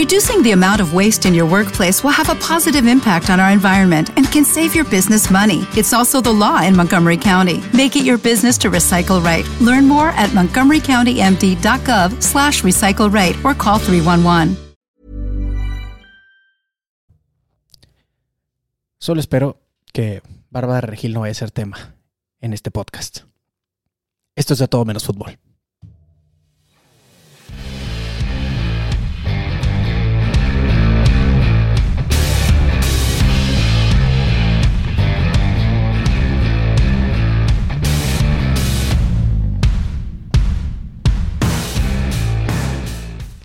[0.00, 3.52] Reducing the amount of waste in your workplace will have a positive impact on our
[3.52, 5.66] environment and can save your business money.
[5.76, 7.60] It's also the law in Montgomery County.
[7.74, 9.46] Make it your business to recycle right.
[9.60, 14.56] Learn more at montgomerycountymd.gov slash recycle right or call 311.
[18.98, 19.60] Solo espero
[19.92, 21.76] que Bárbara Regil no vaya a ser tema
[22.40, 23.24] en este podcast.
[24.34, 25.36] Esto es de todo menos fútbol.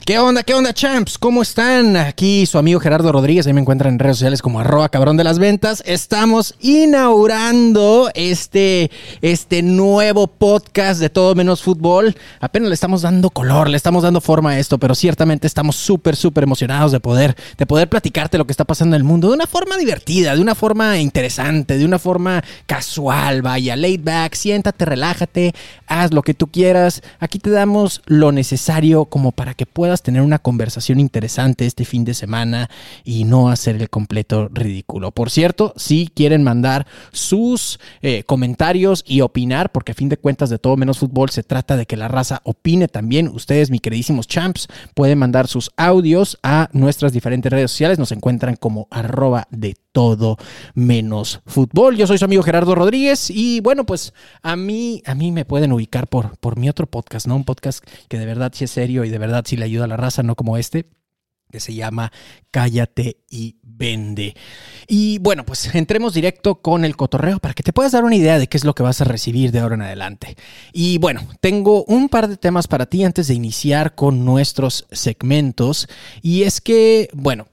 [0.06, 0.44] ¿Qué onda?
[0.44, 1.18] ¿Qué onda, champs?
[1.18, 1.98] ¿Cómo están?
[1.98, 5.24] Aquí su amigo Gerardo Rodríguez, ahí me encuentran en redes sociales como arroba cabrón de
[5.24, 5.82] las ventas.
[5.84, 8.92] Estamos inaugurando este,
[9.24, 12.16] este nuevo podcast de todo menos fútbol.
[12.40, 16.16] Apenas le estamos dando color, le estamos dando forma a esto, pero ciertamente estamos súper,
[16.16, 19.34] súper emocionados de poder, de poder platicarte lo que está pasando en el mundo de
[19.34, 23.42] una forma divertida, de una forma interesante, de una forma casual.
[23.42, 25.56] Vaya, laid back, siéntate, relájate,
[25.88, 27.02] haz lo que tú quieras.
[27.20, 32.06] Aquí te damos lo necesario como para que puedas tener una conversación interesante este fin
[32.06, 32.70] de semana
[33.04, 35.12] y no hacer el completo ridículo.
[35.12, 40.50] Por cierto, si quieren mandar sus eh, comentarios y opinar, porque a fin de cuentas
[40.50, 43.28] de todo menos fútbol se trata de que la raza opine también.
[43.28, 48.00] Ustedes, mi queridísimos champs, pueden mandar sus audios a nuestras diferentes redes sociales.
[48.00, 50.38] Nos encuentran como arroba de todo
[50.74, 51.96] menos fútbol.
[51.96, 55.72] Yo soy su amigo Gerardo Rodríguez y bueno, pues a mí, a mí me pueden
[55.72, 57.36] ubicar por, por mi otro podcast, ¿no?
[57.38, 59.88] Un podcast que de verdad sí es serio y de verdad sí le ayuda a
[59.88, 60.90] la raza, no como este
[61.52, 62.12] que se llama
[62.52, 64.36] Cállate y Vende.
[64.88, 68.40] Y bueno, pues entremos directo con el cotorreo para que te puedas dar una idea
[68.40, 70.36] de qué es lo que vas a recibir de ahora en adelante.
[70.74, 75.88] Y bueno, tengo un par de temas para ti antes de iniciar con nuestros segmentos.
[76.22, 77.48] Y es que, bueno,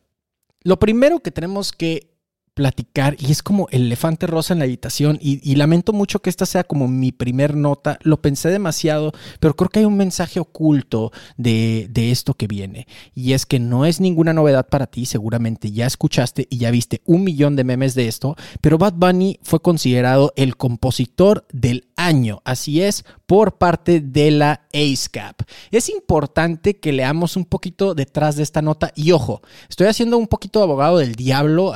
[0.62, 2.11] lo primero que tenemos que
[2.54, 6.44] platicar y es como el elefante rosa en la habitación y, lamento mucho que esta
[6.44, 11.12] sea como mi primer nota, lo pensé demasiado, pero creo que hay un mensaje oculto
[11.36, 12.88] de, de, esto que viene.
[13.14, 17.00] Y es que no es ninguna novedad para ti, seguramente ya escuchaste y ya viste
[17.04, 22.42] un millón de memes de esto, pero Bad Bunny fue considerado el compositor del año,
[22.44, 25.42] así es, por parte de la ASCAP.
[25.70, 28.92] Es importante que leamos un poquito detrás de esta nota.
[28.94, 31.72] Y ojo, estoy haciendo un poquito de abogado del diablo,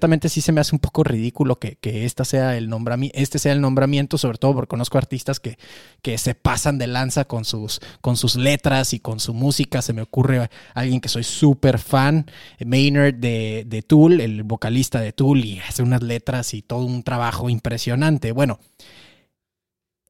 [0.00, 2.70] ciertamente sí se me hace un poco ridículo que, esta sea el
[3.12, 5.58] este sea el nombramiento, sobre todo porque conozco artistas que,
[6.00, 9.82] que se pasan de lanza con sus, con sus letras y con su música.
[9.82, 12.24] Se me ocurre alguien que soy súper fan,
[12.64, 17.02] Maynard de, de Tool, el vocalista de Tool, y hace unas letras y todo un
[17.02, 18.32] trabajo impresionante.
[18.32, 18.58] Bueno.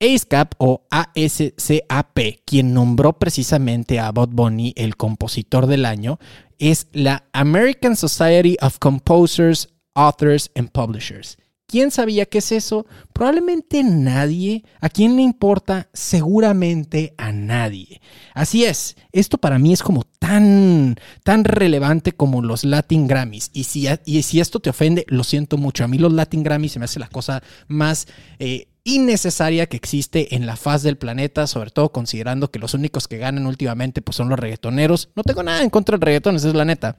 [0.03, 6.19] ASCAP o ASCAP, quien nombró precisamente a Bob Bunny el compositor del año,
[6.61, 11.37] es la American Society of Composers, Authors and Publishers.
[11.71, 12.85] ¿Quién sabía qué es eso?
[13.13, 14.65] Probablemente nadie.
[14.81, 15.89] ¿A quién le importa?
[15.93, 18.01] Seguramente a nadie.
[18.35, 23.51] Así es, esto para mí es como tan, tan relevante como los Latin Grammys.
[23.53, 25.85] Y si, y si esto te ofende, lo siento mucho.
[25.85, 28.09] A mí los Latin Grammys se me hace la cosa más
[28.41, 33.07] eh, innecesaria que existe en la faz del planeta, sobre todo considerando que los únicos
[33.07, 35.11] que ganan últimamente pues, son los reggaetoneros.
[35.15, 36.97] No tengo nada en contra del reggaetón, esa es la neta.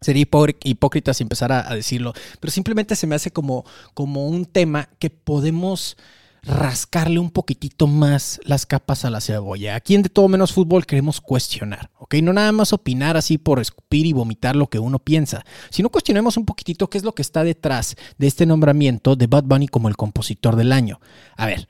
[0.00, 0.26] Sería
[0.64, 3.64] hipócrita si empezara a decirlo, pero simplemente se me hace como,
[3.94, 5.96] como un tema que podemos
[6.46, 9.74] rascarle un poquitito más las capas a la cebolla.
[9.74, 12.14] Aquí en De Todo Menos Fútbol queremos cuestionar, ¿ok?
[12.22, 16.36] No nada más opinar así por escupir y vomitar lo que uno piensa, sino cuestionemos
[16.36, 19.88] un poquitito qué es lo que está detrás de este nombramiento de Bad Bunny como
[19.88, 21.00] el compositor del año.
[21.36, 21.66] A ver,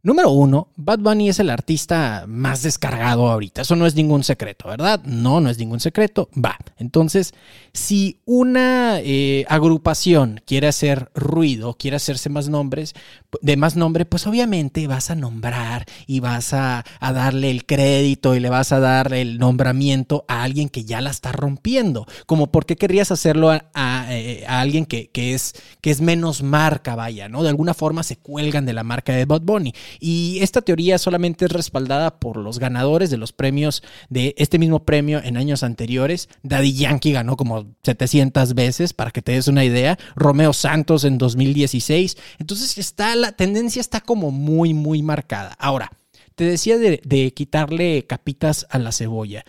[0.00, 3.62] Número uno, Bad Bunny es el artista más descargado ahorita.
[3.62, 5.02] Eso no es ningún secreto, ¿verdad?
[5.04, 6.28] No, no es ningún secreto.
[6.36, 6.56] Va.
[6.76, 7.34] Entonces,
[7.72, 12.94] si una eh, agrupación quiere hacer ruido, quiere hacerse más nombres,
[13.42, 18.40] de más nombre, pues obviamente vas a nombrar y vas a, darle el crédito y
[18.40, 22.06] le vas a dar el nombramiento a alguien que ya la está rompiendo.
[22.26, 27.28] Como por qué querrías hacerlo a, eh, alguien que, es, que es menos marca, vaya,
[27.28, 27.42] ¿no?
[27.42, 29.74] De alguna forma se cuelgan de la marca de Bad Bunny.
[30.00, 34.84] Y esta teoría solamente es respaldada por los ganadores de los premios de este mismo
[34.84, 36.28] premio en años anteriores.
[36.42, 39.98] Daddy Yankee ganó como 700 veces, para que te des una idea.
[40.16, 42.16] Romeo Santos en 2016.
[42.38, 45.56] Entonces está, la tendencia está como muy, muy marcada.
[45.58, 45.90] Ahora,
[46.34, 49.44] te decía de, de quitarle capitas a la cebolla.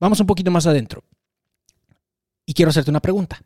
[0.00, 1.04] Vamos un poquito más adentro.
[2.46, 3.42] Y quiero hacerte una pregunta.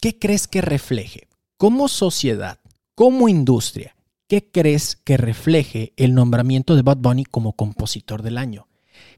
[0.00, 1.28] ¿Qué crees que refleje
[1.60, 2.58] como sociedad,
[2.94, 3.94] como industria,
[4.30, 8.68] ¿qué crees que refleje el nombramiento de Bad Bunny como compositor del año?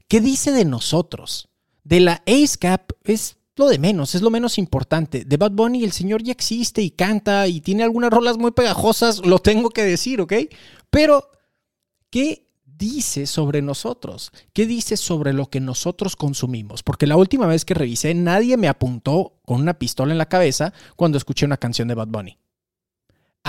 [0.07, 1.49] ¿Qué dice de nosotros?
[1.83, 5.23] De la ASCAP es lo de menos, es lo menos importante.
[5.23, 9.23] De Bad Bunny el señor ya existe y canta y tiene algunas rolas muy pegajosas,
[9.23, 10.33] lo tengo que decir, ¿ok?
[10.89, 11.29] Pero,
[12.09, 14.31] ¿qué dice sobre nosotros?
[14.51, 16.81] ¿Qué dice sobre lo que nosotros consumimos?
[16.81, 20.73] Porque la última vez que revisé, nadie me apuntó con una pistola en la cabeza
[20.95, 22.39] cuando escuché una canción de Bad Bunny.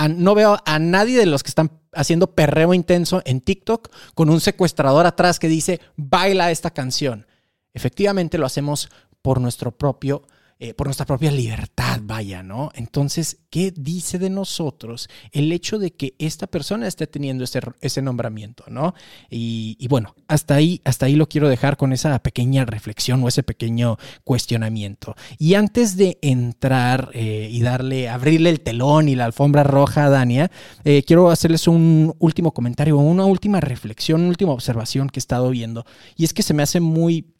[0.09, 4.41] No veo a nadie de los que están haciendo perreo intenso en TikTok con un
[4.41, 7.27] secuestrador atrás que dice, baila esta canción.
[7.73, 8.89] Efectivamente lo hacemos
[9.21, 10.23] por nuestro propio
[10.57, 12.71] eh, por nuestra propia libertad, vaya, ¿no?
[12.75, 18.01] Entonces, ¿qué dice de nosotros el hecho de que esta persona esté teniendo ese, ese
[18.01, 18.93] nombramiento, ¿no?
[19.29, 23.43] Y, bueno, hasta ahí, hasta ahí lo quiero dejar con esa pequeña reflexión o ese
[23.43, 25.15] pequeño cuestionamiento.
[25.37, 30.09] Y antes de entrar eh, y darle, abrirle el telón y la alfombra roja a
[30.09, 30.51] Dania,
[30.85, 35.49] eh, quiero hacerles un último comentario, una última reflexión, una última observación que he estado
[35.49, 35.85] viendo.
[36.15, 37.34] Y es que se me hace muy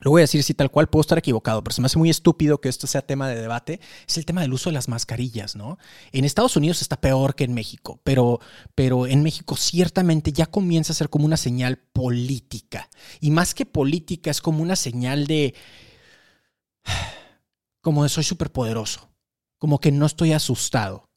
[0.00, 2.08] lo voy a decir si tal cual, puedo estar equivocado, pero se me hace muy
[2.08, 5.56] estúpido que esto sea tema de debate, es el tema del uso de las mascarillas,
[5.56, 5.78] ¿no?
[6.12, 8.40] En Estados Unidos está peor que en México, pero,
[8.74, 12.88] pero en México ciertamente ya comienza a ser como una señal política.
[13.20, 15.54] Y más que política, es como una señal de...
[17.80, 19.10] como de soy superpoderoso,
[19.58, 21.08] como que no estoy asustado,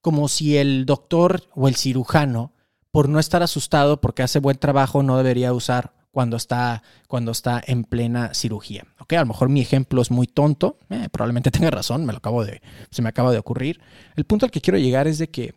[0.00, 2.52] como si el doctor o el cirujano,
[2.90, 7.62] por no estar asustado porque hace buen trabajo, no debería usar cuando está, cuando está
[7.66, 8.84] en plena cirugía.
[8.98, 9.12] ¿ok?
[9.14, 12.44] A lo mejor mi ejemplo es muy tonto, eh, probablemente tenga razón, me lo acabo
[12.44, 12.60] de,
[12.90, 13.80] se me acaba de ocurrir.
[14.16, 15.54] El punto al que quiero llegar es de que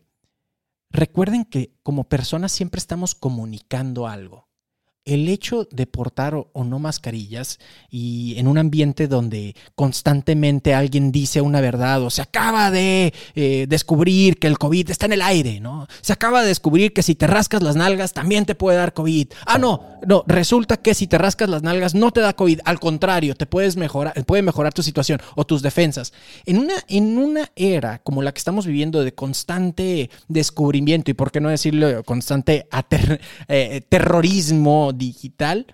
[0.89, 4.50] recuerden que como personas siempre estamos comunicando algo
[5.05, 7.59] el hecho de portar o no mascarillas
[7.89, 13.65] y en un ambiente donde constantemente alguien dice una verdad o se acaba de eh,
[13.67, 15.87] descubrir que el COVID está en el aire, ¿no?
[16.01, 19.29] Se acaba de descubrir que si te rascas las nalgas también te puede dar COVID.
[19.47, 22.79] Ah, no, no, resulta que si te rascas las nalgas no te da COVID, al
[22.79, 26.13] contrario, te puedes mejorar, puede mejorar tu situación o tus defensas.
[26.45, 31.31] En una, en una era como la que estamos viviendo de constante descubrimiento y por
[31.31, 32.67] qué no decirlo constante
[33.47, 35.67] eh, terrorismo, digital,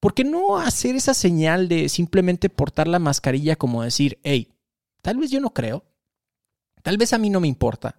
[0.00, 4.52] ¿por qué no hacer esa señal de simplemente portar la mascarilla como decir, hey,
[5.02, 5.84] tal vez yo no creo,
[6.82, 7.96] tal vez a mí no me importa,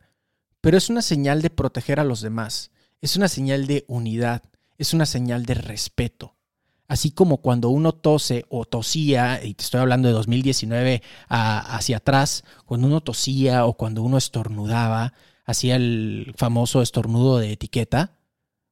[0.62, 2.72] pero es una señal de proteger a los demás,
[3.02, 4.44] es una señal de unidad,
[4.78, 6.36] es una señal de respeto.
[6.88, 12.44] Así como cuando uno tose o tosía, y te estoy hablando de 2019 hacia atrás,
[12.66, 15.14] cuando uno tosía o cuando uno estornudaba,
[15.46, 18.19] hacía el famoso estornudo de etiqueta,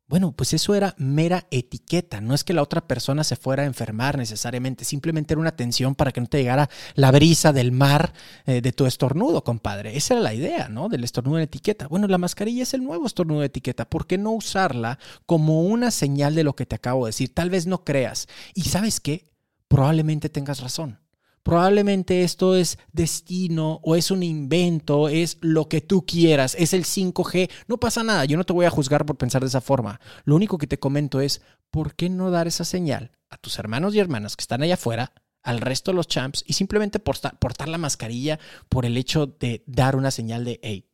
[0.08, 3.66] bueno, pues eso era mera etiqueta, no es que la otra persona se fuera a
[3.66, 8.14] enfermar necesariamente, simplemente era una atención para que no te llegara la brisa del mar
[8.46, 9.98] eh, de tu estornudo, compadre.
[9.98, 10.88] Esa era la idea, ¿no?
[10.88, 11.88] Del estornudo en etiqueta.
[11.88, 15.92] Bueno, la mascarilla es el nuevo estornudo de etiqueta, ¿por qué no usarla como una
[15.92, 17.34] señal de lo que te acabo de decir?
[17.34, 18.28] Tal vez no creas.
[18.54, 19.30] Y sabes qué?
[19.68, 21.00] Probablemente tengas razón.
[21.48, 26.84] Probablemente esto es destino o es un invento, es lo que tú quieras, es el
[26.84, 27.50] 5G.
[27.68, 30.02] No pasa nada, yo no te voy a juzgar por pensar de esa forma.
[30.26, 31.42] Lo único que te comento es,
[31.72, 35.14] ¿por qué no dar esa señal a tus hermanos y hermanas que están allá afuera,
[35.42, 39.96] al resto de los champs, y simplemente portar, la mascarilla por el hecho de dar
[39.96, 40.90] una señal de, hey,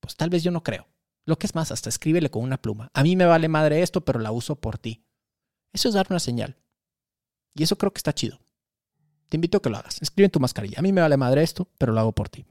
[0.00, 0.88] pues tal vez yo no creo.
[1.24, 2.90] Lo que es más, hasta escríbele con una pluma.
[2.94, 5.04] A mí me vale madre esto, pero la uso por ti.
[5.72, 6.56] Eso es dar una señal.
[7.54, 8.40] Y eso creo que está chido.
[9.28, 10.00] Te invito a que lo hagas.
[10.00, 10.78] Escribe en tu mascarilla.
[10.78, 12.46] A mí me vale madre esto, pero lo hago por ti.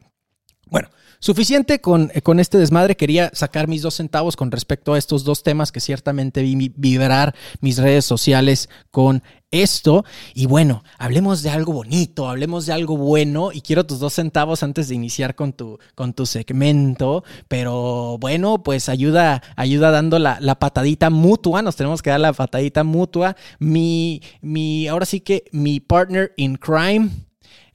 [0.69, 2.95] Bueno, suficiente con, eh, con, este desmadre.
[2.95, 7.35] Quería sacar mis dos centavos con respecto a estos dos temas que ciertamente vi vibrar
[7.61, 10.03] mis redes sociales con esto.
[10.33, 13.51] Y bueno, hablemos de algo bonito, hablemos de algo bueno.
[13.51, 17.23] Y quiero tus dos centavos antes de iniciar con tu, con tu segmento.
[17.47, 21.61] Pero bueno, pues ayuda, ayuda dando la, la patadita mutua.
[21.61, 23.35] Nos tenemos que dar la patadita mutua.
[23.59, 27.09] Mi, mi, ahora sí que mi partner in crime,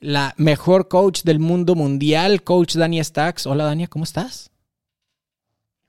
[0.03, 3.47] la mejor coach del mundo mundial, coach Dania Stacks.
[3.47, 4.51] Hola Dania, ¿cómo estás?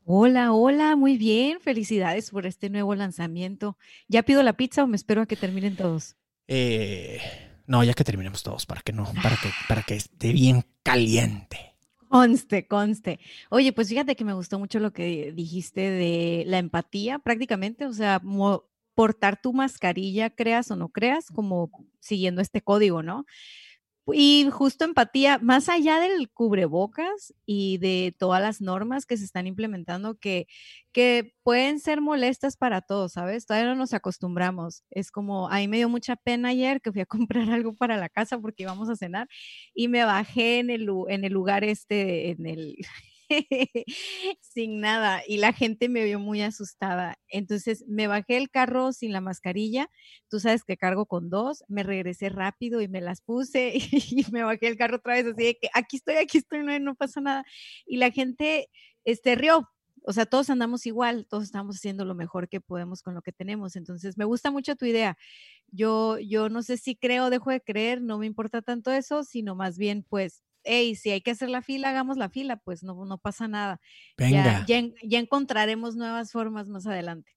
[0.05, 1.59] Hola, hola, muy bien.
[1.59, 3.77] Felicidades por este nuevo lanzamiento.
[4.07, 6.15] ¿Ya pido la pizza o me espero a que terminen todos?
[6.47, 7.19] Eh,
[7.65, 11.73] no, ya que terminemos todos, para que no, para que, para que esté bien caliente.
[12.09, 13.19] Conste, conste.
[13.49, 17.93] Oye, pues fíjate que me gustó mucho lo que dijiste de la empatía, prácticamente, o
[17.93, 18.21] sea,
[18.93, 23.25] portar tu mascarilla, creas o no creas, como siguiendo este código, ¿no?
[24.07, 29.47] Y justo empatía, más allá del cubrebocas y de todas las normas que se están
[29.47, 30.47] implementando que,
[30.91, 33.45] que pueden ser molestas para todos, ¿sabes?
[33.45, 34.83] Todavía no nos acostumbramos.
[34.91, 37.05] Es como, a mí me dio mucha pena ayer que fui a
[37.47, 39.27] comprar algo para la casa porque íbamos a cenar
[39.73, 42.75] y me bajé en el, en el lugar este, en el,
[44.41, 47.17] sin nada y la gente me vio muy asustada.
[47.27, 49.89] Entonces me bajé el carro sin la mascarilla.
[50.29, 51.63] Tú sabes que cargo con dos.
[51.67, 55.43] Me regresé rápido y me las puse y me bajé el carro otra vez así
[55.43, 57.45] de que aquí estoy, aquí estoy, no, pasa nada.
[57.85, 58.69] Y la gente
[59.05, 59.67] este, rió
[60.05, 63.31] o sea, todos andamos igual, todos estamos haciendo lo mejor que podemos con lo que
[63.31, 63.75] tenemos.
[63.75, 65.17] Entonces, me gusta mucho tu idea.
[65.67, 69.55] Yo, yo no sé si creo dejo de creer, no me importa tanto eso, sino
[69.55, 73.05] más bien, pues, hey, si hay que hacer la fila, hagamos la fila, pues no,
[73.05, 73.79] no pasa nada.
[74.17, 74.65] Venga.
[74.67, 77.31] Ya, ya, encontraremos nuevas formas más adelante.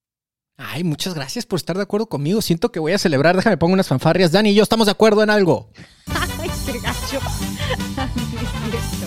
[0.57, 2.41] Ay, muchas gracias por estar de acuerdo conmigo.
[2.41, 3.37] Siento que voy a celebrar.
[3.37, 4.33] Déjame pongo unas fanfarrias.
[4.33, 5.71] Dani y yo estamos de acuerdo en algo.
[6.41, 7.21] Ay, qué gacho.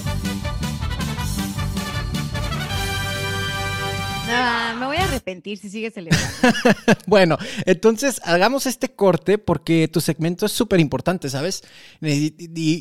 [4.30, 6.28] Me voy a arrepentir si sigues celebrando.
[7.08, 11.64] bueno, entonces hagamos este corte porque tu segmento es súper importante, ¿sabes?
[12.02, 12.32] Y,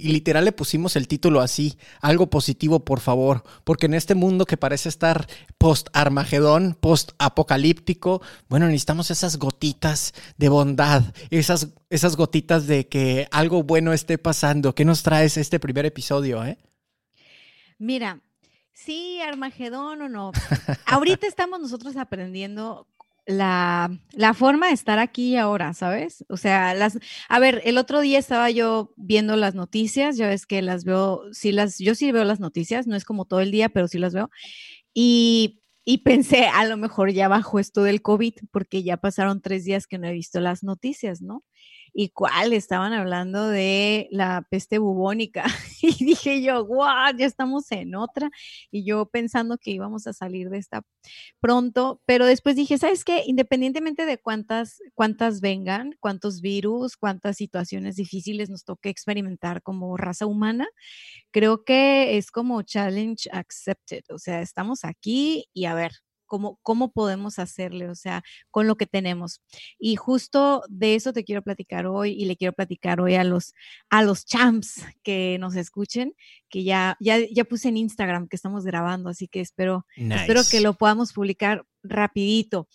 [0.08, 4.56] literal le pusimos el título así, algo positivo, por favor, porque en este mundo que
[4.56, 5.26] parece estar
[5.56, 13.92] post-Armagedón, post-apocalíptico, bueno, necesitamos esas gotitas de bondad, esas, esas gotitas de que algo bueno
[13.92, 14.74] esté pasando.
[14.74, 16.58] ¿Qué nos traes este primer episodio, eh?
[17.78, 18.20] Mira,
[18.78, 20.30] Sí, Armagedón o no.
[20.86, 22.86] Ahorita estamos nosotros aprendiendo
[23.26, 23.90] la,
[24.34, 26.24] forma de estar aquí ahora, ¿sabes?
[26.28, 26.96] O sea, las,
[27.28, 31.24] a ver, el otro día estaba yo viendo las noticias, ya ves que las veo,
[31.32, 33.98] sí las, yo sí veo las noticias, no es como todo el día, pero sí
[33.98, 34.30] las veo.
[34.94, 39.64] Y, y pensé, a lo mejor ya bajó esto del COVID, porque ya pasaron tres
[39.64, 41.42] días que no he visto las noticias, ¿no?
[41.92, 45.44] Y cuál estaban hablando de la peste bubónica.
[45.80, 48.30] Y dije yo, wow, ya estamos en otra.
[48.70, 50.82] Y yo pensando que íbamos a salir de esta
[51.40, 53.22] pronto, pero después dije, ¿sabes qué?
[53.26, 60.26] Independientemente de cuántas, cuántas vengan, cuántos virus, cuántas situaciones difíciles nos toque experimentar como raza
[60.26, 60.66] humana,
[61.30, 64.02] creo que es como challenge accepted.
[64.10, 65.92] O sea, estamos aquí y a ver,
[66.28, 69.42] cómo, cómo podemos hacerle, o sea, con lo que tenemos.
[69.80, 73.54] Y justo de eso te quiero platicar hoy y le quiero platicar hoy a los,
[73.90, 76.14] a los champs que nos escuchen,
[76.48, 80.60] que ya, ya, ya puse en Instagram que estamos grabando, así que espero, espero que
[80.60, 82.68] lo podamos publicar rapidito.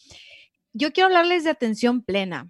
[0.74, 2.50] Yo quiero hablarles de atención plena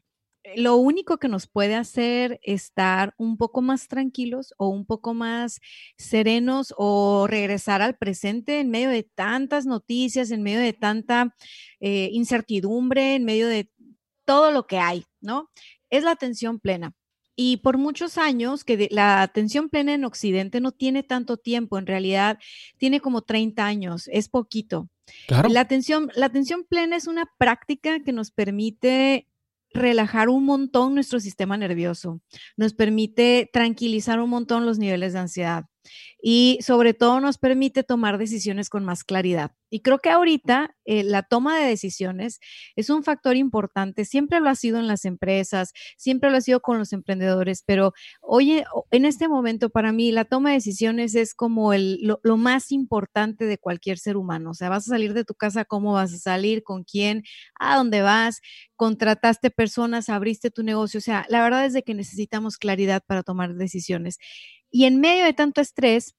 [0.56, 5.60] lo único que nos puede hacer estar un poco más tranquilos o un poco más
[5.98, 11.36] serenos o regresar al presente en medio de tantas noticias, en medio de tanta
[11.80, 13.70] eh, incertidumbre, en medio de
[14.26, 15.50] todo lo que hay, ¿no?
[15.90, 16.94] Es la atención plena.
[17.36, 21.88] Y por muchos años, que la atención plena en Occidente no tiene tanto tiempo, en
[21.88, 22.38] realidad
[22.78, 24.88] tiene como 30 años, es poquito.
[25.28, 25.50] Claro.
[25.50, 29.28] La atención, la atención plena es una práctica que nos permite
[29.74, 32.22] relajar un montón nuestro sistema nervioso,
[32.58, 35.66] nos permite tranquilizar un montón los niveles de ansiedad
[36.22, 39.52] y sobre todo nos permite tomar decisiones con más claridad.
[39.70, 42.40] Y creo que ahorita eh, la toma de decisiones
[42.76, 46.62] es un factor importante, siempre lo ha sido en las empresas, siempre lo ha sido
[46.62, 51.34] con los emprendedores, pero hoy en este momento para mí la toma de decisiones es
[51.34, 54.52] como el, lo, lo más importante de cualquier ser humano.
[54.52, 57.24] O sea, vas a salir de tu casa, cómo vas a salir, con quién,
[57.60, 58.42] a dónde vas,
[58.76, 61.00] contrataste personas, abriste tu negocio.
[61.00, 64.20] O sea, la verdad es de que necesitamos claridad para tomar decisiones.
[64.74, 66.16] Y en medio de tanto estrés,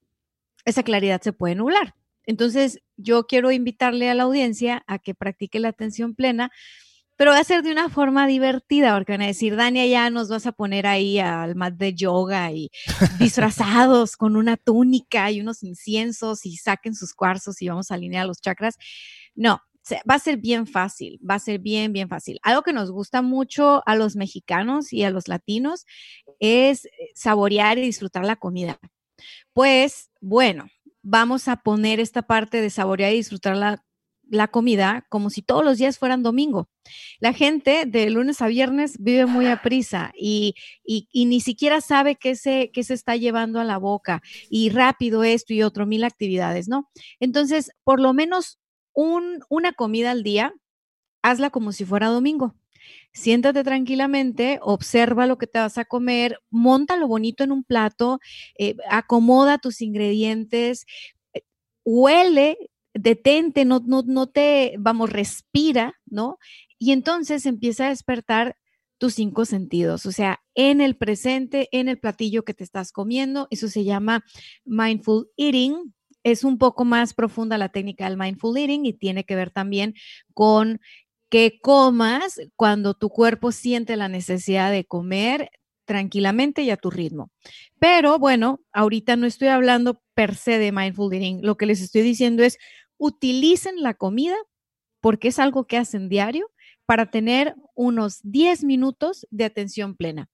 [0.64, 1.96] esa claridad se puede nublar.
[2.24, 6.52] Entonces, yo quiero invitarle a la audiencia a que practique la atención plena,
[7.16, 10.28] pero va a ser de una forma divertida, porque van a decir, Dania, ya nos
[10.28, 12.70] vas a poner ahí al mat de yoga y
[13.18, 18.24] disfrazados con una túnica y unos inciensos y saquen sus cuarzos y vamos a alinear
[18.24, 18.76] los chakras.
[19.34, 19.60] No,
[20.08, 22.38] va a ser bien fácil, va a ser bien, bien fácil.
[22.42, 25.84] Algo que nos gusta mucho a los mexicanos y a los latinos
[26.40, 28.78] es eh, saborear y disfrutar la comida.
[29.52, 30.66] Pues bueno,
[31.02, 33.80] vamos a poner esta parte de saborear y disfrutar la,
[34.50, 36.68] comida como si todos los días fueran domingo.
[37.20, 40.54] La gente de lunes a viernes vive muy a prisa y,
[41.12, 45.52] ni siquiera sabe qué se, qué se está llevando a la boca y rápido esto
[45.52, 46.90] y otro, mil actividades, ¿no?
[47.20, 48.58] Entonces, por lo menos
[48.94, 50.54] una comida al día,
[51.22, 52.54] hazla como si fuera domingo.
[53.12, 58.20] Siéntate tranquilamente, observa lo que te vas a comer, monta lo bonito en un plato,
[58.58, 60.86] eh, acomoda tus ingredientes,
[61.32, 61.42] eh,
[61.84, 62.58] huele,
[62.92, 66.38] detente, no, no, no te, vamos, respira, ¿no?
[66.78, 68.56] Y entonces empieza a despertar
[68.98, 73.48] tus cinco sentidos, o sea, en el presente, en el platillo que te estás comiendo.
[73.50, 74.24] Eso se llama
[74.64, 75.92] mindful eating
[76.24, 79.94] es un poco más profunda la técnica del mindful eating y tiene que ver también
[80.32, 80.80] con
[81.34, 85.50] que comas cuando tu cuerpo siente la necesidad de comer,
[85.84, 87.32] tranquilamente y a tu ritmo.
[87.80, 91.40] Pero bueno, ahorita no estoy hablando per se de mindful eating.
[91.42, 92.56] Lo que les estoy diciendo es
[92.98, 94.36] utilicen la comida
[95.00, 96.52] porque es algo que hacen diario
[96.86, 100.30] para tener unos 10 minutos de atención plena.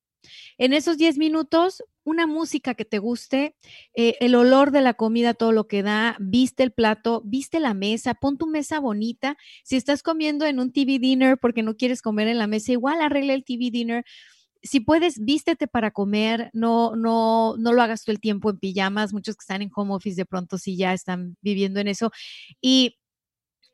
[0.59, 3.57] En esos 10 minutos, una música que te guste,
[3.95, 7.75] eh, el olor de la comida, todo lo que da, viste el plato, viste la
[7.75, 9.37] mesa, pon tu mesa bonita.
[9.65, 13.00] Si estás comiendo en un TV dinner porque no quieres comer en la mesa, igual
[13.00, 14.05] arregle el TV dinner
[14.62, 19.12] si puedes, vístete para comer, no, no, no lo hagas todo el tiempo en pijamas.
[19.12, 22.11] Muchos que están en home office de pronto sí ya están viviendo en eso.
[22.61, 22.99] Y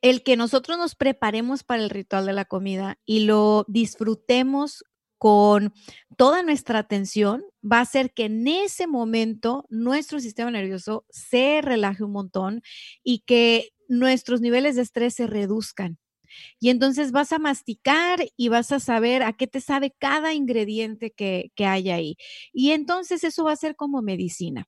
[0.03, 4.85] el que nosotros nos preparemos para el ritual de la comida y lo disfrutemos
[5.19, 5.73] con
[6.17, 12.05] toda nuestra atención, va a hacer que en ese momento nuestro sistema nervioso se relaje
[12.05, 12.63] un montón
[13.03, 15.99] y que nuestros niveles de estrés se reduzcan.
[16.61, 21.13] Y entonces vas a masticar y vas a saber a qué te sabe cada ingrediente
[21.13, 22.17] que, que hay ahí.
[22.53, 24.67] Y entonces eso va a ser como medicina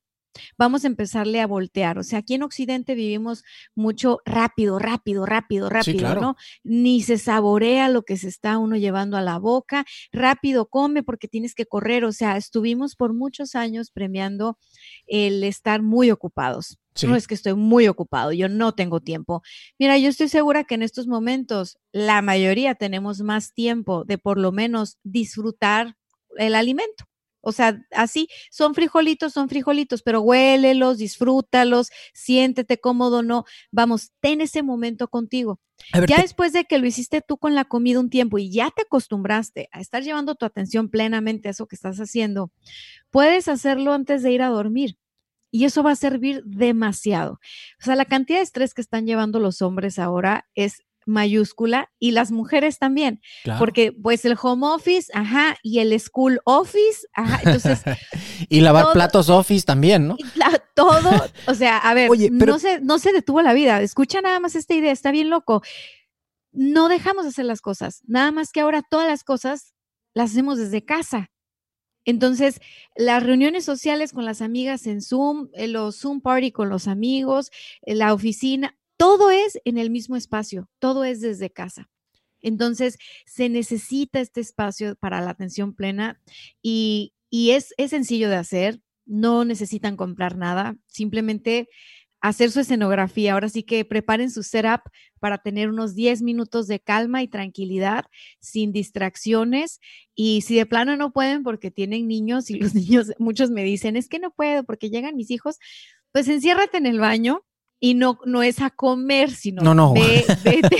[0.56, 1.98] vamos a empezarle a voltear.
[1.98, 6.36] O sea, aquí en Occidente vivimos mucho rápido, rápido, rápido, rápido, ¿no?
[6.64, 11.28] Ni se saborea lo que se está uno llevando a la boca, rápido come porque
[11.28, 12.04] tienes que correr.
[12.04, 14.58] O sea, estuvimos por muchos años premiando
[15.06, 16.78] el estar muy ocupados.
[17.06, 19.42] No es que estoy muy ocupado, yo no tengo tiempo.
[19.78, 24.38] Mira, yo estoy segura que en estos momentos la mayoría tenemos más tiempo de por
[24.38, 25.96] lo menos disfrutar
[26.36, 27.07] el alimento.
[27.40, 33.44] O sea, así son frijolitos, son frijolitos, pero huélelos, disfrútalos, siéntete cómodo, no.
[33.70, 35.60] Vamos, ten ese momento contigo.
[36.08, 38.82] ya después de que lo hiciste tú con la comida un tiempo y ya te
[38.82, 42.50] acostumbraste a estar llevando tu atención plenamente a eso que estás haciendo,
[43.10, 44.98] puedes hacerlo antes de ir a dormir.
[45.50, 47.40] Y eso va a servir demasiado.
[47.80, 52.12] O sea, la cantidad de estrés que están llevando los hombres ahora es mayúscula y
[52.12, 53.20] las mujeres también,
[53.58, 57.82] porque pues el home office, ajá, y el school office, ajá, entonces...
[58.48, 60.16] y lavar platos office también, ¿no?
[60.74, 61.10] todo,
[61.46, 64.74] o sea, a ver, no, se, no se detuvo la vida, escucha nada más esta
[64.74, 65.62] idea, está bien loco.
[66.52, 69.74] No dejamos de hacer las cosas, nada más que ahora todas las cosas
[70.14, 71.30] las hacemos desde casa.
[72.04, 72.60] Entonces,
[72.96, 77.50] las reuniones sociales con las amigas en Zoom, eh, los Zoom party con los amigos,
[77.82, 81.88] eh, la oficina, todo es en el mismo espacio, todo es desde casa.
[82.40, 86.20] Entonces, se necesita este espacio para la atención plena
[86.62, 91.68] y, es, es sencillo de hacer, no necesitan comprar nada, simplemente
[92.20, 93.34] hacer su escenografía.
[93.34, 94.82] Ahora sí que preparen su setup
[95.20, 98.06] para tener unos 10 minutos de calma y tranquilidad,
[98.40, 99.80] sin distracciones.
[100.14, 103.96] Y si de plano no pueden porque tienen niños y los niños, muchos me dicen,
[103.96, 105.58] es que no puedo porque llegan mis hijos,
[106.12, 107.44] pues enciérrate en el baño.
[107.80, 109.94] Y no, no es a comer, sino no, no.
[110.44, 110.76] vete,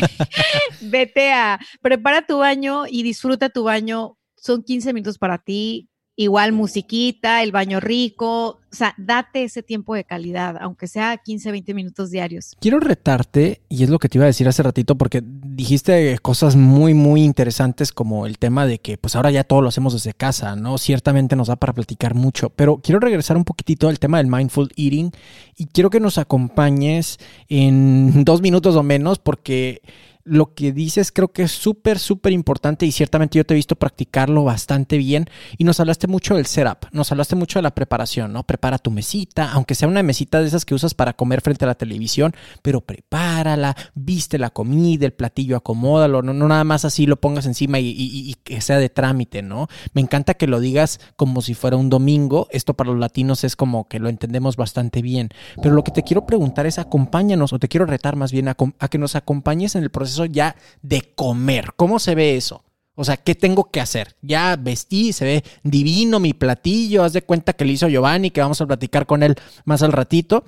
[0.81, 4.17] vete a, prepara tu baño y disfruta tu baño.
[4.37, 5.88] Son 15 minutos para ti,
[6.19, 11.53] igual musiquita, el baño rico, o sea, date ese tiempo de calidad, aunque sea 15,
[11.53, 12.57] 20 minutos diarios.
[12.61, 16.57] Quiero retarte, y es lo que te iba a decir hace ratito, porque dijiste cosas
[16.57, 20.13] muy, muy interesantes como el tema de que pues ahora ya todo lo hacemos desde
[20.13, 20.77] casa, ¿no?
[20.77, 24.71] Ciertamente nos da para platicar mucho, pero quiero regresar un poquitito al tema del mindful
[24.75, 25.13] eating
[25.57, 29.83] y quiero que nos acompañes en dos minutos o menos porque
[30.29, 33.77] lo que dices creo que es súper, súper importante y ciertamente yo te he visto
[33.77, 38.33] practicarlo bastante bien y nos hablaste mucho del setup, nos hablaste mucho de la preparación,
[38.33, 38.45] ¿no?
[38.45, 41.69] Prepara tu mesita, aunque sea una mesita de esas que usas para comer frente a
[41.69, 47.07] la televisión, pero prepárala, viste la comida, el platillo, acomódalo, no, no nada más así
[47.07, 49.69] lo pongas encima y, que sea de trámite, ¿no?
[49.95, 53.57] Me encanta que lo digas como si fuera un domingo, esto para los latinos es
[53.57, 55.31] como que lo entendemos bastante bien,
[55.63, 58.55] pero lo que te quiero preguntar es acompáñanos o te quiero retar más bien a
[58.55, 61.73] que nos acompañes en el proceso ya de comer.
[61.77, 62.65] ¿Cómo se ve eso?
[62.95, 64.17] O sea, ¿qué tengo que hacer?
[64.23, 68.41] Ya vestí, se ve divino mi platillo, haz de cuenta que le hizo Giovanni, que
[68.41, 70.45] vamos a platicar con él más al ratito.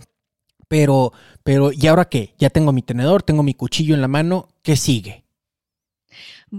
[0.67, 1.13] Pero,
[1.45, 2.35] pero, ¿y ahora qué?
[2.39, 5.25] Ya tengo mi tenedor, tengo mi cuchillo en la mano, ¿qué sigue?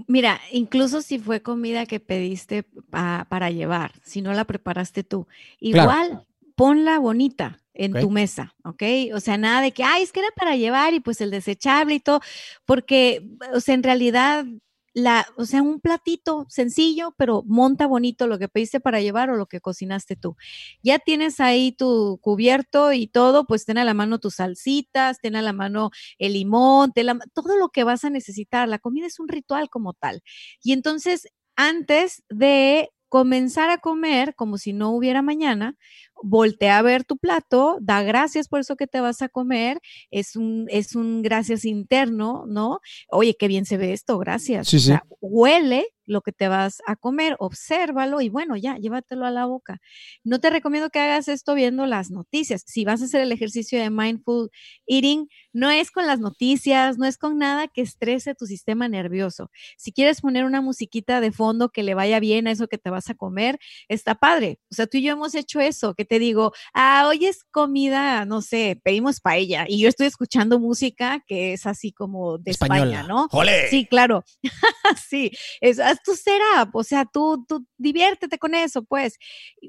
[0.08, 5.28] Mira, incluso si fue comida que pediste para llevar, si no la preparaste tú,
[5.60, 8.84] igual ponla bonita en tu mesa, ¿ok?
[9.14, 11.96] O sea, nada de que, ay, es que era para llevar y pues el desechable
[11.96, 12.22] y todo,
[12.66, 14.46] porque, o sea, en realidad,
[14.94, 19.38] la, o sea, un platito sencillo, pero monta bonito lo que pediste para llevar o
[19.38, 20.36] lo que cocinaste tú.
[20.84, 25.36] Ya tienes ahí tu cubierto y todo, pues ten a la mano tus salsitas, ten
[25.38, 26.92] a la mano el limón,
[27.34, 28.68] todo lo que vas a necesitar.
[28.68, 30.22] La comida es un ritual como tal.
[30.62, 35.76] Y entonces, antes de comenzar a comer como si no hubiera mañana,
[36.24, 40.38] voltea a ver tu plato, da gracias por eso que te vas a comer, es
[40.38, 42.80] un, es un gracias interno, ¿no?
[43.10, 44.70] Oye, qué bien se ve esto, gracias.
[44.70, 44.94] Sí, sí.
[45.20, 49.80] huele lo que te vas a comer, obsérvalo y bueno, ya, llévatelo a la boca.
[50.24, 52.64] No te recomiendo que hagas esto viendo las noticias.
[52.68, 54.50] Si vas a hacer el ejercicio de mindful
[54.86, 59.50] eating, no es con las noticias, no es con nada que estrese tu sistema nervioso.
[59.78, 62.90] Si quieres poner una musiquita de fondo que le vaya bien a eso que te
[62.90, 64.60] vas a comer, está padre.
[64.70, 68.26] O sea, tú y yo hemos hecho eso, que te digo, ah, hoy es comida,
[68.26, 73.04] no sé, pedimos paella y yo estoy escuchando música que es así como de España,
[73.04, 73.28] ¿no?
[73.70, 74.24] Sí, claro.
[75.10, 79.18] sí, es, haz tu setup, o sea, tú, tú diviértete con eso, pues.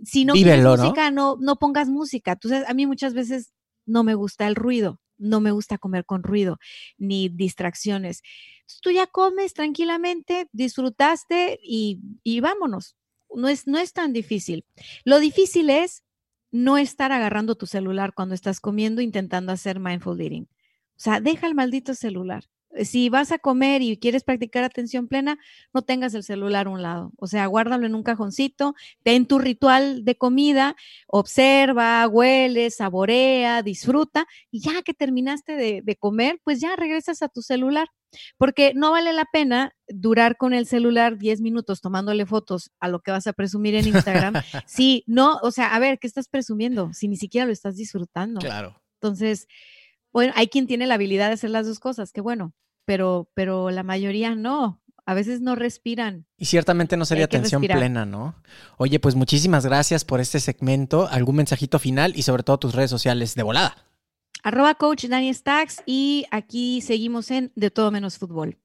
[0.04, 1.36] Si no quieres música, ¿no?
[1.40, 2.38] no, pongas música.
[2.42, 3.52] Sabes, a mí muchas veces
[3.86, 6.58] no me gusta el ruido, no me gusta comer con ruido
[6.98, 8.22] ni distracciones.
[8.80, 12.96] tú ya comes tranquilamente, disfrutaste y, y vámonos.
[13.34, 14.66] No es, no es tan difícil.
[15.04, 16.04] Lo difícil es
[16.50, 20.48] no estar agarrando tu celular cuando estás comiendo intentando hacer mindful eating.
[20.96, 22.44] O sea, deja el maldito celular.
[22.74, 25.38] Eh, si vas a comer y quieres practicar atención plena,
[25.72, 27.12] no tengas el celular a un lado.
[27.16, 34.26] O sea, guárdalo en un cajoncito, ten tu ritual de comida, observa, huele, saborea, disfruta
[34.50, 37.88] y ya que terminaste de, de comer, pues ya regresas a tu celular.
[38.36, 43.00] Porque no vale la pena durar con el celular 10 minutos tomándole fotos a lo
[43.00, 44.34] que vas a presumir en Instagram.
[44.66, 46.92] si no, o sea, a ver, ¿qué estás presumiendo?
[46.92, 48.40] Si ni siquiera lo estás disfrutando.
[48.40, 48.82] Claro.
[48.94, 49.48] Entonces,
[50.12, 53.70] bueno, hay quien tiene la habilidad de hacer las dos cosas, qué bueno, pero, pero
[53.70, 54.78] la mayoría no.
[55.04, 56.26] A veces no respiran.
[56.36, 58.36] Y ciertamente no sería atención plena, ¿no?
[58.76, 61.08] Oye, pues muchísimas gracias por este segmento.
[61.08, 63.84] ¿Algún mensajito final y sobre todo tus redes sociales de volada?
[64.44, 68.58] Arroba coach Dani Stacks y aquí seguimos en De Todo Menos Fútbol.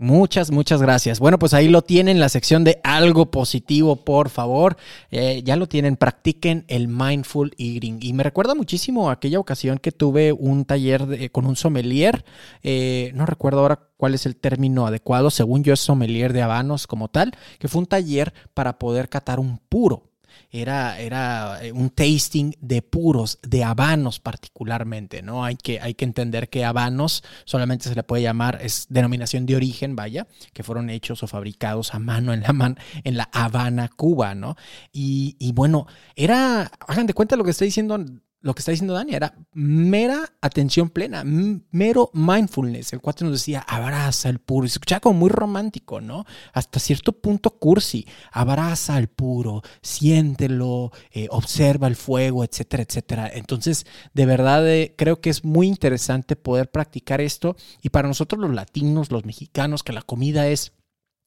[0.00, 1.18] Muchas, muchas gracias.
[1.18, 4.76] Bueno, pues ahí lo tienen, la sección de algo positivo, por favor.
[5.10, 7.98] Eh, ya lo tienen, practiquen el mindful eating.
[8.00, 12.24] Y me recuerda muchísimo aquella ocasión que tuve un taller con un sommelier.
[12.62, 16.86] Eh, no recuerdo ahora cuál es el término adecuado, según yo es sommelier de habanos
[16.86, 20.07] como tal, que fue un taller para poder catar un puro
[20.50, 25.44] era, era eh, un tasting de puros, de habanos particularmente, ¿no?
[25.44, 29.56] Hay que, hay que entender que habanos solamente se le puede llamar, es denominación de
[29.56, 33.88] origen, vaya, que fueron hechos o fabricados a mano en la, man, en la Habana,
[33.88, 34.56] Cuba, ¿no?
[34.92, 37.98] Y, y bueno, era, hagan de cuenta lo que estoy diciendo
[38.40, 42.92] lo que está diciendo Dani era mera atención plena, mero mindfulness.
[42.92, 44.64] El cuate nos decía, abraza el puro.
[44.64, 46.24] Y se escuchaba como muy romántico, ¿no?
[46.52, 48.06] Hasta cierto punto cursi.
[48.30, 53.30] Abraza al puro, siéntelo, eh, observa el fuego, etcétera, etcétera.
[53.34, 57.56] Entonces, de verdad, eh, creo que es muy interesante poder practicar esto.
[57.82, 60.72] Y para nosotros los latinos, los mexicanos, que la comida es,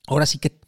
[0.08, 0.62] ahora sí que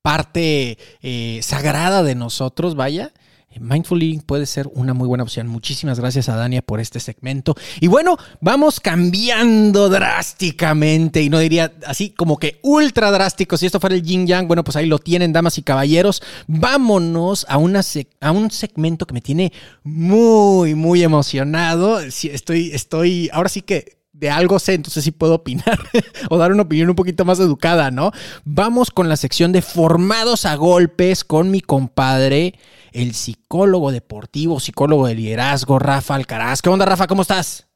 [0.00, 3.12] parte eh, sagrada de nosotros, vaya
[3.60, 5.46] Mindful Eating puede ser una muy buena opción.
[5.48, 7.54] Muchísimas gracias a Dania por este segmento.
[7.80, 13.56] Y bueno, vamos cambiando drásticamente, y no diría así como que ultra drástico.
[13.56, 16.22] Si esto fuera el yin yang, bueno, pues ahí lo tienen, damas y caballeros.
[16.46, 17.80] Vámonos a, una
[18.20, 22.00] a un segmento que me tiene muy, muy emocionado.
[22.00, 25.80] Estoy, estoy, ahora sí que de algo sé, entonces sí puedo opinar
[26.30, 28.12] o dar una opinión un poquito más educada, ¿no?
[28.44, 32.54] Vamos con la sección de formados a golpes con mi compadre
[32.92, 36.62] el psicólogo deportivo, psicólogo de liderazgo, Rafa Alcaraz.
[36.62, 37.08] ¿Qué onda, Rafa?
[37.08, 37.68] ¿Cómo estás?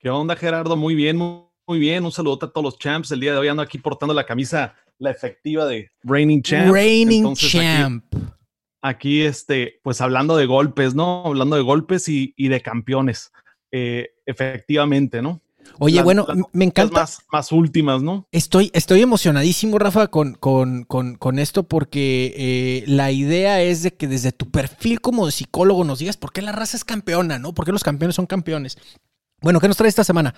[0.00, 0.76] ¿Qué onda, Gerardo?
[0.76, 2.04] Muy bien, muy bien.
[2.04, 3.12] Un saludo a todos los champs.
[3.12, 6.72] El día de hoy ando aquí portando la camisa, la efectiva de Reigning Champ.
[6.72, 8.04] Reigning Champ.
[8.82, 11.22] Aquí, este, pues hablando de golpes, ¿no?
[11.26, 13.30] Hablando de golpes y, de campeones.
[13.70, 15.42] Eh, efectivamente, ¿no?
[15.78, 17.00] Oye, bueno, me encanta.
[17.00, 18.26] Más, más últimas, ¿no?
[18.32, 23.94] Estoy, estoy emocionadísimo, Rafa, con, con, con, con esto, porque eh, la idea es de
[23.94, 27.52] que desde tu perfil como psicólogo nos digas por qué la raza es campeona, ¿no?
[27.52, 28.78] ¿Por qué los campeones son campeones?
[29.40, 30.34] Bueno, ¿qué nos trae esta semana?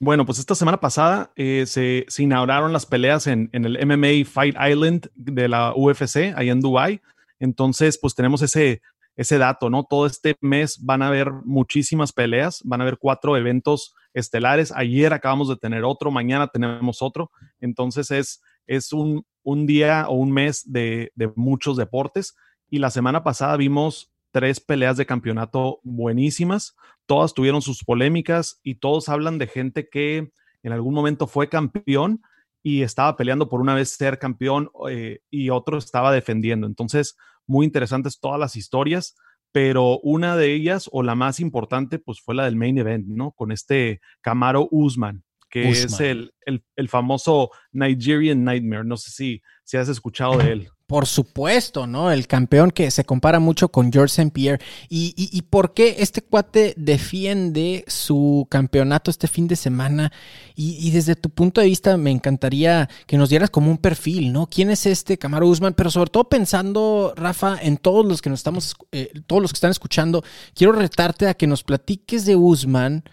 [0.00, 4.28] Bueno, pues esta semana pasada eh, se, se, inauguraron las peleas en, en, el MMA
[4.28, 7.00] Fight Island de la UFC, ahí en Dubai.
[7.38, 8.82] Entonces, pues tenemos ese
[9.16, 9.84] ese dato, ¿no?
[9.84, 14.72] Todo este mes van a haber muchísimas peleas, van a haber cuatro eventos estelares.
[14.72, 17.30] Ayer acabamos de tener otro, mañana tenemos otro.
[17.60, 22.34] Entonces es, es un, un día o un mes de, de muchos deportes.
[22.70, 26.74] Y la semana pasada vimos tres peleas de campeonato buenísimas.
[27.06, 32.22] Todas tuvieron sus polémicas y todos hablan de gente que en algún momento fue campeón
[32.62, 36.66] y estaba peleando por una vez ser campeón eh, y otro estaba defendiendo.
[36.66, 39.16] Entonces, muy interesantes todas las historias,
[39.54, 43.30] pero una de ellas o la más importante pues fue la del main event, ¿no?
[43.30, 48.82] Con este Camaro Usman, que es el, el, famoso Nigerian Nightmare.
[48.82, 50.68] No sé si, si has escuchado de él.
[50.86, 52.12] Por supuesto, ¿no?
[52.12, 54.30] El campeón que se compara mucho con George St.
[54.32, 54.62] Pierre.
[54.90, 60.12] ¿Y, y, por qué este cuate defiende su campeonato este fin de semana?
[60.54, 64.46] Y, desde tu punto de vista, me encantaría que nos dieras como un perfil, ¿no?
[64.46, 65.72] ¿Quién es este Camaro Usman?
[65.72, 69.56] Pero sobre todo pensando, Rafa, en todos los que nos estamos, eh, todos los que
[69.56, 70.22] están escuchando,
[70.54, 73.04] quiero retarte a que nos platiques de Usman,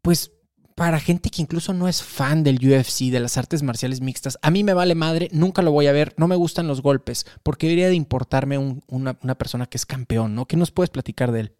[0.00, 0.30] pues
[0.74, 4.50] para gente que incluso no es fan del UFC, de las artes marciales mixtas, a
[4.50, 7.66] mí me vale madre, nunca lo voy a ver, no me gustan los golpes, porque
[7.66, 10.46] debería de importarme una, persona que es campeón, ¿no?
[10.46, 11.56] ¿Qué nos puedes platicar de él?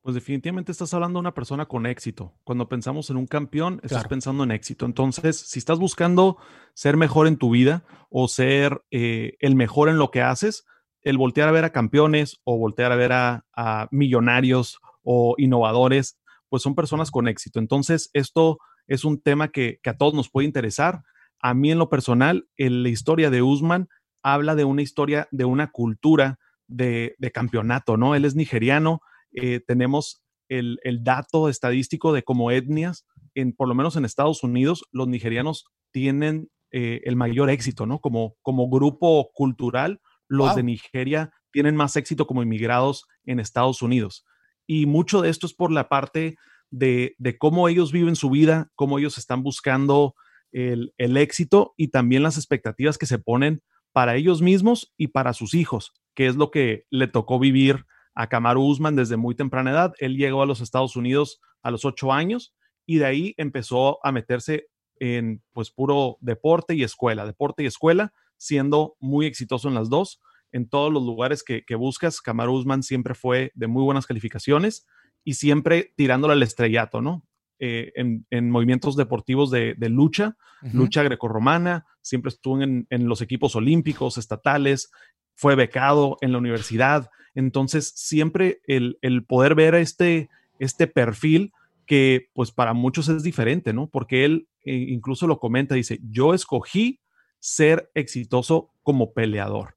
[0.00, 2.32] Pues definitivamente estás hablando de una persona con éxito.
[2.42, 4.84] Cuando pensamos en un campeón, estás pensando en éxito.
[4.84, 6.38] Entonces, si estás buscando
[6.74, 10.64] ser mejor en tu vida o ser eh, el mejor en lo que haces,
[11.02, 16.18] el voltear a ver a campeones o voltear a ver a, a millonarios o innovadores
[16.52, 17.60] pues son personas con éxito.
[17.60, 21.00] Entonces, esto es un tema que, a todos nos puede interesar.
[21.40, 23.88] A mí en lo personal, la historia de Usman
[24.22, 28.14] habla de una historia, de una cultura de, campeonato, ¿no?
[28.14, 29.00] Él es nigeriano,
[29.32, 34.84] eh, tenemos el, dato estadístico de cómo etnias, en, por lo menos en Estados Unidos,
[34.92, 37.98] los nigerianos tienen eh, el mayor éxito, ¿no?
[37.98, 44.26] Como, como grupo cultural, los de Nigeria tienen más éxito como inmigrados en Estados Unidos.
[44.66, 46.36] Y mucho de esto es por la parte
[46.70, 50.14] de, cómo ellos viven su vida, cómo ellos están buscando
[50.52, 55.54] el, éxito y también las expectativas que se ponen para ellos mismos y para sus
[55.54, 59.92] hijos, que es lo que le tocó vivir a Kamaru Usman desde muy temprana edad.
[59.98, 62.54] Él llegó a los Estados Unidos a los ocho años
[62.86, 68.12] y de ahí empezó a meterse en pues puro deporte y escuela, deporte y escuela,
[68.36, 70.20] siendo muy exitoso en las dos
[70.52, 72.20] en todos los lugares que, buscas.
[72.20, 74.86] Kamaru Usman siempre fue de muy buenas calificaciones
[75.24, 77.24] y siempre tirándole al estrellato, ¿no?
[77.58, 80.36] Eh, en, movimientos deportivos de, lucha,
[80.72, 84.90] lucha grecorromana, siempre estuvo en, los equipos olímpicos, estatales,
[85.34, 87.10] fue becado en la universidad.
[87.34, 91.52] Entonces, siempre el, poder ver este, este perfil
[91.86, 93.88] que pues para muchos es diferente, ¿no?
[93.88, 97.00] Porque él eh, incluso lo comenta, dice, yo escogí
[97.38, 99.74] ser exitoso como peleador.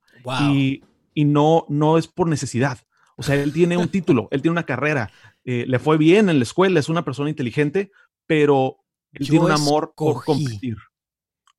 [0.52, 0.84] Y,
[1.16, 2.80] no, no es por necesidad.
[3.16, 5.12] O sea, él tiene un título, él tiene una carrera,
[5.46, 7.92] eh, le fue bien en la escuela, es una persona inteligente,
[8.26, 8.84] pero
[9.14, 10.76] él tiene un amor por competir.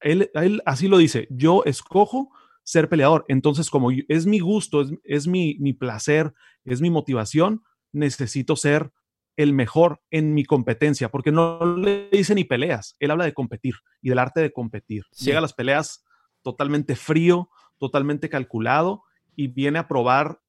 [0.00, 2.30] Él, él, así lo dice, yo escojo
[2.62, 3.24] ser peleador.
[3.28, 8.92] Entonces, como es mi gusto, es, es mi, mi, placer, es mi motivación, necesito ser
[9.36, 13.74] el mejor en mi competencia, porque no le dice ni peleas, él habla de competir
[14.00, 15.04] y del arte de competir.
[15.18, 16.04] Llega a las peleas
[16.42, 19.02] totalmente frío, totalmente calculado
[19.34, 20.40] y viene a probar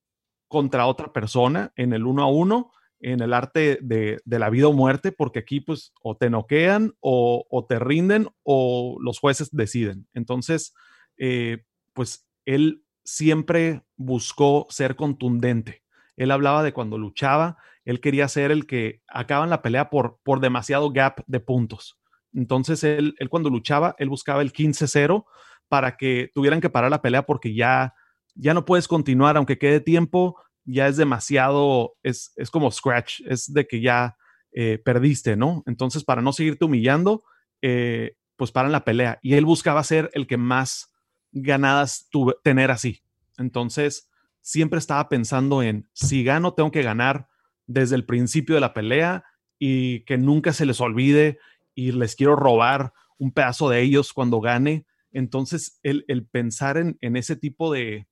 [0.48, 4.74] contra otra persona en el uno a uno, en el arte de, la vida o
[4.74, 10.08] muerte, porque aquí pues o te noquean o, te rinden o los jueces deciden.
[10.14, 10.74] Entonces,
[11.18, 11.64] eh,
[11.94, 15.84] pues él siempre buscó ser contundente.
[16.16, 20.20] Él hablaba de cuando luchaba, él quería ser el que acaba en la pelea por,
[20.24, 22.00] por demasiado gap de puntos.
[22.34, 25.26] Entonces, él, él cuando luchaba, él buscaba el 15-0
[25.70, 27.94] para que tuvieran que parar la pelea porque ya,
[28.36, 33.68] ya no puedes continuar, aunque quede tiempo, ya es demasiado, es, como scratch, es de
[33.68, 34.18] que ya
[34.52, 35.64] eh, perdiste, ¿no?
[35.66, 37.24] Entonces, para no seguirte humillando,
[37.62, 39.20] eh, pues paran la pelea.
[39.22, 40.94] Y él buscaba ser el que más
[41.32, 43.02] ganadas tuve, tener así.
[43.38, 44.10] Entonces,
[44.42, 47.28] siempre estaba pensando en, si gano, tengo que ganar
[47.66, 49.26] desde el principio de la pelea
[49.60, 51.40] y que nunca se les olvide
[51.76, 54.86] y les quiero robar un pedazo de ellos cuando gane.
[55.12, 58.08] Entonces, el, pensar en, ese tipo de,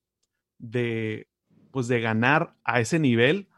[0.57, 1.27] de,
[1.71, 3.49] pues de ganar a ese nivel,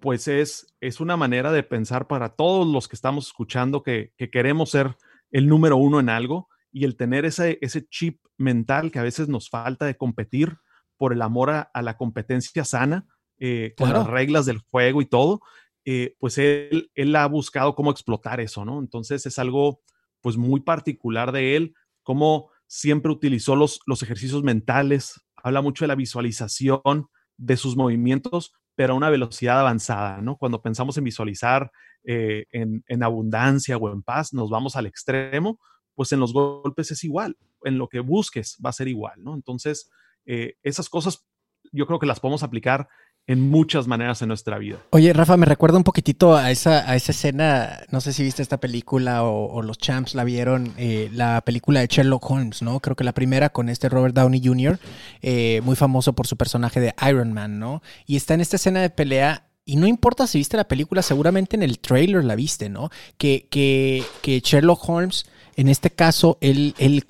[0.00, 4.70] pues es, es una manera de pensar para todos los que estamos escuchando que, queremos
[4.70, 4.96] ser
[5.30, 9.28] el número uno en algo y el tener ese, ese chip mental que a veces
[9.28, 10.58] nos falta de competir
[10.96, 13.06] por el amor a, la competencia sana,
[13.38, 15.40] eh, con las reglas del juego y todo,
[15.84, 18.80] eh, pues él, él ha buscado cómo explotar eso, ¿no?
[18.80, 19.80] Entonces es algo
[20.20, 25.88] pues muy particular de él, cómo siempre utilizó los, los ejercicios mentales, habla mucho de
[25.88, 30.36] la visualización de sus movimientos, pero a una velocidad avanzada, ¿no?
[30.36, 31.72] Cuando pensamos en visualizar
[32.04, 35.58] eh, en, abundancia o en paz, nos vamos al extremo,
[35.96, 39.34] pues en los golpes es igual, en lo que busques va a ser igual, ¿no?
[39.34, 39.90] Entonces,
[40.24, 41.26] eh, esas cosas
[41.72, 42.88] yo creo que las podemos aplicar
[43.26, 44.78] en muchas maneras en nuestra vida.
[44.90, 48.42] Oye, Rafa, me recuerda un poquitito a esa, a esa escena, no sé si viste
[48.42, 52.80] esta película o, los champs la vieron, eh, la película de Sherlock Holmes, ¿no?
[52.80, 54.80] Creo que la primera con este Robert Downey Jr.,
[55.22, 57.82] eh, muy famoso por su personaje de Iron Man, ¿no?
[58.06, 61.54] Y está en esta escena de pelea y no importa si viste la película, seguramente
[61.54, 62.90] en el trailer la viste, ¿no?
[63.18, 67.04] Que, que, que Sherlock Holmes, en este caso, él, él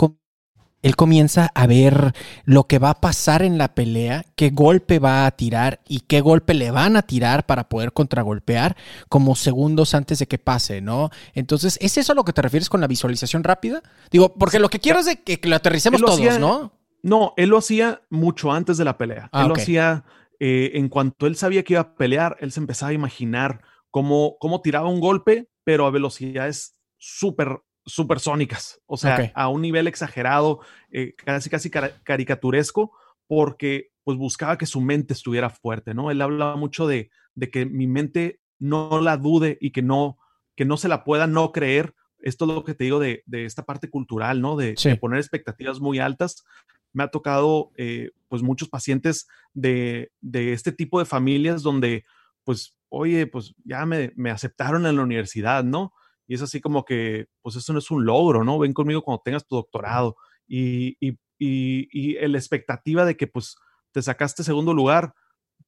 [0.83, 2.13] él comienza a ver
[2.45, 6.21] lo que va a pasar en la pelea, qué golpe va a tirar y qué
[6.21, 8.77] golpe le van a tirar para poder contragolpear
[9.09, 11.11] como segundos antes de que pase, ¿no?
[11.35, 13.83] Entonces, ¿es eso a lo que te refieres con la visualización rápida?
[14.11, 16.73] Digo, porque lo que quiero es de que, lo aterricemos todos, ¿no?
[17.03, 19.29] No, él lo hacía mucho antes de la pelea.
[19.33, 20.05] Ah, él lo hacía
[20.39, 24.37] eh, en cuanto él sabía que iba a pelear, él se empezaba a imaginar cómo,
[24.39, 27.61] cómo tiraba un golpe, pero a velocidades súper
[27.93, 32.93] supersónicas, o sea, a un nivel exagerado, eh, casi casi caricaturesco,
[33.27, 36.11] porque pues buscaba que su mente estuviera fuerte, ¿no?
[36.11, 40.19] Él hablaba mucho de, de, que mi mente no la dude y que no,
[40.57, 41.95] que no se la pueda no creer.
[42.19, 44.57] Esto es lo que te digo de, de esta parte cultural, ¿no?
[44.57, 46.45] De, poner expectativas muy altas.
[46.93, 52.05] Me ha tocado, eh, pues, muchos pacientes de, de este tipo de familias donde,
[52.45, 55.95] pues, oye, pues ya me, me aceptaron en la universidad, ¿no?
[56.31, 58.57] Y es así como que, pues eso no es un logro, ¿no?
[58.61, 60.17] Ven conmigo cuando tengas tu doctorado.
[60.47, 63.57] Y, y, y, la expectativa de que, pues,
[63.91, 65.13] te sacaste segundo lugar,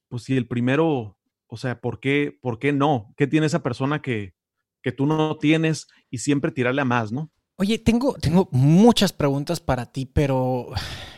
[0.06, 3.12] pues si el primero, o sea, ¿por qué, por qué no?
[3.16, 4.34] ¿Qué tiene esa persona que,
[4.84, 7.32] que tú no tienes y siempre tirarle a más, ¿no?
[7.56, 10.68] Oye, tengo, tengo muchas preguntas para ti, pero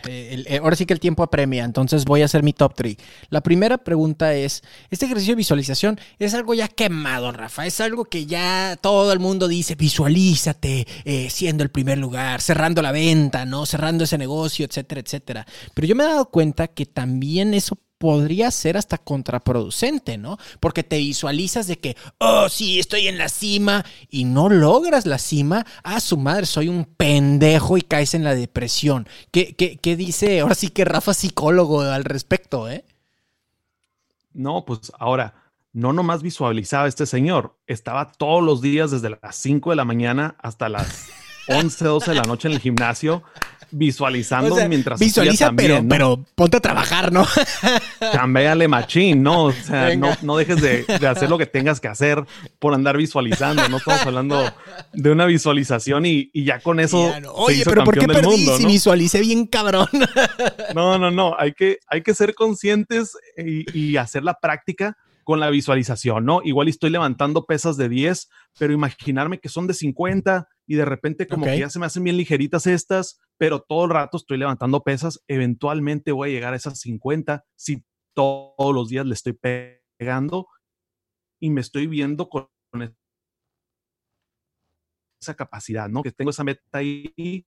[0.06, 2.96] eh, eh, ahora sí que el tiempo apremia, entonces voy a hacer mi top 3.
[3.30, 7.66] La primera pregunta es, ¿este ejercicio de visualización es algo ya quemado, Rafa?
[7.66, 12.82] Es algo que ya todo el mundo dice, visualízate eh, siendo el primer lugar, cerrando
[12.82, 13.64] la venta, ¿no?
[13.64, 15.46] Cerrando ese negocio, etcétera, etcétera.
[15.72, 20.38] Pero yo me he dado cuenta que también eso podría ser hasta contraproducente, ¿no?
[20.60, 25.18] Porque te visualizas de que, oh, sí, estoy en la cima y no logras la
[25.18, 25.64] cima.
[25.82, 29.08] Ah, su madre, soy un pendejo y caes en la depresión.
[29.30, 32.84] ¿Qué, qué, dice ahora sí que Rafa psicólogo al respecto, eh?
[34.32, 35.34] No, pues ahora,
[35.72, 40.36] no nomás visualizaba este señor, estaba todos los días desde las 5 de la mañana
[40.40, 41.08] hasta las
[41.48, 43.22] 11, 12 de la noche en el gimnasio
[43.76, 47.26] visualizando mientras visualiza pero, pero ponte a trabajar, ¿no?
[48.12, 49.46] Cambiale machín, ¿no?
[49.46, 52.24] O sea, no, dejes de, hacer lo que tengas que hacer
[52.58, 53.68] por andar visualizando.
[53.68, 54.52] No estamos hablando
[54.92, 57.12] de una visualización y, ya con eso.
[57.34, 59.88] Oye, pero ¿por qué perdí si visualicé bien cabrón?
[60.74, 61.34] no, no, no.
[61.38, 66.42] Hay que, hay que ser conscientes y, y hacer la práctica con la visualización, ¿no?
[66.44, 71.26] Igual estoy levantando pesas de 10, pero imaginarme que son de 50 y de repente
[71.26, 74.82] como que ya se me hacen bien ligeritas estas, pero todo el rato estoy levantando
[74.82, 79.32] pesas, eventualmente voy a llegar a esas 50 si todos los días le estoy
[79.98, 80.48] pegando
[81.40, 82.48] y me estoy viendo con
[85.20, 86.02] esa capacidad, ¿no?
[86.02, 87.46] Que tengo esa meta ahí,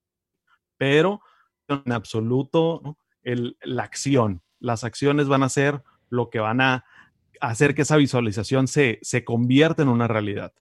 [0.77, 1.21] pero
[1.67, 6.85] en absoluto la acción, las acciones van a ser lo que van a
[7.41, 10.53] hacer que esa visualización se, se convierta en una realidad.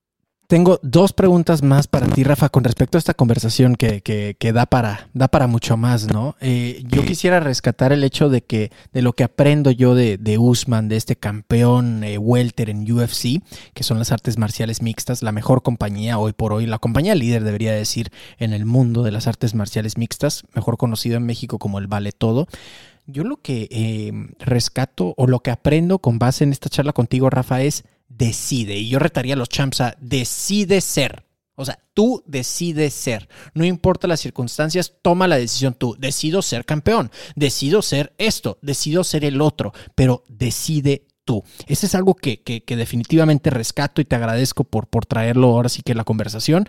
[0.46, 4.66] Tengo dos preguntas más para ti, Rafa, con respecto a esta conversación que, que, da,
[4.66, 6.36] para, da para mucho más, ¿no?
[6.40, 10.38] Eh, yo quisiera rescatar el hecho de que de lo que aprendo yo de, de
[10.38, 13.42] Usman, de este campeón eh, welter en UFC,
[13.74, 17.42] que son las artes marciales mixtas, la mejor compañía hoy por hoy, la compañía líder
[17.42, 21.80] debería decir en el mundo de las artes marciales mixtas, mejor conocido en México como
[21.80, 22.46] el Vale Todo.
[23.08, 27.30] Yo lo que eh, rescato o lo que aprendo con base en esta charla contigo,
[27.30, 28.76] Rafa, es decide.
[28.76, 31.24] Y yo retaría a los champs a decide ser.
[31.54, 33.28] O sea, tú decides ser.
[33.54, 35.96] No importa las circunstancias, toma la decisión tú.
[35.98, 37.10] Decido ser campeón.
[37.34, 38.58] Decido ser esto.
[38.60, 39.72] Decido ser el otro.
[39.94, 41.42] Pero decide tú.
[41.66, 45.82] Ese es algo que, que definitivamente rescato y te agradezco por, por traerlo ahora sí
[45.82, 46.68] que la conversación.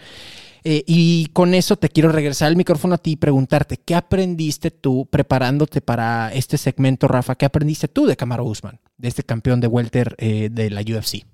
[0.69, 4.69] Eh, y con eso te quiero regresar el micrófono a ti y preguntarte, ¿qué aprendiste
[4.69, 7.36] tú preparándote para este segmento, Rafa?
[7.36, 11.25] ¿Qué aprendiste tú de Camaro Usman, de este campeón de welter eh, de la UFC?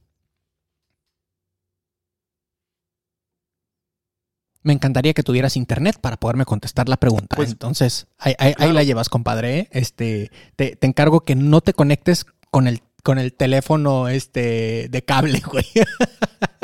[4.62, 7.36] Me encantaría que tuvieras internet para poderme contestar la pregunta.
[7.36, 8.36] Pues, Entonces, ahí,
[8.72, 9.58] la llevas, compadre.
[9.58, 9.70] ¿eh?
[9.72, 15.04] Este, te, te encargo que no te conectes con el con el teléfono este de
[15.04, 15.66] cable, güey.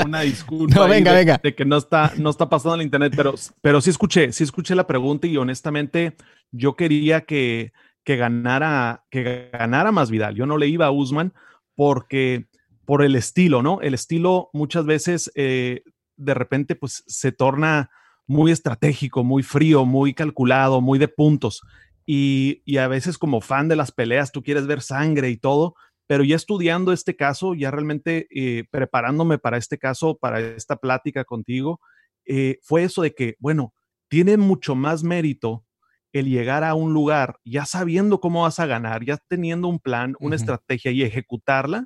[0.03, 1.39] Una disculpa venga, de, venga.
[1.43, 4.73] de, que no está, no está pasando el internet, pero, pero sí escuché, sí escuché
[4.73, 6.15] la pregunta y honestamente
[6.51, 7.73] yo quería que,
[8.05, 10.35] que ganara, que ganara más Vidal.
[10.35, 11.33] Yo no le iba a Usman
[11.75, 12.47] porque
[12.85, 13.81] por el estilo, ¿no?
[13.81, 15.83] El estilo muchas veces eh,
[16.15, 17.91] de repente pues se torna
[18.25, 21.61] muy estratégico, muy frío, muy calculado, muy de puntos.
[22.05, 25.75] Y, y, a veces como fan de las peleas, tú quieres ver sangre y todo,
[26.09, 31.23] pero ya estudiando este caso, ya realmente eh, preparándome para este caso, para esta plática
[31.23, 31.79] contigo,
[32.25, 33.75] eh, fue eso de que, bueno,
[34.07, 35.67] tiene mucho más mérito
[36.11, 40.15] el llegar a un lugar ya sabiendo cómo vas a ganar, ya teniendo un plan,
[40.19, 41.85] una estrategia y ejecutarla,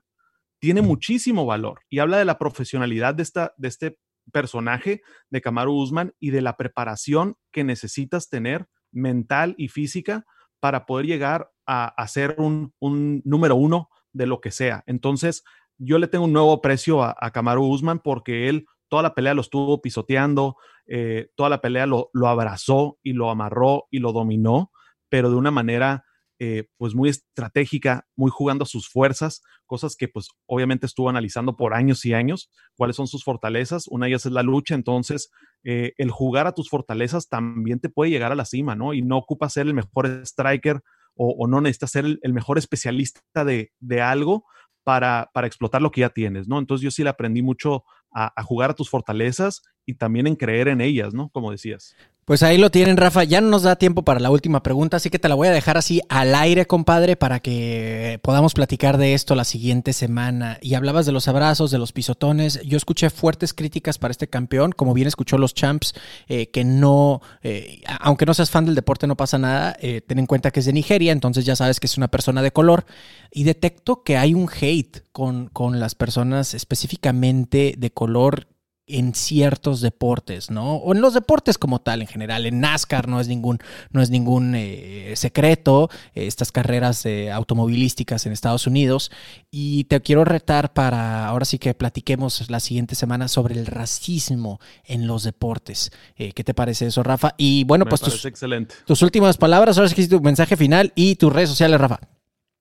[0.61, 1.81] tiene muchísimo valor.
[1.89, 3.97] Y habla de la profesionalidad de, esta, de este
[4.31, 5.01] personaje,
[5.31, 10.23] de Kamaru Usman, y de la preparación que necesitas tener mental y física
[10.61, 14.83] para poder llegar a, ser un, número uno de lo que sea.
[14.87, 15.43] Entonces,
[15.77, 19.33] yo le tengo un nuevo aprecio a, a Kamaru Usman porque él toda la pelea
[19.33, 20.55] lo estuvo pisoteando,
[20.85, 24.71] eh, toda la pelea lo, lo, abrazó y lo amarró y lo dominó,
[25.09, 26.05] pero de una manera
[26.37, 31.55] eh, pues muy estratégica, muy jugando a sus fuerzas, cosas que pues obviamente estuvo analizando
[31.55, 35.31] por años y años, cuáles son sus fortalezas, una de ellas es la lucha, entonces
[35.63, 38.93] eh, el jugar a tus fortalezas también te puede llegar a la cima, ¿no?
[38.93, 40.81] Y no ocupa ser el mejor striker
[41.15, 44.45] o, no necesitas ser el, mejor especialista de, de algo
[44.83, 46.59] para, para, explotar lo que ya tienes, ¿no?
[46.59, 47.83] Entonces yo sí le aprendí mucho
[48.13, 51.29] a, jugar a tus fortalezas y también en creer en ellas, ¿no?
[51.29, 51.95] Como decías.
[52.25, 53.25] Pues ahí lo tienen, Rafa.
[53.25, 55.51] Ya no nos da tiempo para la última pregunta, así que te la voy a
[55.51, 60.57] dejar así al aire, compadre, para que podamos platicar de esto la siguiente semana.
[60.61, 62.61] Y hablabas de los abrazos, de los pisotones.
[62.63, 65.95] Yo escuché fuertes críticas para este campeón, como bien escuchó los champs,
[66.29, 69.75] eh, que no, eh, aunque no seas fan del deporte, no pasa nada.
[69.81, 72.41] Eh, ten en cuenta que es de Nigeria, entonces ya sabes que es una persona
[72.41, 72.85] de color.
[73.33, 78.47] Y detecto que hay un hate con, con las personas específicamente de color
[78.87, 80.75] en ciertos deportes, ¿no?
[80.75, 82.45] O en los deportes como tal, en general.
[82.45, 83.59] En NASCAR no es ningún,
[83.91, 89.11] no es ningún eh, secreto, estas carreras automovilísticas en Estados Unidos.
[89.51, 94.59] Y te quiero retar para, ahora sí que platiquemos la siguiente semana sobre el racismo
[94.83, 95.91] en los deportes.
[96.15, 97.35] Eh, ¿Qué te parece eso, Rafa?
[97.37, 98.75] Y bueno, pues tus, excelente.
[98.85, 101.99] tus últimas palabras, ahora sí que tu mensaje final y tus redes sociales, Rafa.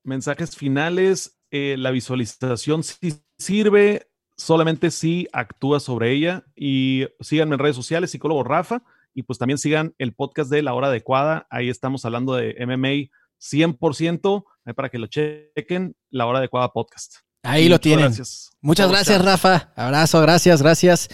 [0.04, 4.11] Mensajes finales, eh, la visualización sí sirve,
[4.43, 6.45] solamente si actúa sobre ella.
[6.55, 8.82] Y síganme en redes sociales, psicólogo Rafa,
[9.14, 11.47] y pues también sigan el podcast de La Hora Adecuada.
[11.51, 14.45] Ahí estamos hablando de MMA 100%,
[14.76, 17.16] para que lo chequen, La Hora Adecuada Podcast.
[17.43, 18.07] Ahí lo tienen.
[18.07, 18.51] Gracias.
[18.62, 19.70] Muchas gracias, Rafa.
[19.74, 21.08] Abrazo, gracias, gracias.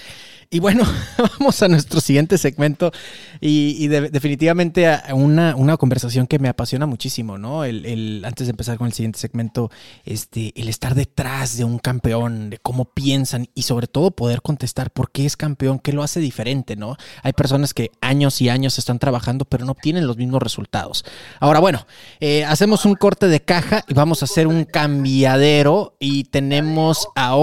[0.50, 0.84] Y bueno,
[1.38, 2.90] vamos a nuestro siguiente segmento
[3.38, 7.64] y, definitivamente a una, una, conversación que me apasiona muchísimo, ¿no?
[7.64, 9.70] El, antes de empezar con el siguiente segmento,
[10.06, 14.90] este, el estar detrás de un campeón, de cómo piensan y sobre todo poder contestar
[14.90, 16.96] por qué es campeón, qué lo hace diferente, ¿no?
[17.22, 21.04] Hay personas que años y años están trabajando pero no obtienen los mismos resultados.
[21.40, 21.86] Ahora, bueno,
[22.20, 27.37] eh, hacemos un corte de caja y vamos a hacer un cambiadero y tenemos ahora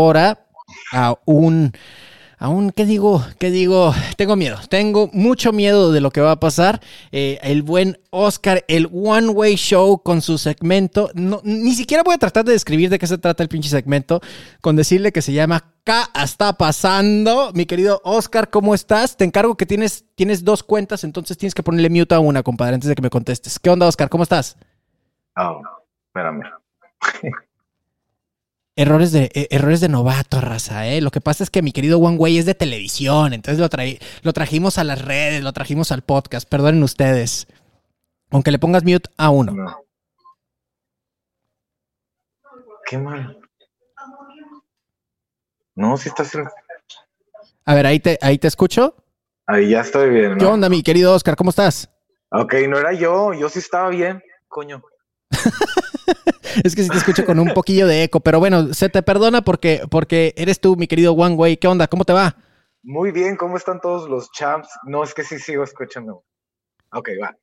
[0.92, 1.72] a un
[2.38, 3.24] aún, ¿qué digo?
[3.40, 3.94] ¿Qué digo?
[4.18, 6.82] Tengo miedo, tengo mucho miedo de lo que va a pasar.
[7.12, 11.10] Eh, el buen Oscar, el One Way Show con su segmento.
[11.16, 14.22] Ni siquiera voy a tratar de describir de qué se trata el pinche segmento,
[14.62, 17.52] con decirle que se llama K está pasando.
[17.54, 19.18] Mi querido Oscar, ¿cómo estás?
[19.18, 22.76] Te encargo que tienes, tienes dos cuentas, entonces tienes que ponerle mute a una, compadre,
[22.76, 23.60] antes de que me contestes.
[23.60, 24.10] ¿Qué onda, Oscar?
[24.10, 24.58] ¿Cómo estás?
[25.38, 25.62] Oh,
[26.08, 26.44] espérame.
[28.78, 31.00] Errores de, eh, errores de novato, raza, ¿eh?
[31.00, 33.70] Lo que pasa es que mi querido One Way es de televisión, entonces lo,
[34.22, 37.48] lo trajimos a las redes, lo trajimos al podcast, perdonen ustedes.
[38.32, 39.56] Aunque le pongas mute a uno.
[42.86, 43.40] Qué mal.
[45.76, 46.46] No, si estás en...
[47.66, 48.96] A ver, ahí te, ahí te escucho.
[49.48, 50.32] Ahí ya estoy bien.
[50.34, 50.38] ¿no?
[50.38, 51.36] ¿Qué onda, mi querido Oscar?
[51.36, 51.90] ¿Cómo estás?
[52.30, 54.84] Ok, no era yo, yo sí estaba bien, coño.
[56.64, 59.42] es que si te escucho con un poquillo de eco, pero bueno, se te perdona
[59.42, 61.58] porque, porque eres tú, mi querido One Way.
[61.58, 61.88] ¿Qué onda?
[61.88, 62.36] ¿Cómo te va?
[62.84, 64.70] Muy bien, ¿cómo están todos los champs?
[64.84, 66.24] No, es que sí sigo escuchando.
[66.92, 67.36] Ok, va.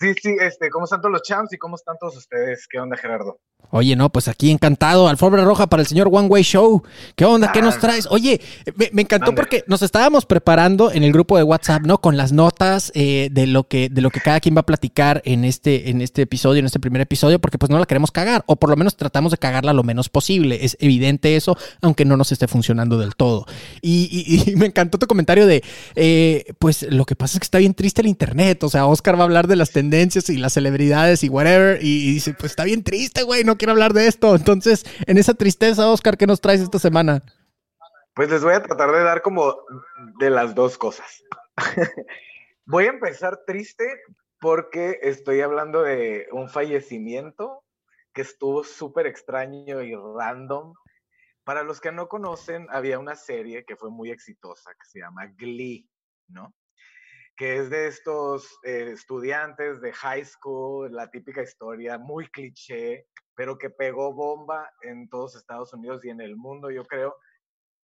[0.00, 2.66] Sí, sí, este, ¿cómo están todos los champs y cómo están todos ustedes?
[2.66, 3.40] ¿Qué onda, Gerardo?
[3.72, 5.08] Oye, no, pues aquí encantado.
[5.08, 6.82] Alfombra roja para el señor One Way Show.
[7.14, 7.52] ¿Qué onda?
[7.52, 7.80] ¿Qué nos ah.
[7.80, 8.08] traes?
[8.10, 8.40] Oye,
[8.92, 12.00] me, encantó porque nos estábamos preparando en el grupo de WhatsApp, ¿no?
[12.00, 15.22] Con las notas eh, de lo que de lo que cada quien va a platicar
[15.24, 18.42] en este en este episodio, en este primer episodio, porque pues no la queremos cagar
[18.46, 20.64] o por lo menos tratamos de cagarla lo menos posible.
[20.64, 23.46] Es evidente eso, aunque no nos esté funcionando del todo.
[23.82, 25.62] Y, me encantó tu comentario de,
[25.94, 28.64] eh, pues lo que pasa es que está bien triste el internet.
[28.64, 32.08] O sea, Oscar va a hablar de las tendencias y las celebridades y whatever y,
[32.08, 33.44] y dice, pues está bien triste, güey.
[33.44, 34.34] No quiero hablar de esto.
[34.34, 37.22] Entonces, en esa tristeza, Oscar, ¿qué nos traes esta semana?
[38.14, 39.56] Pues les voy a tratar de dar como
[40.18, 41.22] de las dos cosas.
[42.66, 43.84] voy a empezar triste
[44.40, 47.62] porque estoy hablando de un fallecimiento
[48.12, 50.74] que estuvo súper extraño y random.
[51.44, 55.26] Para los que no conocen, había una serie que fue muy exitosa que se llama
[55.36, 55.88] Glee,
[56.28, 56.54] ¿no?
[57.40, 63.06] que es de estos eh, estudiantes de high school, la típica historia muy cliché,
[63.40, 67.16] pero que pegó bomba en todos Estados Unidos y en el mundo, yo creo.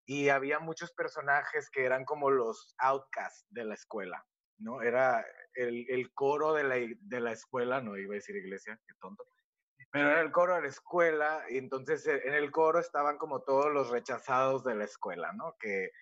[0.05, 4.26] Y había muchos personajes que eran como los outcasts de la escuela,
[4.59, 4.82] ¿no?
[4.82, 5.24] Era
[5.55, 9.24] el, el coro de la, de la escuela, no iba a decir iglesia, qué tonto,
[9.92, 13.44] pero era el coro de la escuela, y entonces eh, en el coro estaban como
[13.44, 15.55] todos los rechazados de la escuela, ¿no?
[15.61, 15.92] Que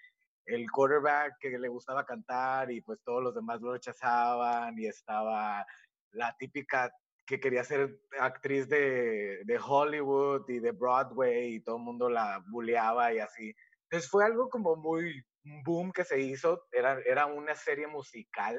[0.47, 5.67] el quarterback que le gustaba cantar y pues todos los demás lo rechazaban y estaba
[6.13, 6.91] la típica
[7.27, 12.43] que quería ser actriz de, de Hollywood y de Broadway y todo el mundo la
[12.51, 13.55] bulleaba y así.
[13.85, 15.25] Entonces fue algo como muy
[15.65, 18.59] boom que se hizo, era, era una serie musical,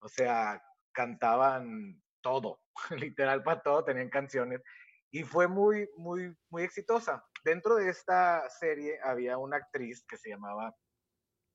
[0.00, 0.62] o sea,
[0.92, 2.60] cantaban todo,
[2.90, 4.62] literal para todo, tenían canciones
[5.10, 7.24] y fue muy, muy, muy exitosa.
[7.44, 10.74] Dentro de esta serie había una actriz que se llamaba,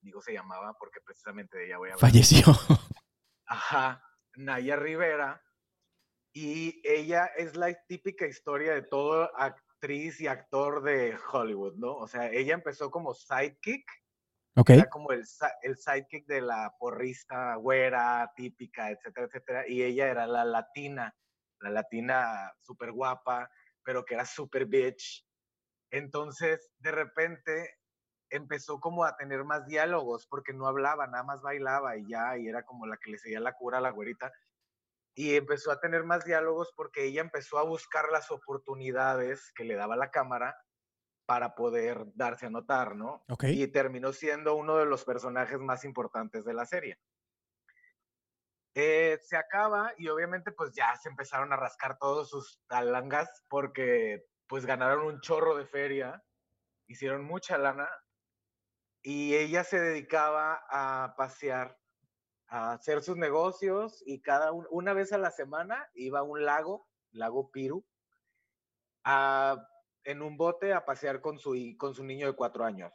[0.01, 2.11] digo se llamaba porque precisamente de ella voy a hablar.
[2.11, 2.47] Falleció.
[3.45, 4.03] Ajá,
[4.35, 5.41] Naya Rivera.
[6.33, 11.95] Y ella es la típica historia de todo actriz y actor de Hollywood, ¿no?
[11.95, 13.85] O sea, ella empezó como sidekick.
[14.55, 14.71] Ok.
[14.71, 15.23] Era como el,
[15.61, 19.67] el sidekick de la porrista güera, típica, etcétera, etcétera.
[19.67, 21.15] Y ella era la latina
[21.63, 23.49] la latina súper guapa,
[23.83, 25.25] pero que era súper bitch.
[25.91, 27.79] Entonces, de repente,
[28.29, 32.47] empezó como a tener más diálogos, porque no hablaba, nada más bailaba y ya, y
[32.47, 34.31] era como la que le seguía la cura a la güerita.
[35.15, 39.75] Y empezó a tener más diálogos porque ella empezó a buscar las oportunidades que le
[39.75, 40.55] daba la cámara
[41.25, 43.23] para poder darse a notar, ¿no?
[43.43, 46.99] Y terminó siendo uno de los personajes más importantes de la serie.
[48.75, 54.25] Eh, se acaba y obviamente pues ya se empezaron a rascar todos sus talangas porque
[54.47, 56.23] pues ganaron un chorro de feria,
[56.87, 57.87] hicieron mucha lana
[59.03, 61.77] y ella se dedicaba a pasear,
[62.53, 66.87] a hacer sus negocios y cada una vez a la semana iba a un lago,
[67.09, 67.83] lago Piru,
[69.03, 72.93] en un bote a pasear con su, con su niño de cuatro años,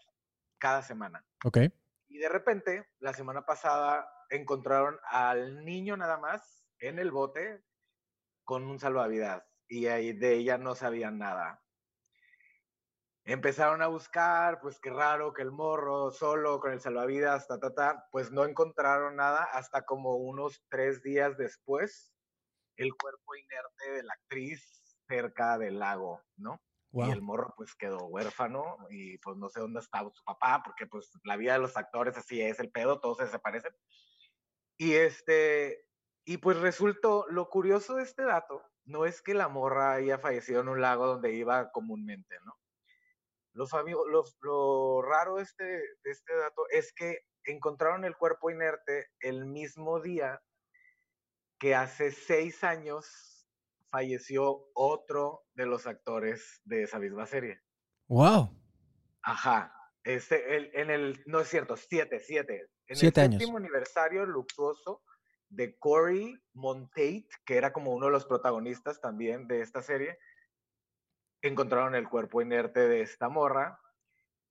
[0.59, 1.27] cada semana.
[1.45, 1.59] Ok.
[2.07, 7.65] Y de repente, la semana pasada encontraron al niño nada más en el bote
[8.45, 11.61] con un salvavidas y ahí de ella no sabían nada.
[13.29, 17.75] Empezaron a buscar, pues qué raro que el morro solo con el salvavidas, ta, ta,
[17.75, 22.15] ta, pues no encontraron nada hasta como unos tres días después,
[22.79, 26.59] el cuerpo inerte de la actriz cerca del lago, ¿no?
[26.91, 30.87] Y el morro pues quedó huérfano y pues no sé dónde estaba su papá, porque
[30.87, 33.73] pues la vida de los actores así es el pedo, todos se desaparecen.
[34.79, 35.85] Y este,
[36.25, 40.63] y pues resultó, lo curioso de este dato no es que la morra haya fallecido
[40.63, 42.59] en un lago donde iba comúnmente, ¿no?
[43.59, 43.73] Los
[44.43, 50.01] lo raro de este, de este dato es que encontraron el cuerpo inerte el mismo
[50.01, 50.41] día
[51.59, 53.49] que hace seis años
[53.91, 57.61] falleció otro de los actores de esa misma serie.
[58.07, 58.51] ¡Wow!
[59.23, 59.75] Ajá.
[60.05, 62.69] Este, el, en el, no es cierto, siete, siete.
[62.87, 65.03] En Siete el séptimo aniversario luctuoso
[65.49, 70.19] de Corey Monteith, que era como uno de los protagonistas también de esta serie,
[71.43, 73.81] encontraron el cuerpo inerte de esta morra.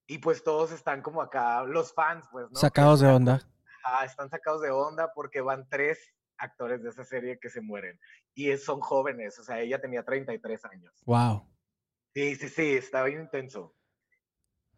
[0.08, 2.58] Y pues todos están como acá, los fans, pues, ¿no?
[2.58, 3.42] Sacados de onda.
[3.84, 6.00] Ah, están sacados de onda porque van tres
[6.38, 8.00] actores de esa serie que se mueren.
[8.34, 10.94] Y son jóvenes, o sea, ella tenía 33 años.
[11.06, 11.46] Wow.
[12.14, 13.76] Sí, sí, sí, estaba bien intenso.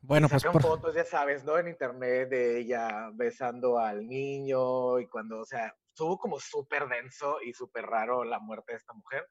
[0.01, 0.61] Bueno, pues por...
[0.61, 1.57] fotos, ya sabes, ¿no?
[1.57, 7.41] En internet de ella besando al niño y cuando, o sea, estuvo como súper denso
[7.41, 9.27] y súper raro la muerte de esta mujer.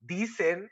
[0.00, 0.68] Dicen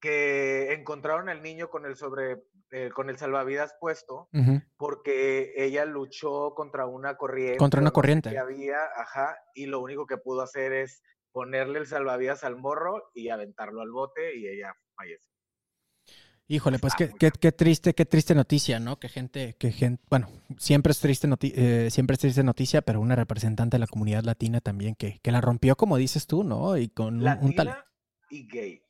[0.00, 4.28] que encontraron al niño con el sobre eh, con el salvavidas puesto
[4.76, 10.06] porque ella luchó contra una corriente contra una corriente que había ajá y lo único
[10.06, 14.74] que pudo hacer es ponerle el salvavidas al morro y aventarlo al bote y ella
[14.94, 15.36] falleció
[16.48, 19.00] Híjole, pues qué, qué, triste, qué triste noticia, ¿no?
[19.00, 20.28] Que gente, que gente, bueno,
[20.58, 24.60] siempre es triste eh, siempre es triste noticia, pero una representante de la comunidad latina
[24.60, 26.76] también que, que la rompió, como dices tú, ¿no?
[26.76, 27.76] Y con un, tal.
[28.30, 28.85] Y gay.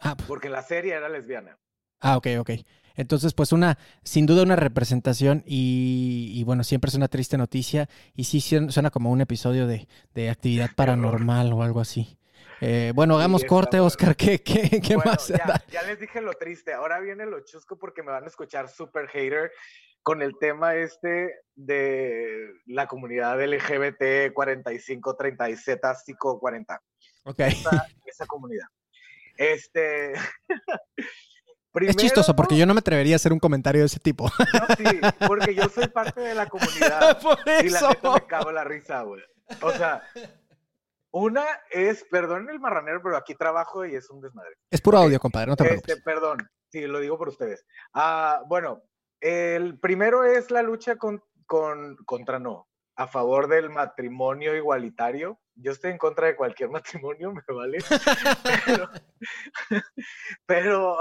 [0.00, 1.58] Ah, pues porque la serie era lesbiana.
[2.00, 2.50] Ah, ok, ok.
[2.96, 7.88] Entonces, pues una, sin duda una representación y, y, bueno, siempre es una triste noticia
[8.14, 12.18] y sí suena como un episodio de, de actividad paranormal o algo así.
[12.60, 14.16] Eh, bueno, hagamos corte, Oscar.
[14.16, 15.28] ¿Qué, qué, qué más?
[15.28, 16.74] Ya, ya, les dije lo triste.
[16.74, 19.50] Ahora viene lo chusco porque me van a escuchar super hater
[20.02, 26.82] con el tema este de la comunidad LGBT 45, 30 y Z 40.
[27.24, 27.40] Ok.
[27.40, 28.66] Esa, esa comunidad.
[29.40, 30.12] Este.
[31.80, 34.30] es chistoso porque yo no me atrevería a hacer un comentario de ese tipo.
[34.38, 37.18] No, sí, porque yo soy parte de la comunidad.
[37.64, 39.22] Y la neta me cago la risa, güey.
[39.62, 40.02] O sea,
[41.10, 44.56] una es, perdón el marranero, pero aquí trabajo y es un desmadre.
[44.70, 46.04] Es puro audio, compadre, no te este, preocupes.
[46.04, 47.64] perdón, sí, lo digo por ustedes.
[47.94, 48.82] Ah, bueno,
[49.20, 55.40] el primero es la lucha con, con, contra no, a favor del matrimonio igualitario.
[55.62, 56.70] Yo estoy en contra de cualquier
[57.10, 57.78] matrimonio, me vale.
[60.46, 60.98] pero,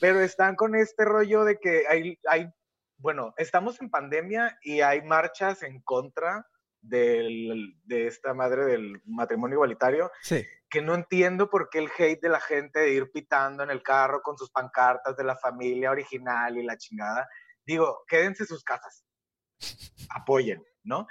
[0.00, 2.50] pero, están con este rollo de que hay, hay
[2.98, 6.46] bueno, estamos en pandemia y hay marchas en contra
[6.80, 10.10] del, de esta madre del matrimonio igualitario.
[10.22, 10.44] Sí.
[10.68, 13.82] Que no entiendo por qué el hate de la gente de ir pitando en el
[13.82, 17.28] carro con sus pancartas de la familia original y la chingada.
[17.64, 19.04] Digo, quédense sus casas.
[20.10, 21.06] Apoyen, ¿no?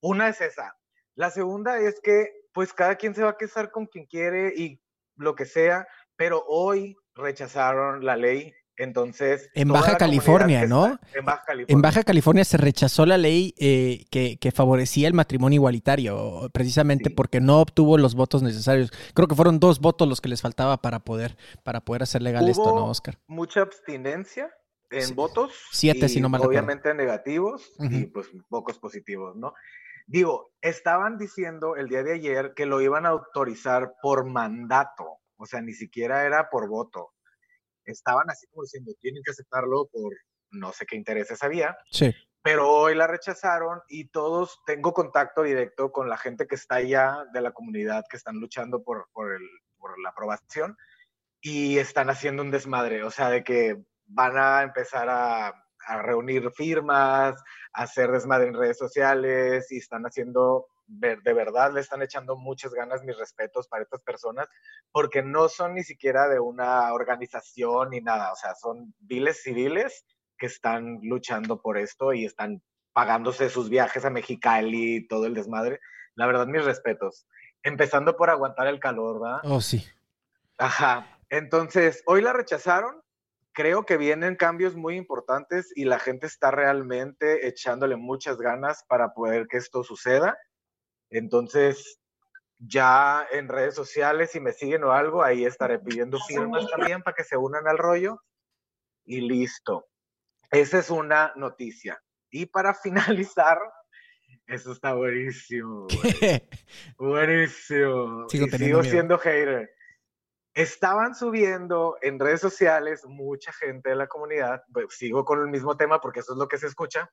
[0.00, 0.76] Una es esa.
[1.20, 4.80] La segunda es que, pues, cada quien se va a casar con quien quiere y
[5.16, 9.50] lo que sea, pero hoy rechazaron la ley entonces.
[9.52, 10.98] En Baja California, ¿no?
[11.12, 11.74] en Baja California.
[11.74, 17.42] En Baja California se rechazó la ley eh, que, favorecía el matrimonio igualitario, precisamente porque
[17.42, 18.90] no obtuvo los votos necesarios.
[19.12, 22.48] Creo que fueron dos votos los que les faltaba para poder, para poder hacer legal
[22.48, 23.18] esto, ¿no, Oscar?
[23.26, 24.50] Mucha abstinencia
[24.90, 25.52] en votos.
[25.70, 29.52] Siete, si no mal Obviamente negativos y pues pocos positivos, ¿no?
[30.10, 35.46] Digo, estaban diciendo el día de ayer que lo iban a autorizar por mandato, o
[35.46, 37.12] sea, ni siquiera era por voto
[37.90, 40.14] estaban así como diciendo, tienen que aceptarlo por
[40.50, 41.76] no sé qué intereses había.
[41.90, 42.14] Sí.
[42.42, 47.26] Pero hoy la rechazaron y todos tengo contacto directo con la gente que está allá
[47.32, 49.46] de la comunidad que están luchando por, por, el,
[49.78, 50.76] por la aprobación
[51.42, 55.54] y están haciendo un desmadre, o sea, de que van a empezar a,
[55.86, 57.36] a reunir firmas,
[57.72, 62.72] a hacer desmadre en redes sociales y están haciendo de verdad le están echando muchas
[62.72, 64.48] ganas, mis respetos para estas personas,
[64.90, 70.04] porque no son ni siquiera de una organización ni nada, o sea, son viles civiles
[70.36, 72.62] que están luchando por esto y están
[72.92, 75.80] pagándose sus viajes a Mexicali y todo el desmadre.
[76.16, 77.26] La verdad, mis respetos.
[77.62, 79.40] Empezando por aguantar el calor, ¿verdad?
[79.44, 79.86] Oh, sí.
[80.58, 81.18] Ajá.
[81.28, 83.00] Entonces, hoy la rechazaron.
[83.60, 89.12] Creo que vienen cambios muy importantes y la gente está realmente echándole muchas ganas para
[89.12, 90.38] poder que esto suceda.
[91.10, 92.00] Entonces,
[92.56, 97.14] ya en redes sociales, si me siguen o algo, ahí estaré pidiendo firmas también para
[97.14, 98.22] que se unan al rollo.
[99.04, 99.90] Y listo.
[100.50, 102.02] Esa es una noticia.
[102.30, 103.58] Y para finalizar,
[104.46, 105.86] eso está buenísimo.
[106.96, 108.26] Buenísimo.
[108.30, 109.70] Sigo, siendo hater.
[110.54, 115.76] Estaban subiendo en redes sociales mucha gente de la comunidad, pues, sigo con el mismo
[115.76, 117.10] tema porque eso es lo que se escucha,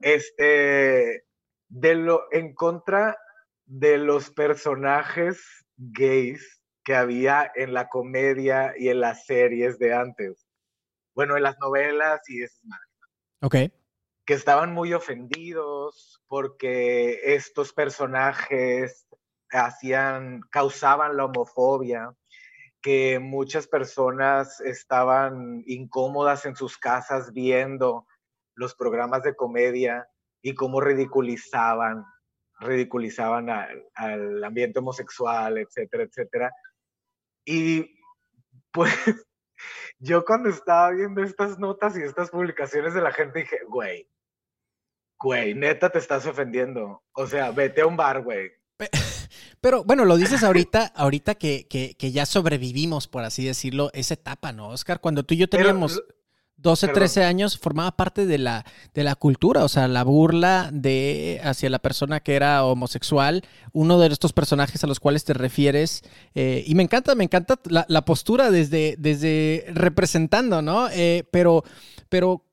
[0.00, 1.24] este,
[1.68, 3.18] de lo en contra
[3.64, 10.46] de los personajes gays que había en la comedia y en las series de antes.
[11.14, 12.90] Bueno, en las novelas y esas madres.
[13.42, 13.56] Ok.
[14.24, 19.08] Que estaban muy ofendidos porque estos personajes
[19.50, 22.14] hacían, causaban la homofobia,
[22.86, 28.06] que muchas personas estaban incómodas en sus casas viendo
[28.54, 30.06] los programas de comedia
[30.40, 32.04] y cómo ridiculizaban
[32.60, 36.52] ridiculizaban al ambiente homosexual, etcétera, etcétera.
[37.44, 38.00] Y
[38.70, 38.94] pues
[39.98, 44.08] yo cuando estaba viendo estas notas y estas publicaciones de la gente dije, güey,
[45.18, 47.02] güey, neta te estás ofendiendo.
[47.14, 48.52] O sea, vete a un bar, güey.
[49.66, 54.52] Pero bueno, lo dices ahorita, ahorita que, que, ya sobrevivimos, por así decirlo, esa etapa,
[54.52, 55.00] ¿no, Oscar?
[55.00, 56.00] Cuando tú y yo teníamos...
[56.58, 58.64] 12, 13 años formaba parte de la,
[58.94, 63.42] de la cultura, o sea, la burla de hacia la persona que era homosexual,
[63.72, 66.02] uno de estos personajes a los cuales te refieres,
[66.34, 70.88] eh, y me encanta, me encanta la, postura desde, desde representando, ¿no?
[70.90, 71.64] Eh, pero,
[72.08, 72.46] pero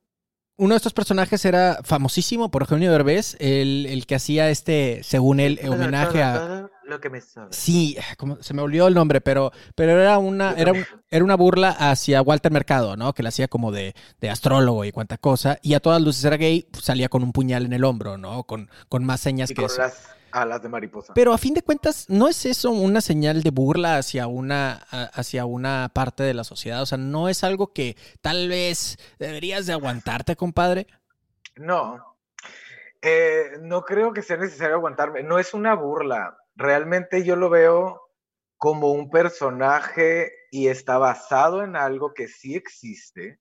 [0.56, 5.40] uno de estos personajes era famosísimo por Eugenio Derbez, el, el que hacía este, según
[5.40, 7.20] él, homenaje a lo que me
[7.50, 10.72] Sí, como, se me olvidó el nombre, pero, pero era una, era,
[11.10, 13.12] era una burla hacia Walter Mercado, ¿no?
[13.12, 15.58] Que le hacía como de, de, astrólogo y cuanta cosa.
[15.62, 18.44] Y a todas luces era gay, pues, salía con un puñal en el hombro, ¿no?
[18.44, 21.14] Con, con más señas que con Las alas de mariposa.
[21.14, 24.74] Pero a fin de cuentas, ¿no es eso una señal de burla hacia una,
[25.12, 26.82] hacia una parte de la sociedad?
[26.82, 30.86] O sea, ¿no es algo que tal vez deberías de aguantarte, compadre?
[31.56, 32.16] No.
[33.00, 35.22] Eh, no creo que sea necesario aguantarme.
[35.22, 38.00] No es una burla realmente yo lo veo
[38.56, 43.38] como un personaje y está basado en algo que sí existe,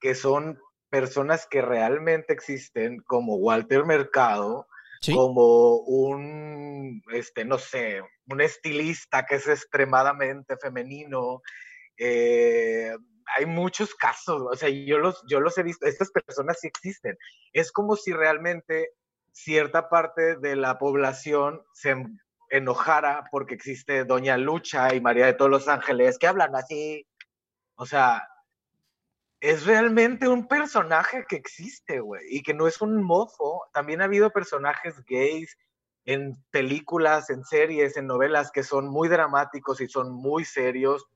[0.00, 0.58] que son
[0.88, 4.66] personas que realmente existen, como Walter Mercado,
[5.14, 11.42] como un, este, no sé, un estilista que es extremadamente femenino.
[11.96, 12.92] Eh,
[13.36, 17.16] hay muchos casos, o sea, yo los, yo los he visto, estas personas sí existen.
[17.52, 18.90] Es como si realmente
[19.32, 21.96] cierta parte de la población se
[22.50, 27.06] enojara porque existe Doña Lucha y María de todos los Ángeles que hablan así.
[27.76, 28.28] O sea,
[29.40, 33.64] es realmente un personaje que existe, güey, y que no es un mofo.
[33.72, 35.56] También ha habido personajes gays
[36.04, 41.06] en películas, en series, en novelas que son muy dramáticos y son muy serios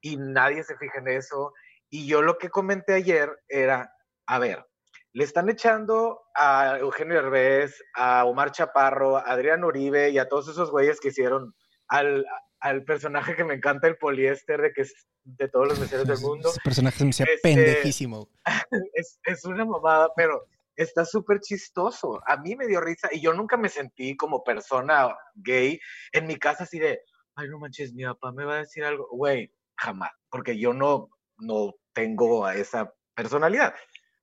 [0.00, 1.52] y nadie se fija en eso.
[1.90, 3.92] Y yo lo que comenté ayer era,
[4.26, 4.66] a ver,
[5.12, 10.48] le están echando a Eugenio Herbés, a Omar Chaparro, a Adrián Uribe y a todos
[10.48, 11.54] esos güeyes que hicieron
[11.88, 12.26] al,
[12.60, 14.94] al personaje que me encanta, el poliéster, de que es
[15.24, 16.50] de todos los meseros del mundo.
[16.50, 18.28] Ese personaje me Este, pendejísimo.
[18.94, 20.46] Es, es una mamada, pero
[20.76, 22.20] está súper chistoso.
[22.26, 25.78] A mí me dio risa y yo nunca me sentí como persona gay
[26.12, 27.00] en mi casa así de,
[27.34, 29.08] ay, no manches, mi papá me va a decir algo.
[29.10, 33.74] Güey, jamás, porque yo no, no tengo a esa personalidad.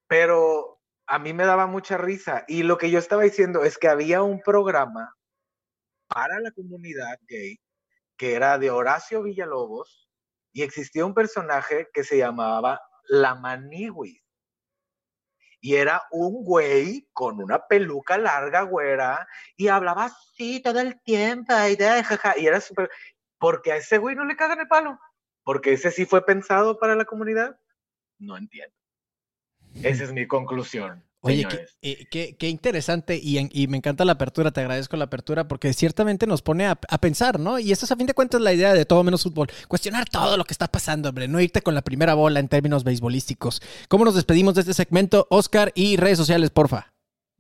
[0.08, 0.75] Pero
[1.08, 2.46] a mí me daba mucha risa.
[2.48, 5.16] Y lo que yo estaba diciendo es que había un programa
[6.08, 7.60] para la comunidad gay
[8.18, 10.10] que era de Horacio Villalobos
[10.54, 14.24] y existía un personaje que se llamaba La Maniwis.
[15.60, 19.28] Y era un güey con una peluca larga, güera,
[19.58, 22.90] y hablaba así todo el tiempo, y, de, jaja, y era súper...
[23.40, 25.00] Porque a ese güey no le cagan el palo.
[25.44, 27.60] Porque ese sí fue pensado para la comunidad.
[28.20, 28.76] No entiendo.
[29.84, 31.04] Esa es mi conclusión.
[31.22, 35.48] Oye, qué, eh, qué- qué interesante y, me encanta la apertura, te agradezco la apertura
[35.48, 37.58] porque ciertamente nos pone a, a pensar, ¿no?
[37.58, 40.38] Y esa es a fin de cuentas la idea de todo menos fútbol, cuestionar todo
[40.38, 43.60] lo que está pasando, hombre, no irte con la primera bola en términos beisbolísticos.
[43.90, 45.26] ¿Cómo nos despedimos de este segmento?
[45.32, 46.94] Oscar y redes sociales, porfa.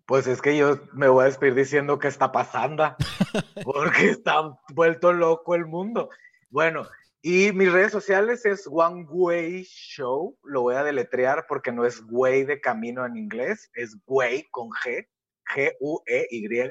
[0.07, 2.95] Pues es que yo me voy a despedir diciendo que está pasando,
[3.63, 6.09] porque está vuelto loco el mundo.
[6.49, 6.87] Bueno,
[7.27, 11.99] y mis redes sociales es One Way Show, lo voy a deletrear porque no es
[12.03, 15.07] güey de camino en inglés, es güey con G,
[15.55, 16.69] G-U-E-Y,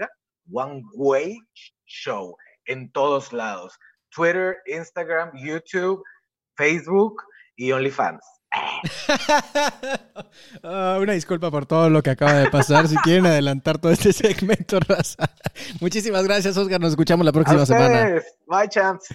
[0.53, 1.41] One Way
[1.87, 2.37] Show,
[2.67, 3.77] en todos lados.
[4.15, 6.05] Twitter, Instagram, YouTube,
[6.57, 7.25] Facebook
[7.57, 8.25] y OnlyFans.
[10.63, 12.87] Ah, una disculpa por todo lo que acaba de pasar.
[12.87, 15.31] Si quieren adelantar todo este segmento, raza.
[15.81, 16.81] Muchísimas gracias, Oscar.
[16.81, 18.23] Nos escuchamos la próxima A semana.
[18.47, 19.09] Bye, champs.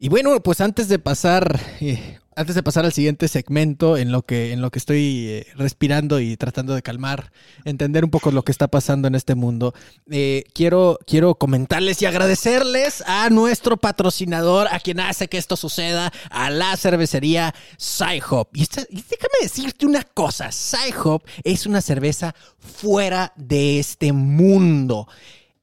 [0.00, 4.22] Y bueno, pues antes de pasar, eh, antes de pasar al siguiente segmento, en lo
[4.22, 7.32] que, en lo que estoy eh, respirando y tratando de calmar,
[7.64, 9.74] entender un poco lo que está pasando en este mundo,
[10.08, 16.12] eh, quiero, quiero comentarles y agradecerles a nuestro patrocinador, a quien hace que esto suceda,
[16.30, 18.50] a la cervecería Sci-Hop.
[18.54, 25.08] Y, esta- y déjame decirte una cosa, Sci-Hop es una cerveza fuera de este mundo.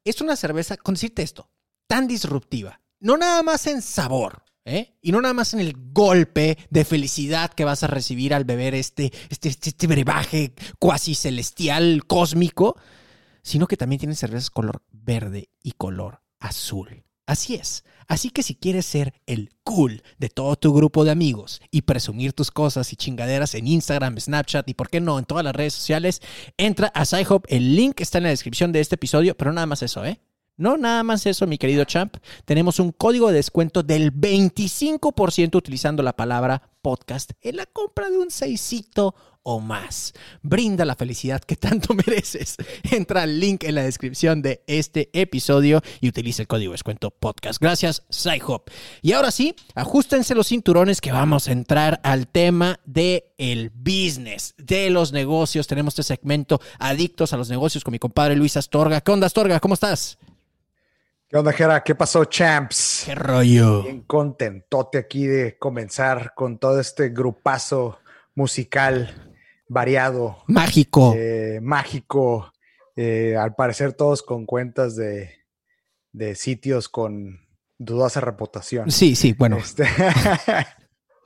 [0.04, 1.50] Es una cerveza, con decirte esto,
[1.88, 2.82] tan disruptiva.
[3.06, 4.98] No nada más en sabor, ¿eh?
[5.00, 8.74] Y no nada más en el golpe de felicidad que vas a recibir al beber
[8.74, 12.76] este, este, este, este brebaje cuasi celestial, cósmico,
[13.44, 17.04] sino que también tiene cervezas color verde y color azul.
[17.28, 17.84] Así es.
[18.08, 22.34] Así que si quieres ser el cool de todo tu grupo de amigos y presumir
[22.34, 25.76] tus cosas y chingaderas en Instagram, Snapchat y por qué no en todas las redes
[25.76, 26.24] sociales,
[26.58, 27.46] entra a SciHop.
[27.50, 30.20] El link está en la descripción de este episodio, pero nada más eso, ¿eh?
[30.58, 32.16] No, nada más eso, mi querido champ.
[32.46, 38.18] Tenemos un código de descuento del 25% utilizando la palabra podcast en la compra de
[38.18, 40.14] un seisito o más.
[40.42, 42.56] Brinda la felicidad que tanto mereces.
[42.90, 47.12] Entra al link en la descripción de este episodio y utiliza el código de descuento
[47.12, 47.62] podcast.
[47.62, 48.70] Gracias, SciHop.
[49.02, 54.56] Y ahora sí, ajustense los cinturones que vamos a entrar al tema de el business,
[54.58, 55.68] de los negocios.
[55.68, 59.02] Tenemos este segmento Adictos a los negocios con mi compadre Luis Astorga.
[59.02, 59.60] ¿Qué onda, Astorga?
[59.60, 60.18] ¿Cómo estás?
[61.36, 61.84] ¿Qué onda, Jera?
[61.84, 63.04] ¿Qué pasó, champs?
[63.08, 63.84] ¿Qué rollo?
[63.84, 68.00] Bien contentote aquí de comenzar con todo este grupazo
[68.36, 69.34] musical
[69.68, 71.14] variado, Mágico.
[71.14, 72.54] eh, mágico.
[72.96, 75.30] eh, al parecer todos con cuentas de,
[76.14, 77.42] de sitios con
[77.78, 78.90] dudosa reputación.
[78.90, 79.58] Sí, sí, bueno.
[79.58, 79.90] Este-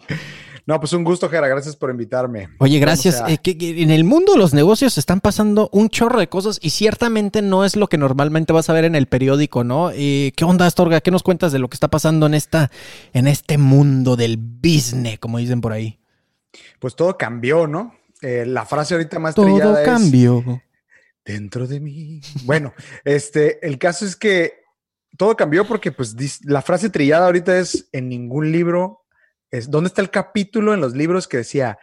[0.69, 1.47] no, pues un gusto, Jera.
[1.47, 2.49] Gracias por invitarme.
[2.59, 3.23] Oye, gracias.
[3.27, 6.59] Eh, que, que en el mundo de los negocios están pasando un chorro de cosas
[6.61, 9.89] y ciertamente no es lo que normalmente vas a ver en el periódico, ¿no?
[9.89, 11.01] Eh, ¿Qué onda, Astorga?
[11.01, 12.69] ¿Qué nos cuentas de lo que está pasando en esta,
[13.13, 15.97] en este mundo del business, como dicen por ahí?
[16.77, 17.95] Pues todo cambió, ¿no?
[18.21, 20.61] Eh, la frase ahorita más trillada Todo es, cambió.
[21.25, 22.21] dentro de mí.
[22.43, 24.53] Bueno, este, el caso es que
[25.17, 28.98] todo cambió porque pues la frase trillada ahorita es en ningún libro,
[29.51, 31.77] es ¿dónde está el capítulo en los libros que decía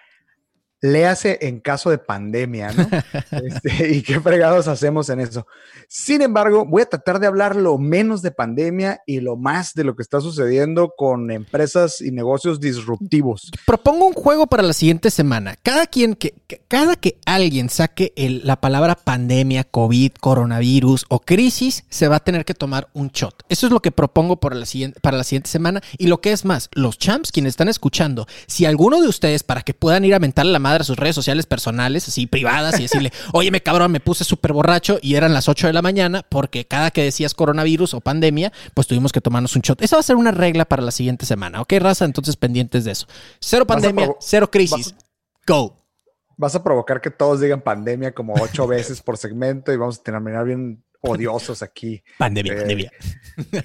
[0.81, 2.89] léase en caso de pandemia, ¿no?
[3.47, 5.47] Este, y qué fregados hacemos en eso.
[5.89, 9.85] Sin embargo, voy a tratar de hablar lo menos de pandemia y lo más de
[9.85, 13.51] lo que está sucediendo con empresas y negocios disruptivos.
[13.67, 15.57] Propongo un juego para la siguiente semana.
[15.63, 16.35] Cada quien que,
[16.69, 22.25] cada que alguien saque el- la palabra pandemia, COVID, coronavirus o crisis, se va a
[22.25, 23.43] tener que tomar un shot.
[23.49, 25.83] Eso es lo que propongo para la siguiente, para la siguiente semana.
[25.99, 29.63] Y lo que es más, los champs, quienes están escuchando, si alguno de ustedes, para
[29.63, 32.83] que puedan ir a mentarle la madre a sus redes sociales personales, así privadas, y
[32.83, 36.25] decirle, oye, me cabrón, me puse súper borracho y eran las 8 de la mañana,
[36.29, 39.81] porque cada que decías coronavirus o pandemia, pues tuvimos que tomarnos un shot.
[39.83, 42.05] Esa va a ser una regla para la siguiente semana, ¿ok, raza?
[42.05, 43.07] Entonces pendientes de eso.
[43.41, 44.95] Cero pandemia, cero crisis.
[45.47, 45.77] Go.
[46.37, 50.03] vas a provocar que todos digan pandemia como ocho veces por segmento y vamos a
[50.03, 52.03] terminar bien odiosos aquí.
[52.19, 52.93] Pandemia, Eh, pandemia.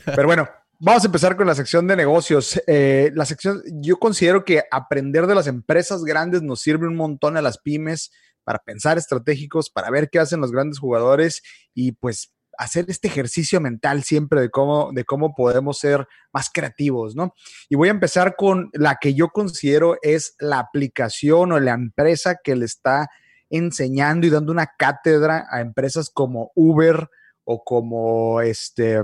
[0.05, 0.47] Pero bueno,
[0.81, 2.59] vamos a empezar con la sección de negocios.
[2.65, 7.37] Eh, la sección, yo considero que aprender de las empresas grandes nos sirve un montón
[7.37, 8.11] a las pymes
[8.43, 11.43] para pensar estratégicos, para ver qué hacen los grandes jugadores
[11.75, 17.15] y pues hacer este ejercicio mental siempre de cómo, de cómo podemos ser más creativos,
[17.15, 17.33] ¿no?
[17.69, 22.39] Y voy a empezar con la que yo considero es la aplicación o la empresa
[22.43, 23.07] que le está
[23.51, 27.07] enseñando y dando una cátedra a empresas como Uber
[27.43, 29.01] o como este,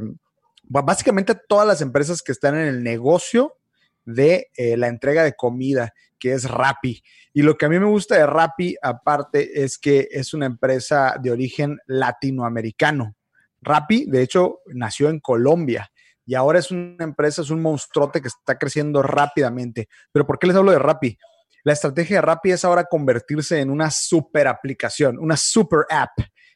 [0.70, 3.58] básicamente todas las empresas que están en el negocio
[4.06, 7.04] de eh, la entrega de comida, que es Rappi.
[7.34, 11.16] Y lo que a mí me gusta de Rappi, aparte, es que es una empresa
[11.22, 13.16] de origen latinoamericano.
[13.62, 15.92] Rappi, de hecho, nació en Colombia
[16.26, 19.88] y ahora es una empresa, es un monstruote que está creciendo rápidamente.
[20.12, 21.18] Pero ¿por qué les hablo de Rappi?
[21.64, 26.12] La estrategia de Rappi es ahora convertirse en una super aplicación, una super app.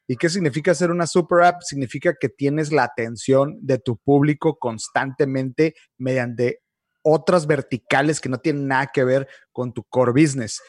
[0.07, 1.61] ¿Y qué significa ser una super app?
[1.61, 6.61] Significa que tienes la atención de tu público constantemente mediante
[7.03, 10.61] otras verticales que no tienen nada que ver con tu core business.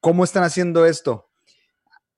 [0.00, 1.30] ¿Cómo están haciendo esto?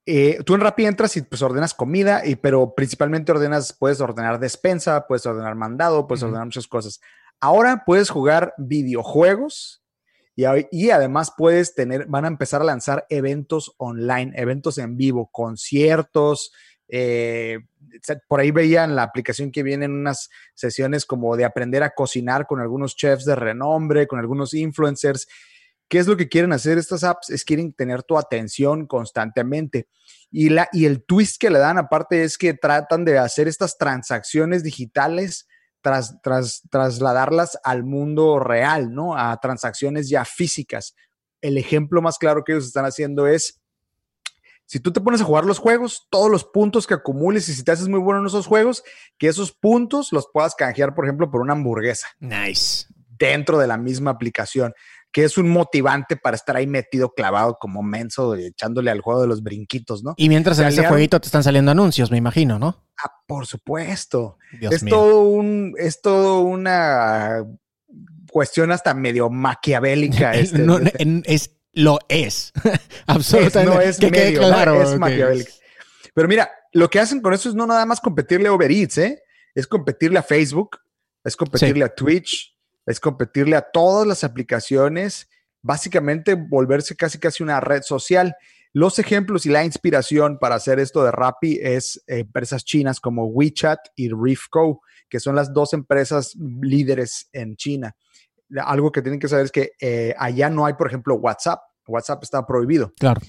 [0.06, 4.38] Eh, tú en Rappi entras y pues ordenas comida, y, pero principalmente ordenas, puedes ordenar
[4.38, 7.00] despensa, puedes ordenar mandado, puedes ordenar muchas cosas.
[7.40, 9.82] Ahora puedes jugar videojuegos
[10.36, 16.52] y, además puedes tener, van a empezar a lanzar eventos online, eventos en vivo, conciertos.
[16.88, 17.60] eh,
[18.28, 22.46] por ahí veía en la aplicación que vienen unas sesiones como de aprender a cocinar
[22.46, 25.26] con algunos chefs de renombre, con algunos influencers.
[25.88, 27.30] ¿Qué es lo que quieren hacer estas apps?
[27.30, 29.88] Es quieren tener tu atención constantemente.
[30.30, 33.78] Y, la, y el twist que le dan aparte es que tratan de hacer estas
[33.78, 35.48] transacciones digitales,
[35.86, 39.16] tras, tras, trasladarlas al mundo real, ¿no?
[39.16, 40.96] A transacciones ya físicas.
[41.40, 43.62] El ejemplo más claro que ellos están haciendo es,
[44.64, 47.62] si tú te pones a jugar los juegos, todos los puntos que acumules y si
[47.62, 48.82] te haces muy bueno en esos juegos,
[49.16, 52.88] que esos puntos los puedas canjear, por ejemplo, por una hamburguesa Nice.
[53.16, 54.74] dentro de la misma aplicación,
[55.16, 59.26] que es un motivante para estar ahí metido clavado como menso, echándole al juego de
[59.26, 60.12] los brinquitos, ¿no?
[60.18, 62.84] Y mientras en ese jueguito te están saliendo anuncios, me imagino, ¿no?
[63.02, 64.36] Ah, por supuesto.
[64.60, 64.94] Dios es mío.
[64.94, 67.46] todo un, es todo una
[68.30, 70.34] cuestión hasta medio maquiavélica.
[70.34, 72.52] Este, No, este- es, lo es.
[72.64, 73.74] es- Absolutamente.
[73.74, 74.48] no es que medio, ¿no?
[74.48, 74.82] claro.
[74.82, 74.98] es ok.
[74.98, 75.50] maquiavélica.
[76.12, 78.98] Pero mira, lo que hacen con eso es no nada más competirle a Uber Eats,
[78.98, 79.22] ¿eh?
[79.54, 80.76] Es competirle a Facebook,
[81.24, 82.54] es competirle a Twitch,
[82.86, 85.28] es competirle a todas las aplicaciones,
[85.62, 88.34] básicamente volverse casi casi una red social.
[88.72, 93.26] Los ejemplos y la inspiración para hacer esto de Rappi es eh, empresas chinas como
[93.26, 97.96] WeChat y Reefco, que son las dos empresas líderes en China.
[98.58, 101.60] Algo que tienen que saber es que eh, allá no hay, por ejemplo, WhatsApp.
[101.88, 103.20] WhatsApp está prohibido Claro.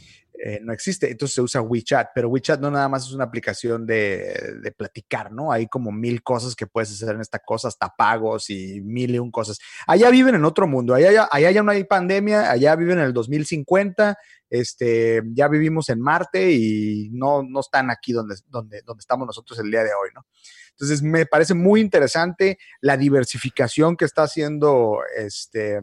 [0.43, 3.85] Eh, no existe, entonces se usa WeChat, pero WeChat no nada más es una aplicación
[3.85, 5.51] de, de platicar, ¿no?
[5.51, 9.19] Hay como mil cosas que puedes hacer en esta cosa, hasta pagos y mil y
[9.19, 9.57] un cosas.
[9.87, 13.13] Allá viven en otro mundo, allá, allá ya no hay pandemia, allá viven en el
[13.13, 14.17] 2050,
[14.49, 19.57] este, ya vivimos en Marte y no, no están aquí donde, donde, donde estamos nosotros
[19.59, 20.25] el día de hoy, ¿no?
[20.71, 25.81] Entonces me parece muy interesante la diversificación que está haciendo este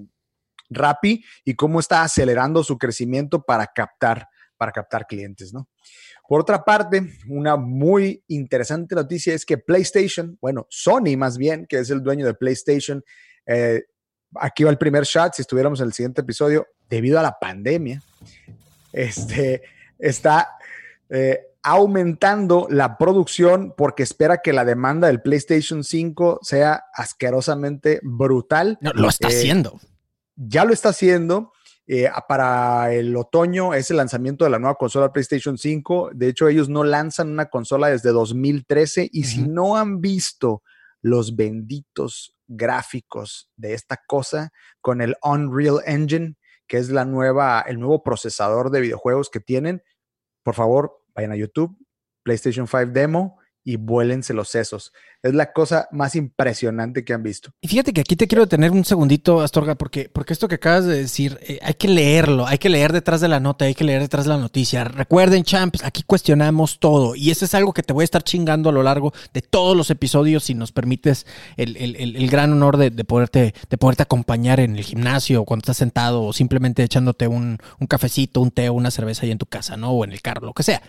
[0.70, 4.28] Rappi y cómo está acelerando su crecimiento para captar,
[4.64, 5.68] para captar clientes, ¿no?
[6.26, 11.78] Por otra parte, una muy interesante noticia es que PlayStation, bueno, Sony más bien, que
[11.80, 13.04] es el dueño de PlayStation,
[13.44, 13.82] eh,
[14.36, 18.02] aquí va el primer shot, si estuviéramos en el siguiente episodio, debido a la pandemia,
[18.94, 19.62] este,
[19.98, 20.56] está
[21.10, 28.78] eh, aumentando la producción porque espera que la demanda del PlayStation 5 sea asquerosamente brutal.
[28.80, 29.78] No, lo está Eh, haciendo.
[30.36, 31.52] ya lo está haciendo.
[31.86, 36.10] Eh, para el otoño es el lanzamiento de la nueva consola PlayStation 5.
[36.14, 40.62] De hecho, ellos no lanzan una consola desde 2013 y si no han visto
[41.02, 47.78] los benditos gráficos de esta cosa con el Unreal Engine, que es la nueva, el
[47.78, 49.82] nuevo procesador de videojuegos que tienen,
[50.42, 51.76] por favor, vayan a YouTube,
[52.22, 54.92] PlayStation 5 Demo y vuélense los sesos.
[55.22, 57.50] Es la cosa más impresionante que han visto.
[57.62, 60.84] Y fíjate que aquí te quiero detener un segundito, Astorga, porque, porque esto que acabas
[60.84, 63.84] de decir, eh, hay que leerlo, hay que leer detrás de la nota, hay que
[63.84, 64.84] leer detrás de la noticia.
[64.84, 67.14] Recuerden, champs, aquí cuestionamos todo.
[67.14, 69.74] Y eso es algo que te voy a estar chingando a lo largo de todos
[69.74, 74.02] los episodios, si nos permites el, el- el- gran honor de, de poderte, de poderte
[74.02, 78.50] acompañar en el gimnasio, o cuando estás sentado, o simplemente echándote un, un cafecito, un
[78.50, 79.90] té o una cerveza ahí en tu casa, ¿no?
[79.92, 80.82] O en el carro, lo que sea.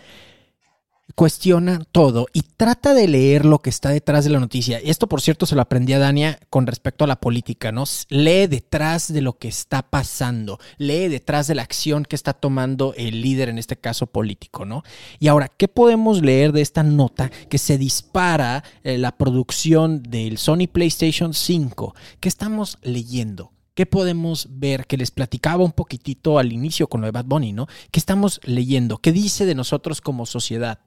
[1.14, 4.82] Cuestiona todo y trata de leer lo que está detrás de la noticia.
[4.82, 7.84] Y esto, por cierto, se lo aprendí a Dania con respecto a la política, ¿no?
[8.10, 12.93] Lee detrás de lo que está pasando, lee detrás de la acción que está tomando
[12.97, 14.84] el líder, en este caso político, ¿no?
[15.20, 20.38] Y ahora, ¿qué podemos leer de esta nota que se dispara eh, la producción del
[20.38, 21.95] Sony PlayStation 5?
[22.20, 23.51] ¿Qué estamos leyendo?
[23.76, 24.88] ¿Qué podemos ver?
[24.88, 27.68] Que les platicaba un poquitito al inicio con lo de Bad Bunny, ¿no?
[27.91, 28.99] ¿Qué estamos leyendo?
[28.99, 30.80] ¿Qué dice de nosotros como sociedad?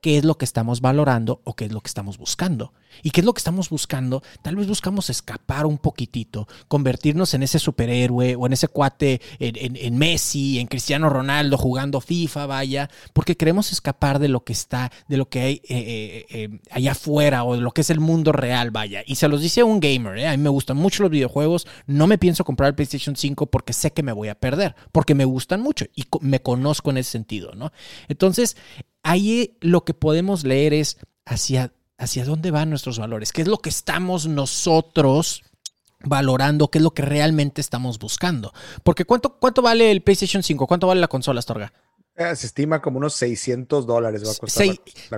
[0.00, 2.72] Qué es lo que estamos valorando o qué es lo que estamos buscando.
[3.02, 4.22] ¿Y qué es lo que estamos buscando?
[4.42, 9.98] Tal vez buscamos escapar un poquitito, convertirnos en ese superhéroe o en ese cuate, en,
[9.98, 15.16] Messi, en Cristiano Ronaldo jugando FIFA, vaya, porque queremos escapar de lo que está, de
[15.16, 18.32] lo que hay eh, eh, eh, allá afuera o de lo que es el mundo
[18.32, 19.02] real, vaya.
[19.06, 22.18] Y se los dice un gamer, a mí me gustan mucho los videojuegos, no me
[22.18, 25.60] pienso comprar el PlayStation 5 porque sé que me voy a perder, porque me gustan
[25.60, 27.72] mucho y me conozco en ese sentido, ¿no?
[28.08, 28.56] Entonces,
[29.02, 33.58] ahí lo que podemos leer es hacia, hacia dónde van nuestros valores, qué es lo
[33.58, 35.42] que estamos nosotros
[36.00, 38.52] valorando, qué es lo que realmente estamos buscando.
[38.82, 40.66] Porque ¿cuánto, cuánto vale el PlayStation 5?
[40.66, 41.72] ¿Cuánto vale la consola, Astorga?
[42.18, 44.66] Eh, se estima como unos 600 dólares va a costar.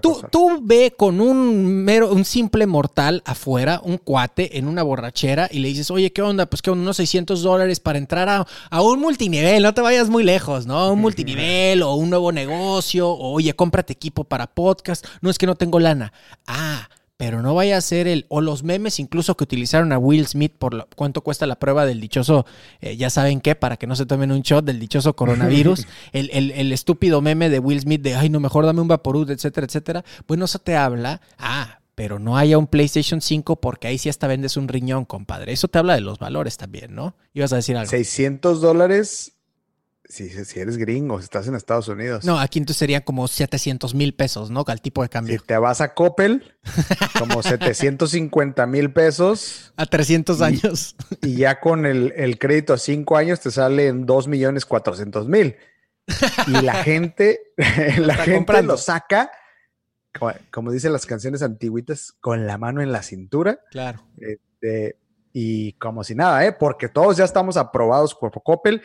[0.03, 5.49] tú, tú, ve con un mero, un simple mortal afuera, un cuate en una borrachera
[5.51, 6.45] y le dices, oye, ¿qué onda?
[6.45, 10.25] Pues que unos 600 dólares para entrar a, a, un multinivel, no te vayas muy
[10.25, 10.93] lejos, ¿no?
[10.93, 15.07] Un multinivel o un nuevo negocio, o oye, cómprate equipo para podcast.
[15.23, 16.13] No es que no tengo lana.
[16.47, 16.87] Ah,
[17.21, 20.55] pero no vaya a ser el, o los memes incluso que utilizaron a Will Smith
[20.59, 22.47] por cuánto cuesta la prueba del dichoso,
[22.81, 26.31] eh, ya saben qué, para que no se tomen un shot del dichoso coronavirus, el,
[26.31, 30.03] el, estúpido meme de Will Smith de, ay, no, mejor dame un Vaporud, etcétera, etcétera.
[30.27, 34.27] Bueno, eso te habla, ah, pero no haya un PlayStation 5 porque ahí sí hasta
[34.27, 35.53] vendes un riñón, compadre.
[35.53, 37.17] Eso te habla de los valores también, ¿no?
[37.35, 37.91] Ibas a decir algo.
[37.91, 39.35] 600 dólares
[40.11, 42.25] si, si eres gringo, si estás en Estados Unidos.
[42.25, 44.65] No, aquí entonces sería como 700 mil pesos, ¿no?
[44.67, 45.39] Al tipo de cambio.
[45.39, 46.57] Si te vas a Coppel,
[47.19, 49.73] como 750 mil pesos.
[49.77, 50.97] A 300 años.
[51.23, 55.57] Y ya con el, crédito a 5 años te sale en 2 millones 400 mil.
[56.49, 57.41] Y la gente,
[57.99, 59.31] la gente lo saca,
[60.51, 63.61] como, dicen las canciones antiguitas, con la mano en la cintura.
[63.71, 64.05] Claro.
[64.19, 64.97] Este,
[65.33, 66.53] y como si nada, ¿eh?
[66.53, 68.83] Porque todos ya estamos aprobados por Coppel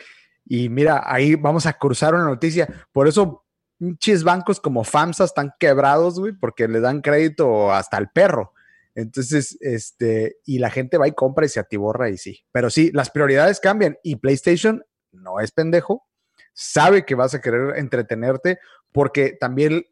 [0.48, 2.68] y mira, ahí vamos a cruzar una noticia.
[2.92, 3.44] Por eso,
[3.78, 8.52] pinches bancos como FAMSA están quebrados, güey, porque le dan crédito hasta al perro.
[8.94, 12.44] Entonces, este, y la gente va y compra y se atiborra y sí.
[12.52, 16.06] Pero sí, las prioridades cambian y PlayStation no es pendejo,
[16.52, 18.58] sabe que vas a querer entretenerte
[18.92, 19.84] porque también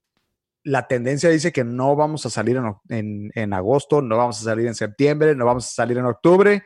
[0.63, 4.67] la tendencia dice que no vamos a salir en, en, agosto, no vamos a salir
[4.67, 6.63] en septiembre, no vamos a salir en octubre.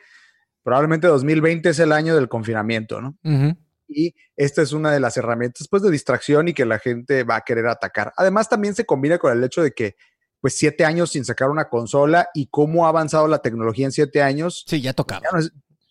[0.63, 3.17] Probablemente 2020 es el año del confinamiento, ¿no?
[3.89, 7.37] Y esta es una de las herramientas pues de distracción y que la gente va
[7.37, 8.13] a querer atacar.
[8.15, 9.95] Además también se combina con el hecho de que
[10.39, 14.21] pues siete años sin sacar una consola y cómo ha avanzado la tecnología en siete
[14.21, 14.63] años.
[14.67, 15.21] Sí, ya tocaba.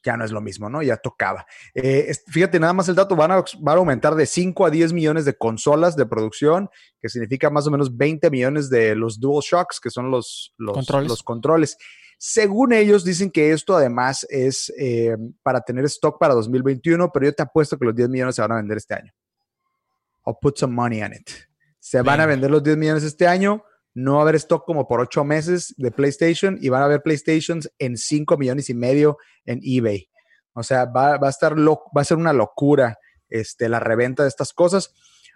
[0.05, 0.82] Ya no es, lo mismo, ¿no?
[0.82, 1.44] Ya tocaba.
[1.74, 4.94] Eh, fíjate, nada más el dato, van a, van a aumentar de 5 a 10
[4.94, 6.70] millones de consolas de producción,
[7.03, 11.22] que significa más o menos 20 millones de los DualShocks, que son los, los, los
[11.22, 11.76] controles.
[12.20, 17.32] Según ellos, dicen que esto además es eh, para tener stock para 2021, pero yo
[17.32, 19.12] te apuesto que los 10 millones se van a vender este año.
[20.26, 21.30] I'll put some money on it.
[21.78, 23.62] Se van a vender los 10 millones este año.
[23.94, 27.02] No va a haber stock como por 8 meses de PlayStation y van a haber
[27.02, 29.16] PlayStations en 5 millones y medio
[29.46, 30.10] en eBay.
[30.54, 32.98] O sea, va, a estar va a ser una locura
[33.28, 34.92] este, la reventa de estas cosas.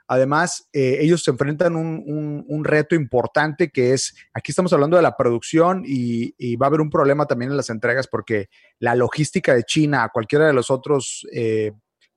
[0.07, 5.03] Además, eh, ellos se enfrentan un, un, reto importante que es, aquí estamos hablando de
[5.03, 8.48] la producción y, va a haber un problema también en las entregas porque
[8.78, 11.72] la logística de China a cualquiera de los otros eh,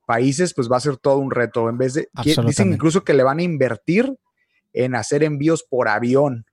[0.06, 1.68] países, pues va a ser todo un reto.
[1.68, 4.14] En vez de, dicen incluso que le van a invertir
[4.72, 6.46] en hacer envíos por avión,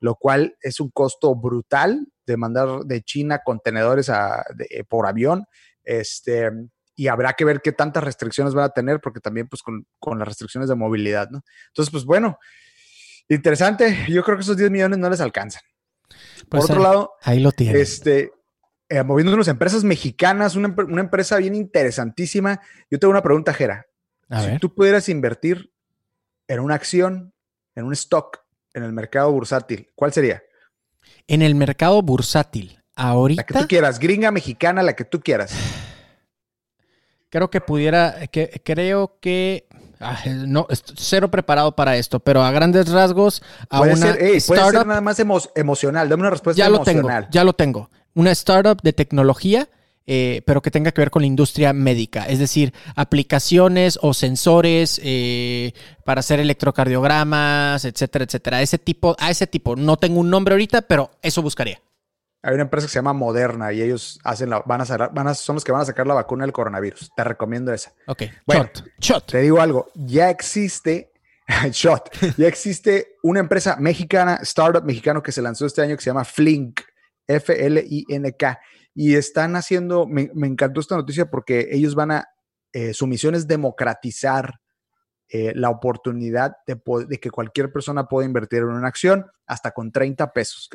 [0.00, 4.44] lo cual es un costo brutal de mandar de China contenedores a,
[4.88, 5.44] por avión.
[5.84, 6.50] Este,
[6.96, 10.26] y habrá que ver qué tantas restricciones van a tener, porque también pues con, las
[10.26, 11.42] restricciones de movilidad, ¿no?
[11.68, 12.38] Entonces, pues bueno,
[13.28, 14.06] interesante.
[14.08, 15.62] Yo creo que esos 10 millones no les alcanzan.
[16.48, 17.78] Por pues otro lado, ahí lo tiene.
[17.78, 18.32] Este,
[18.88, 22.60] eh, moviéndonos a empresas mexicanas, una, empresa bien interesantísima.
[22.90, 23.86] Yo tengo una pregunta, Jera.
[24.30, 25.70] si tú pudieras invertir
[26.48, 27.34] en una acción,
[27.74, 28.38] en un stock,
[28.72, 30.42] en el mercado bursátil, ¿cuál sería?
[31.26, 33.42] En el mercado bursátil, ahorita.
[33.42, 35.52] La que tú quieras, gringa, mexicana, la que tú quieras.
[37.28, 39.66] Creo que pudiera, que, creo que
[40.00, 40.66] ah, no,
[40.96, 45.00] cero preparado para esto, pero a grandes rasgos, a puede una ser, puede ser nada
[45.00, 45.18] más
[45.54, 46.08] emocional.
[46.08, 47.04] Dame una respuesta ya emocional.
[47.04, 47.90] Lo tengo, ya lo tengo.
[48.14, 49.68] Una startup de tecnología
[50.08, 55.00] eh, pero que tenga que ver con la industria médica, es decir, aplicaciones o sensores
[55.02, 55.72] eh,
[56.04, 58.62] para hacer electrocardiogramas, etcétera, etcétera.
[58.62, 61.80] Ese tipo, a ese tipo, no tengo un nombre ahorita, pero eso buscaría.
[62.46, 65.34] Hay una empresa que se llama Moderna y ellos hacen la, van a, van a
[65.34, 67.10] son los que van a sacar la vacuna del coronavirus.
[67.16, 67.92] Te recomiendo esa.
[68.06, 68.22] Ok.
[68.46, 68.88] Bueno, shot.
[69.00, 69.26] Shot.
[69.32, 71.12] Te digo algo, ya existe
[71.72, 76.10] shot, ya existe una empresa mexicana, startup mexicano que se lanzó este año que se
[76.10, 76.80] llama Flink,
[77.26, 78.60] F-L-I-N-K.
[78.94, 82.28] Y están haciendo, me, me, encantó esta noticia porque ellos van a,
[82.72, 84.60] eh, su misión es democratizar
[85.28, 89.90] eh, la oportunidad de, de, que cualquier persona pueda invertir en una acción hasta con
[89.90, 90.70] 30 pesos.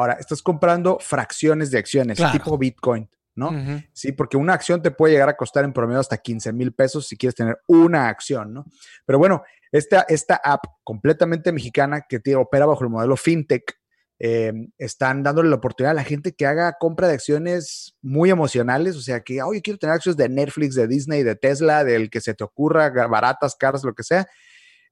[0.00, 2.32] Ahora, estás comprando fracciones de acciones, claro.
[2.32, 3.48] tipo Bitcoin, ¿no?
[3.48, 3.88] Uh -huh.
[3.92, 7.06] Sí, porque una acción te puede llegar a costar en promedio hasta 15 mil pesos
[7.06, 8.64] si quieres tener una acción, ¿no?
[9.04, 9.42] Pero bueno,
[9.72, 13.78] esta, esta app completamente mexicana que te opera bajo el modelo FinTech,
[14.22, 18.96] eh, están dándole la oportunidad a la gente que haga compra de acciones muy emocionales,
[18.96, 22.20] o sea, que, oye, quiero tener acciones de Netflix, de Disney, de Tesla, del que
[22.20, 24.26] se te ocurra, baratas, caras, lo que sea.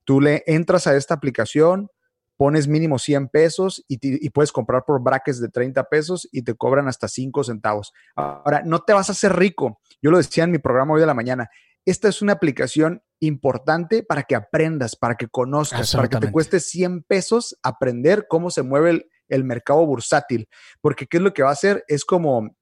[0.04, 1.90] Tú le entras a esta aplicación,
[2.38, 6.42] pones mínimo 100 pesos y, te, y, puedes comprar por brackets de 30 pesos y
[6.42, 7.92] te cobran hasta 5 centavos.
[8.14, 9.80] Ahora, no te vas a hacer rico.
[10.00, 11.50] Yo lo decía en mi programa hoy de la mañana.
[11.84, 16.60] Esta es una aplicación importante para que aprendas, para que conozcas, para que te cueste
[16.60, 20.48] 100 pesos aprender cómo se mueve el, el mercado bursátil.
[20.80, 22.56] Porque qué es lo que va a hacer es como,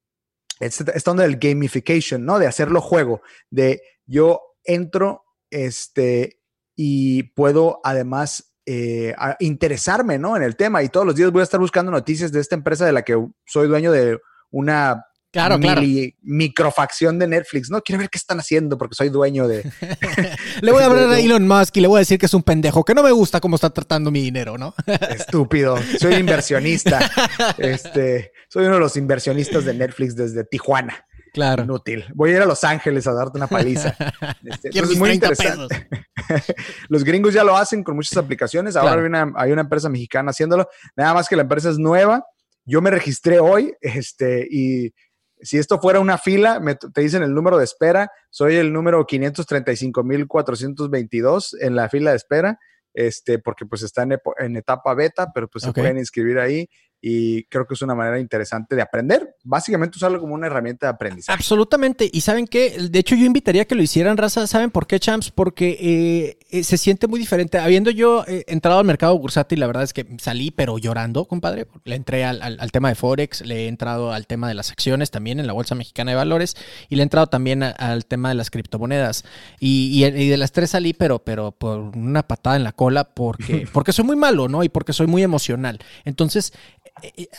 [0.58, 2.38] está donde el gamification, ¿no?
[2.38, 3.20] De hacerlo juego,
[3.50, 6.40] de yo entro este,
[6.74, 10.36] y puedo además eh, interesarme, ¿no?
[10.36, 12.84] En el tema y todos los días voy a estar buscando noticias de esta empresa
[12.84, 14.18] de la que soy dueño de
[14.50, 15.04] una
[15.36, 15.82] Claro, claro.
[16.22, 17.68] microfacción de Netflix.
[17.68, 19.70] No quiero ver qué están haciendo porque soy dueño de.
[20.62, 22.42] le voy a hablar a Elon Musk y le voy a decir que es un
[22.42, 24.74] pendejo, que no me gusta cómo está tratando mi dinero, ¿no?
[25.10, 25.76] Estúpido.
[26.00, 27.10] Soy inversionista.
[27.58, 31.05] este, soy uno de los inversionistas de Netflix desde Tijuana.
[31.36, 31.62] Claro.
[31.64, 32.06] Inútil.
[32.14, 33.94] Voy a ir a Los Ángeles a darte una paliza.
[34.42, 35.86] Este, es muy interesante.
[36.88, 38.74] Los gringos ya lo hacen con muchas aplicaciones.
[38.74, 39.02] Ahora claro.
[39.02, 40.66] hay, una, hay una empresa mexicana haciéndolo.
[40.96, 42.24] Nada más que la empresa es nueva.
[42.64, 44.94] Yo me registré hoy este, y
[45.40, 49.06] si esto fuera una fila, me, te dicen el número de espera, soy el número
[49.06, 52.58] 535.422 en la fila de espera,
[52.94, 55.74] este, porque pues está en, en etapa beta, pero pues okay.
[55.74, 56.66] se pueden inscribir ahí
[57.08, 59.36] y creo que es una manera interesante de aprender.
[59.44, 61.38] Básicamente usarlo como una herramienta de aprendizaje.
[61.38, 62.10] Absolutamente.
[62.12, 64.48] Y saben qué, de hecho yo invitaría que lo hicieran, raza.
[64.48, 65.30] ¿Saben por qué, champs?
[65.30, 67.58] Porque eh, se siente muy diferente.
[67.58, 71.68] Habiendo yo eh, entrado al mercado bursátil, la verdad es que salí, pero llorando, compadre.
[71.84, 75.12] Le entré al, al, tema de Forex, le he entrado al tema de las acciones
[75.12, 76.56] también en la Bolsa Mexicana de Valores
[76.88, 79.24] y le he entrado también al tema de las criptomonedas.
[79.60, 83.04] Y, y, y, de las tres salí, pero, pero por una patada en la cola
[83.04, 84.64] porque, porque soy muy malo, ¿no?
[84.64, 85.78] Y porque soy muy emocional.
[86.04, 86.52] Entonces,
[86.84, 86.90] eh,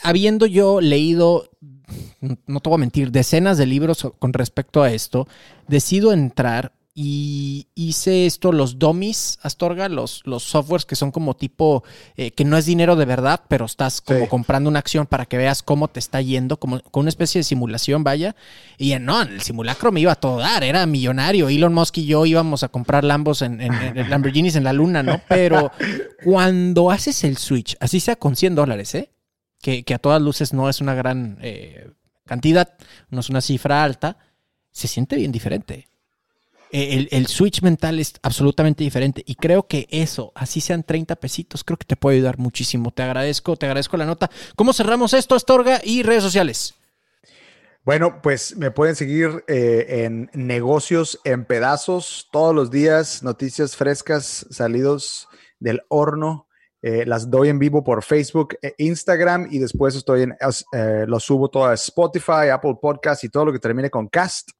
[0.02, 1.50] habiendo yo leído,
[2.46, 5.26] no te voy a mentir, decenas de libros con respecto a esto,
[5.66, 11.84] decido entrar y hice esto, los dummies, Astorga, los, los softwares que son como tipo,
[12.16, 14.26] eh, que no es dinero de verdad, pero estás como sí.
[14.26, 17.44] comprando una acción para que veas cómo te está yendo, como con una especie de
[17.44, 18.34] simulación, vaya.
[18.78, 21.48] Y no, en el simulacro me iba a todo dar, era millonario.
[21.48, 25.04] Elon Musk y yo íbamos a comprar Lambos en, en, en Lamborghinis en la luna,
[25.04, 25.20] ¿no?
[25.28, 25.70] Pero
[26.24, 29.12] cuando haces el switch, así sea con 100 dólares, ¿eh?
[29.60, 31.90] Que, que, a todas luces no es una gran eh,
[32.26, 32.74] cantidad,
[33.10, 34.18] no es una cifra alta,
[34.70, 35.88] se siente bien diferente.
[36.70, 41.64] El, el, switch mental es absolutamente diferente y creo que eso, así sean 30 pesitos,
[41.64, 42.90] creo que te puede ayudar muchísimo.
[42.90, 44.30] Te agradezco, te agradezco la nota.
[44.54, 45.80] ¿Cómo cerramos esto, Astorga?
[45.82, 46.74] Y redes sociales.
[47.84, 54.46] Bueno, pues me pueden seguir eh, en negocios en pedazos todos los días, noticias frescas,
[54.50, 55.26] salidos
[55.58, 56.47] del horno
[56.80, 60.36] eh, las doy en vivo por Facebook e Instagram y después estoy en,
[60.72, 64.50] eh, lo subo todo a Spotify, Apple Podcast y todo lo que termine con cast,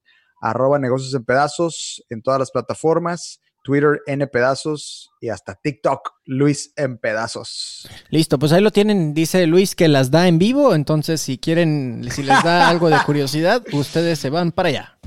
[0.40, 6.72] arroba negocios en pedazos en todas las plataformas, Twitter N pedazos y hasta TikTok Luis
[6.76, 7.88] en pedazos.
[8.08, 12.08] Listo, pues ahí lo tienen, dice Luis que las da en vivo, entonces si quieren,
[12.10, 14.98] si les da algo de curiosidad, ustedes se van para allá.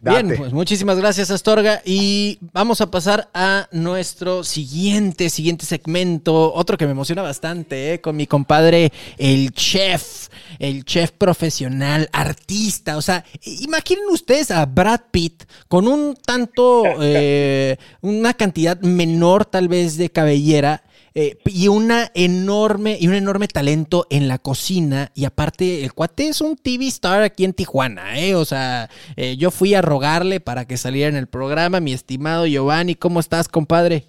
[0.00, 0.22] Date.
[0.22, 6.76] Bien, pues muchísimas gracias Astorga y vamos a pasar a nuestro siguiente, siguiente segmento, otro
[6.76, 8.00] que me emociona bastante, ¿eh?
[8.00, 15.00] con mi compadre el chef, el chef profesional, artista, o sea, imaginen ustedes a Brad
[15.10, 20.82] Pitt con un tanto, eh, una cantidad menor tal vez de cabellera
[21.18, 26.28] eh, y una enorme y un enorme talento en la cocina y aparte el cuate
[26.28, 28.34] es un TV star aquí en Tijuana, ¿eh?
[28.34, 32.46] O sea, eh, yo fui a rogarle para que saliera en el programa, mi estimado
[32.46, 34.04] Giovanni, ¿cómo estás, compadre?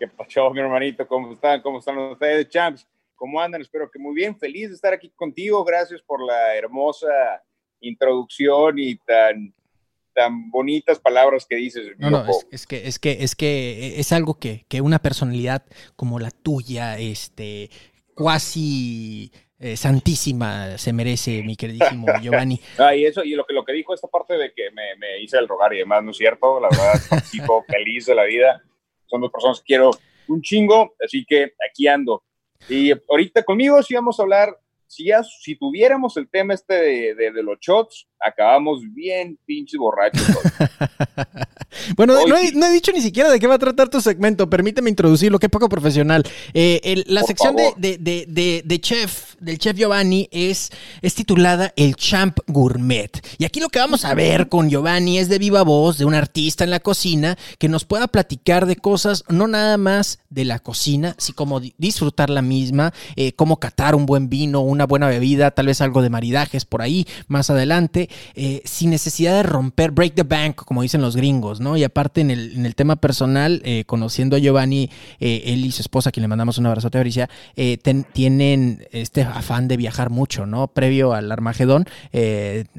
[0.00, 1.06] ¿Qué pasó, mi hermanito?
[1.06, 1.62] ¿Cómo están?
[1.62, 2.88] ¿Cómo están ustedes, champs?
[3.14, 3.60] ¿Cómo andan?
[3.60, 4.36] Espero que muy bien.
[4.36, 5.62] Feliz de estar aquí contigo.
[5.62, 7.40] Gracias por la hermosa
[7.78, 9.54] introducción y tan,
[10.16, 11.88] tan bonitas palabras que dices.
[11.98, 15.62] No, no, es, que, es que, es que es algo que, que una personalidad
[15.94, 17.68] como la tuya, este,
[18.14, 22.58] cuasi eh, santísima se merece, mi queridísimo Giovanni.
[22.78, 25.20] Ah, y eso, y lo que, lo que dijo esta parte de que me, me
[25.20, 28.62] hice el rogar y demás, no es cierto, la verdad, participo feliz de la vida.
[29.04, 29.90] Son dos personas que quiero
[30.28, 32.24] un chingo, así que aquí ando.
[32.70, 34.56] Y ahorita conmigo sí vamos a hablar
[34.86, 35.10] si,
[35.42, 40.22] si tuviéramos el tema este de, de, los shots, acabamos bien pinches borrachos.
[41.96, 44.48] bueno, no he, dicho ni siquiera de qué va a tratar tu segmento.
[44.48, 46.24] Permíteme introducirlo, qué poco profesional.
[46.54, 50.70] Eh, la sección de, de, chef, del chef Giovanni, es,
[51.02, 53.10] es titulada El Champ Gourmet.
[53.38, 56.14] Y aquí lo que vamos a ver con Giovanni es de viva voz de un
[56.14, 60.58] artista en la cocina que nos pueda platicar de cosas, no nada más de la
[60.58, 65.50] cocina, sino como disfrutar la misma, eh, cómo catar un buen vino, una buena bebida,
[65.50, 70.14] tal vez algo de maridajes por ahí más adelante, eh, sin necesidad de romper, break
[70.14, 71.76] the bank, como dicen los gringos, ¿no?
[71.76, 75.72] Y aparte en el, en el tema personal, eh, conociendo a Giovanni, eh, él y
[75.72, 77.28] su esposa, a quien le mandamos un abrazo a Bricia,
[78.12, 80.68] tienen este afán de viajar mucho, ¿no?
[80.68, 81.86] Previo al Armagedón,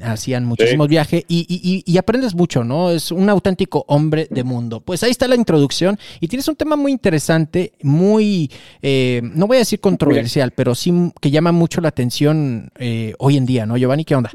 [0.02, 2.90] hacían muchísimos viajes y, y, y, aprendes mucho, ¿no?
[2.90, 4.80] Es un auténtico hombre de mundo.
[4.80, 8.50] Pues ahí está la introducción y tienes un tema muy interesante, muy,
[8.82, 13.46] no voy a decir controversial, pero sí que llama mucho la atención eh, hoy en
[13.46, 14.04] día, ¿no, Giovanni?
[14.04, 14.30] ¿Qué onda?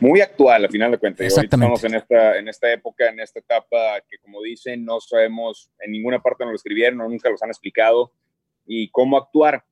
[0.00, 1.26] Muy actual, al final de cuentas.
[1.26, 1.74] Exactamente.
[1.74, 5.92] Estamos en esta, en esta época, en esta etapa que, como dicen, no sabemos, en
[5.92, 8.12] ninguna parte nos lo escribieron, nunca los han explicado,
[8.66, 9.64] y cómo actuar.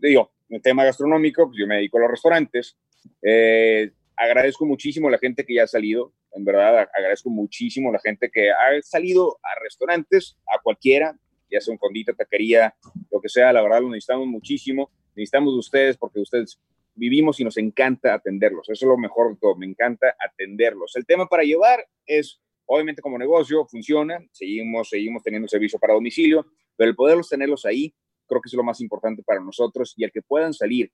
[0.00, 2.76] Digo, en el tema gastronómico, pues yo me dedico a los restaurantes.
[3.22, 7.92] Eh, agradezco muchísimo a la gente que ya ha salido, en verdad, agradezco muchísimo a
[7.94, 11.18] la gente que ha salido a restaurantes, a cualquiera,
[11.50, 12.74] ya sea un condito, taquería,
[13.10, 16.60] lo que sea, la verdad lo necesitamos muchísimo necesitamos de ustedes porque ustedes
[16.94, 18.68] vivimos y nos encanta atenderlos.
[18.68, 20.96] Eso es lo mejor de todo, me encanta atenderlos.
[20.96, 26.46] El tema para llevar es, obviamente como negocio, funciona, seguimos, seguimos teniendo servicio para domicilio,
[26.76, 27.94] pero el poderlos tenerlos ahí,
[28.26, 30.92] creo que es lo más importante para nosotros y el que puedan salir.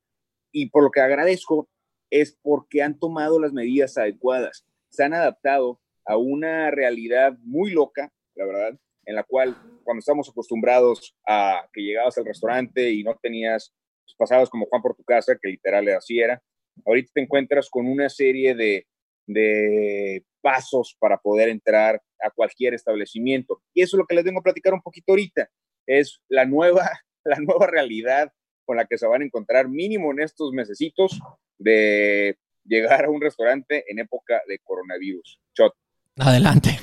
[0.52, 1.68] Y por lo que agradezco
[2.10, 8.12] es porque han tomado las medidas adecuadas, se han adaptado a una realidad muy loca,
[8.36, 13.16] la verdad, en la cual cuando estamos acostumbrados a que llegabas al restaurante y no
[13.20, 13.74] tenías
[14.14, 16.42] pasados como Juan por tu casa, que literal así era,
[16.84, 18.86] ahorita te encuentras con una serie de,
[19.26, 23.62] de pasos para poder entrar a cualquier establecimiento.
[23.74, 25.48] Y eso es lo que les vengo a platicar un poquito ahorita,
[25.86, 26.90] es la nueva,
[27.24, 28.32] la nueva realidad
[28.64, 31.20] con la que se van a encontrar mínimo en estos mesecitos
[31.58, 35.40] de llegar a un restaurante en época de coronavirus.
[35.56, 35.72] Shot.
[36.18, 36.78] Adelante.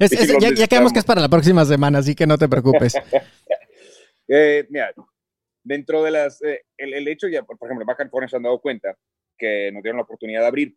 [0.40, 2.94] ya, ya quedamos que es para la próxima semana, así que no te preocupes.
[4.28, 4.92] eh, mira,
[5.68, 8.96] dentro de las, eh, el, hecho ya, por ejemplo, Baja California se han dado cuenta
[9.36, 10.76] que nos dieron la oportunidad de abrir,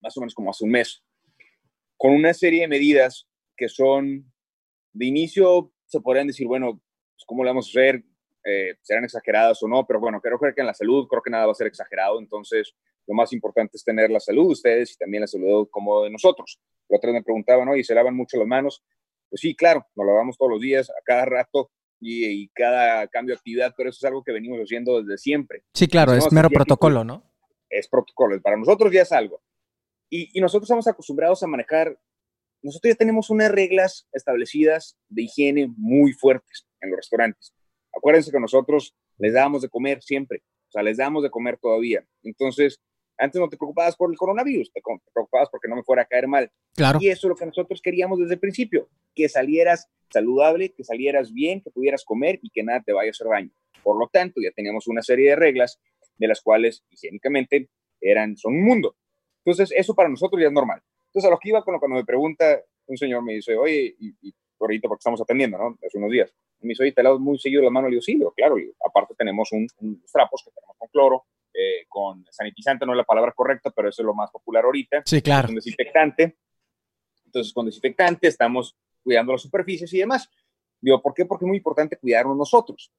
[0.00, 1.04] más o menos como hace un mes,
[1.96, 4.30] con una serie de medidas que son,
[4.92, 6.82] de inicio, se podrían decir, bueno,
[7.14, 8.02] pues, ¿cómo le vamos a hacer?
[8.44, 11.46] Eh, serán exageradas o no, pero bueno, creo que en la salud creo que nada
[11.46, 12.74] va a ser exagerado, entonces
[13.06, 16.10] lo más importante es tener la salud de ustedes y también la salud como de
[16.10, 16.60] nosotros.
[16.88, 17.76] La otra me preguntaban, ¿no?
[17.76, 18.84] ¿Y se lavan mucho las manos?
[19.30, 21.70] Pues sí, claro, nos lavamos todos los días, a cada rato,
[22.02, 25.62] y, cada cambio de actividad, pero eso es algo que venimos haciendo desde siempre.
[25.72, 27.24] Sí, claro, es mero protocolo, ¿no?
[27.70, 29.40] Es protocolo, para nosotros ya es algo.
[30.10, 31.98] Y, y, nosotros estamos acostumbrados a manejar,
[32.60, 37.54] nosotros ya tenemos unas reglas establecidas de higiene muy fuertes en los restaurantes.
[37.96, 42.04] Acuérdense que nosotros les damos de comer siempre, o sea, les damos de comer todavía.
[42.22, 42.80] Entonces,
[43.18, 44.80] antes no te preocupabas por el coronavirus, te
[45.12, 46.50] preocupabas porque no me fuera a caer mal.
[46.74, 46.98] Claro.
[47.00, 51.32] Y eso es lo que nosotros queríamos desde el principio, que salieras saludable, que salieras
[51.32, 53.50] bien, que pudieras comer y que nada te vaya a hacer daño.
[53.82, 55.80] Por lo tanto, ya teníamos una serie de reglas
[56.16, 57.68] de las cuales higiénicamente
[58.00, 58.96] eran, son un mundo.
[59.44, 60.80] Entonces, eso para nosotros ya es normal.
[61.06, 64.14] Entonces, a lo que iba con cuando me pregunta, un señor me dice, oye, y,
[64.20, 65.78] y ahorita porque estamos atendiendo, ¿no?
[65.84, 66.32] Hace unos días.
[66.60, 67.88] Y me dice, oye, te lado muy seguido la mano.
[67.88, 68.56] Le digo, sí, claro.
[68.86, 73.04] aparte tenemos un, unos trapos que tenemos con cloro, eh, con sanitizante, no es la
[73.04, 75.02] palabra correcta, pero eso es lo más popular ahorita.
[75.04, 75.48] Sí, claro.
[75.48, 76.36] Con desinfectante.
[77.26, 80.28] Entonces, con desinfectante estamos cuidando las superficies y demás.
[80.80, 81.24] Digo, ¿por qué?
[81.24, 82.92] Porque es muy importante cuidarnos nosotros.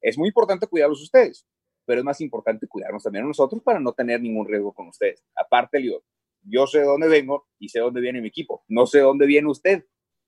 [0.00, 1.46] Es muy importante cuidarlos ustedes,
[1.86, 5.24] pero es más importante cuidarnos también nosotros para no tener ningún riesgo con ustedes.
[5.34, 6.02] Aparte, digo,
[6.42, 8.64] yo sé de dónde vengo y sé dónde viene mi equipo.
[8.68, 9.84] No sé dónde viene usted.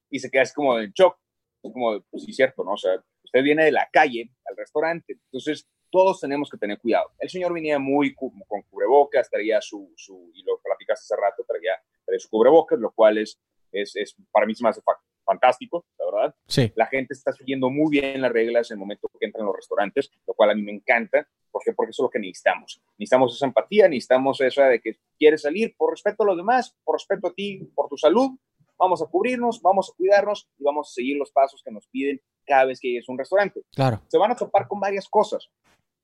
[0.09, 1.19] Y se queda así como en shock.
[1.61, 2.73] Como, pues sí, cierto, ¿no?
[2.73, 2.93] O sea,
[3.25, 5.15] usted viene de la calle al restaurante.
[5.25, 7.11] Entonces, todos tenemos que tener cuidado.
[7.19, 8.31] El señor venía muy con
[8.71, 11.73] cubrebocas, traía su, su y lo platicaste hace rato, traía,
[12.05, 13.41] traía su cubrebocas, lo cual es,
[13.73, 14.81] es, es para mí se me hace
[15.25, 16.35] fantástico, la verdad.
[16.47, 16.73] Sí.
[16.77, 19.57] La gente está siguiendo muy bien las reglas en el momento que entran a los
[19.57, 21.29] restaurantes, lo cual a mí me encanta.
[21.51, 21.73] ¿Por qué?
[21.73, 22.81] Porque eso es lo que necesitamos.
[22.97, 26.95] Necesitamos esa empatía, necesitamos esa de que quieres salir por respeto a los demás, por
[26.95, 28.39] respeto a ti, por tu salud.
[28.79, 32.21] Vamos a cubrirnos, vamos a cuidarnos y vamos a seguir los pasos que nos piden
[32.47, 33.63] cada vez que llegues a un restaurante.
[33.75, 34.03] Claro.
[34.07, 35.51] Se van a topar con varias cosas,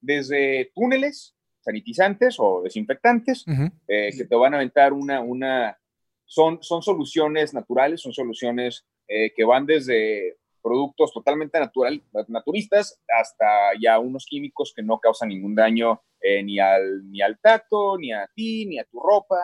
[0.00, 3.44] desde túneles sanitizantes o desinfectantes,
[3.86, 5.78] eh, que te van a aventar una, una,
[6.32, 13.44] son, son soluciones naturales, son soluciones eh, que van desde productos totalmente natural, naturistas hasta
[13.78, 18.14] ya unos químicos que no causan ningún daño eh, ni, al, ni al tacto, ni
[18.14, 19.40] a ti, ni a tu ropa.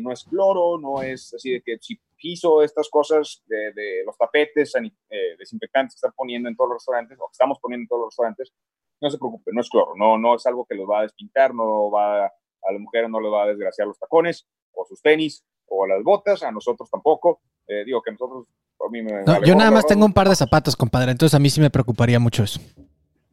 [0.00, 4.74] no es cloro, no es así de que si piso estas cosas de, los tapetes
[5.36, 8.10] desinfectantes que están poniendo en todos los restaurantes o que estamos poniendo en todos los
[8.12, 8.52] restaurantes,
[9.00, 11.52] no se preocupe, no es cloro, no, no es algo que los va a despintar,
[11.54, 15.44] no va a la mujer no le va a desgraciar los tacones o sus tenis
[15.70, 17.40] o las botas, a nosotros tampoco.
[17.66, 18.46] Eh, digo que nosotros,
[18.86, 21.48] a mí me Yo nada más tengo un par de zapatos, compadre, entonces a mí
[21.48, 22.60] sí me preocuparía mucho eso.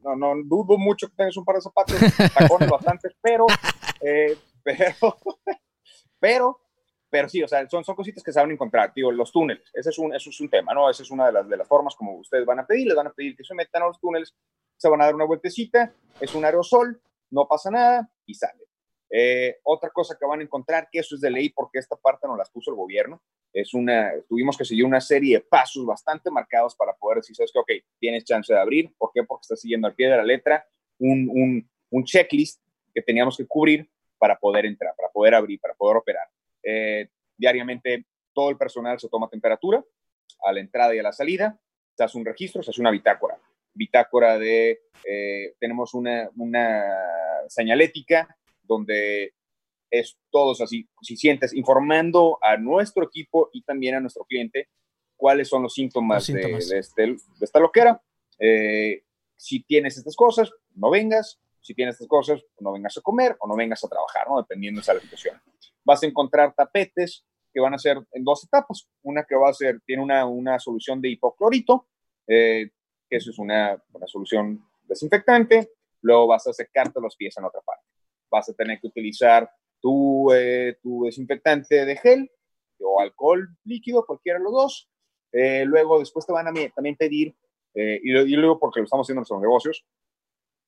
[0.02, 1.98] No, no, dudo mucho que tengas un par de zapatos,
[2.34, 3.46] tacones bastantes, pero,
[4.00, 5.18] eh, pero,
[6.20, 6.60] pero,
[7.10, 9.70] pero sí, o sea, son, son cositas que se van a encontrar, digo, los túneles,
[9.74, 10.90] ese es un, eso es un tema, ¿no?
[10.90, 13.08] Esa es una de las, de las formas como ustedes van a pedir, les van
[13.08, 14.34] a pedir que se metan a los túneles,
[14.78, 15.92] se van a dar una vueltecita,
[16.22, 17.02] es un aerosol,
[17.32, 18.67] no pasa nada y sale.
[19.10, 22.28] Eh, otra cosa que van a encontrar, que eso es de ley porque esta parte
[22.28, 23.22] no las puso el gobierno,
[23.54, 27.52] es una, tuvimos que seguir una serie de pasos bastante marcados para poder decir, sabes
[27.52, 29.24] que, ok, tienes chance de abrir, ¿por qué?
[29.24, 30.68] Porque estás siguiendo al pie de la letra
[31.00, 32.62] un, un, un checklist
[32.94, 36.28] que teníamos que cubrir para poder entrar, para poder abrir, para poder operar.
[36.64, 37.08] Eh,
[37.38, 39.84] diariamente todo el personal se toma temperatura
[40.44, 41.58] a la entrada y a la salida,
[41.96, 43.40] se hace un registro, se hace una bitácora
[43.78, 46.84] bitácora de, eh, tenemos una, una
[47.48, 48.36] señalética
[48.68, 49.34] donde
[49.90, 54.70] es todos así, si sientes, informando a nuestro equipo y también a nuestro cliente
[55.16, 58.02] cuáles son los síntomas, De, este, de, esta loquera.
[58.40, 59.04] Eh,
[59.36, 61.40] si tienes estas cosas, no vengas.
[61.62, 64.38] Si tienes estas cosas, no vengas a comer o no vengas a trabajar, ¿no?
[64.38, 65.42] Dependiendo de la situación.
[65.84, 68.90] Vas a encontrar tapetes que van a ser en dos etapas.
[69.02, 71.88] Una que va a ser, tiene una, una solución de hipoclorito,
[72.28, 72.70] eh,
[73.10, 75.72] que eso es una, una solución desinfectante,
[76.02, 77.84] luego vas a secarte los pies en otra parte.
[78.30, 79.50] Vas a tener que utilizar
[79.82, 82.32] tu, eh, tu desinfectante de gel
[82.80, 84.90] o alcohol líquido, cualquiera de los dos.
[85.32, 87.36] Eh, luego, después te van a también pedir,
[87.74, 89.86] eh, y, luego porque lo estamos haciendo en nuestros negocios,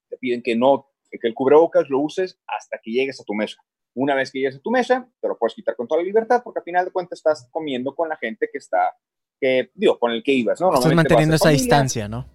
[0.10, 3.58] te piden que no, que el cubrebocas lo uses hasta que llegues a tu mesa.
[3.96, 6.42] Una vez que llegues a tu mesa, te lo puedes quitar con toda la libertad,
[6.44, 8.96] porque al final de cuentas estás comiendo con la gente que está
[9.40, 10.74] que, digo, con el que ibas, ¿no?
[10.74, 12.26] Estás manteniendo esa distancia, ¿no?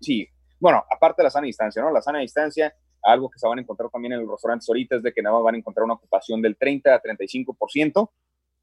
[0.00, 0.28] Sí.
[0.60, 1.90] Bueno, aparte de la sana distancia, ¿no?
[1.90, 2.74] La sana distancia,
[3.06, 5.36] algo que se van a encontrar también en los restaurantes ahorita es de que nada
[5.36, 8.10] más van a encontrar una ocupación del 30 a 35%.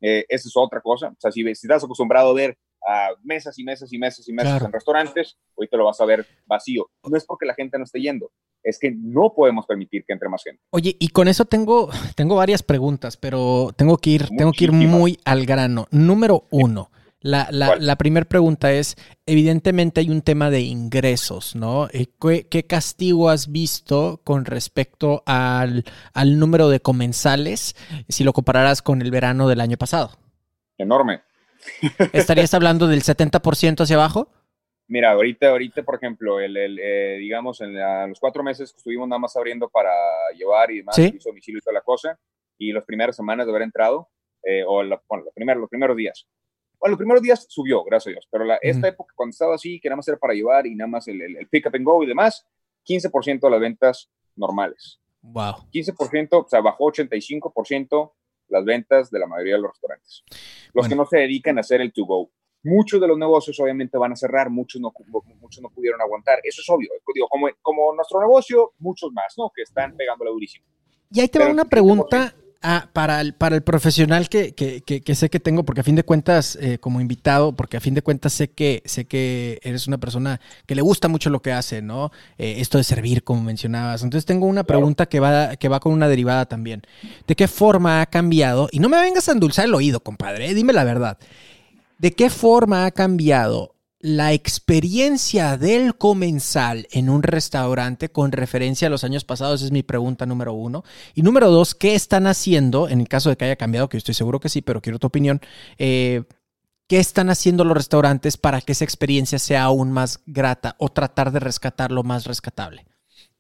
[0.02, 1.10] Eh, esa es otra cosa.
[1.10, 4.62] O sea, si, estás acostumbrado a ver a mesas y mesas y mesas y mesas
[4.62, 6.90] en restaurantes, hoy te lo vas a ver vacío.
[7.10, 10.28] No es porque la gente no esté yendo, es que no podemos permitir que entre
[10.28, 10.62] más gente.
[10.72, 14.74] Oye, y con eso tengo, tengo varias preguntas, pero tengo que ir, tengo que ir
[14.74, 15.88] muy al grano.
[15.92, 16.92] Número uno.
[17.24, 21.88] La, la, primera pregunta es, evidentemente hay un tema de ingresos, ¿no?
[21.94, 22.08] Eh,
[22.50, 25.86] ¿Qué, castigo has visto con respecto al,
[26.38, 27.78] número de comensales
[28.10, 30.18] si lo compararás con el verano del año pasado?
[30.78, 31.22] Enorme.
[32.12, 34.28] ¿Estarías hablando del 70% hacia abajo?
[34.90, 37.74] Mira, ahorita, ahorita, por ejemplo, el, eh, digamos, en
[38.10, 39.92] los cuatro meses que estuvimos nada más abriendo para
[40.38, 41.18] llevar y demás, ¿Sí?
[41.24, 42.20] domicilio y toda la cosa,
[42.58, 44.10] y las primeras semanas de haber entrado,
[44.44, 45.24] eh, o la, bueno,
[45.56, 46.28] los primeros días,
[46.84, 49.80] bueno, los primeros días subió, gracias a Dios, pero la, esta época cuando estaba así,
[49.80, 52.04] que nada más era para llevar y nada más el, el, pick up and go
[52.04, 52.46] y demás,
[52.86, 55.00] 15% de las ventas normales.
[55.22, 55.66] Wow.
[55.74, 58.12] 15%, o sea, bajó 85%
[58.50, 60.26] las ventas de la mayoría de los restaurantes.
[60.74, 62.30] Los que no se dedican a hacer el to go.
[62.64, 64.92] Muchos de los negocios obviamente van a cerrar, muchos no,
[65.40, 66.42] muchos no pudieron aguantar.
[66.44, 66.90] Eso es obvio.
[67.16, 69.50] Digo, como, como nuestro negocio, muchos más, ¿no?
[69.56, 70.66] Que están pegándole durísimo.
[71.10, 72.36] Y ahí te va una pregunta
[72.66, 76.04] Ah, para el, para el profesional que, que, sé que tengo, porque a fin de
[76.04, 79.98] cuentas, eh, como invitado, porque a fin de cuentas sé que, sé que eres una
[79.98, 82.14] persona que le gusta mucho lo que hace, ¿no?
[82.38, 84.02] Eh, esto de servir, como mencionabas.
[84.02, 86.84] Entonces tengo una pregunta que va, que va con una derivada también.
[87.28, 88.70] ¿De qué forma ha cambiado?
[88.72, 91.18] Y no me vengas a endulzar el oído, compadre, dime la verdad.
[91.98, 93.73] ¿De qué forma ha cambiado
[94.04, 99.82] la experiencia del comensal en un restaurante con referencia a los años pasados es mi
[99.82, 100.84] pregunta número uno.
[101.16, 104.00] Y número dos, ¿qué están haciendo, en el caso de que haya cambiado, que yo
[104.00, 105.40] estoy seguro que sí, pero quiero tu opinión,
[105.78, 106.24] eh,
[106.90, 111.32] ¿qué están haciendo los restaurantes para que esa experiencia sea aún más grata o tratar
[111.32, 112.86] de rescatar lo más rescatable?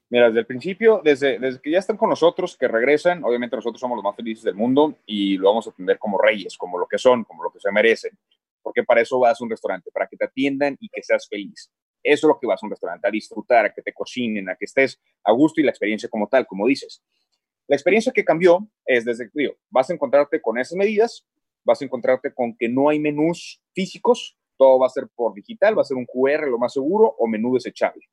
[0.09, 3.81] Mira, desde el principio, desde, desde que ya están con nosotros, que regresan, obviamente nosotros
[3.81, 6.87] somos los más felices del mundo y lo vamos a atender como reyes, como lo
[6.87, 8.17] que son, como lo que se merecen.
[8.63, 11.27] ¿Por porque para eso vas a un restaurante, para que te atiendan y que seas
[11.27, 11.69] feliz.
[12.01, 14.55] Eso es lo que vas a un restaurante, a disfrutar, a que te cocinen, a
[14.55, 17.03] que estés a gusto y la experiencia como tal, como dices.
[17.67, 21.25] La experiencia que cambió es desde digo, vas a encontrarte con esas medidas,
[21.63, 25.77] vas a encontrarte con que no hay menús físicos, todo va a ser por digital,
[25.77, 28.09] va a ser un QR lo más seguro o menú desechable.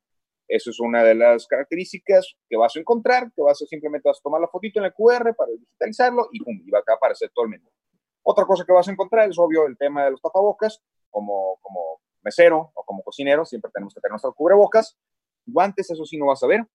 [0.46, 4.18] Eso es una de las características que vas a encontrar, que vas a simplemente vas
[4.18, 7.30] a tomar la fotito en el QR para digitalizarlo y pum, y va a aparecer
[7.32, 7.68] todo el menú.
[8.22, 12.00] Otra cosa que vas a encontrar es obvio el tema de los tapabocas, como, como
[12.22, 14.98] mesero o como cocinero, siempre tenemos que tener nuestro cubrebocas.
[15.46, 16.66] Guantes, eso sí no vas a ver.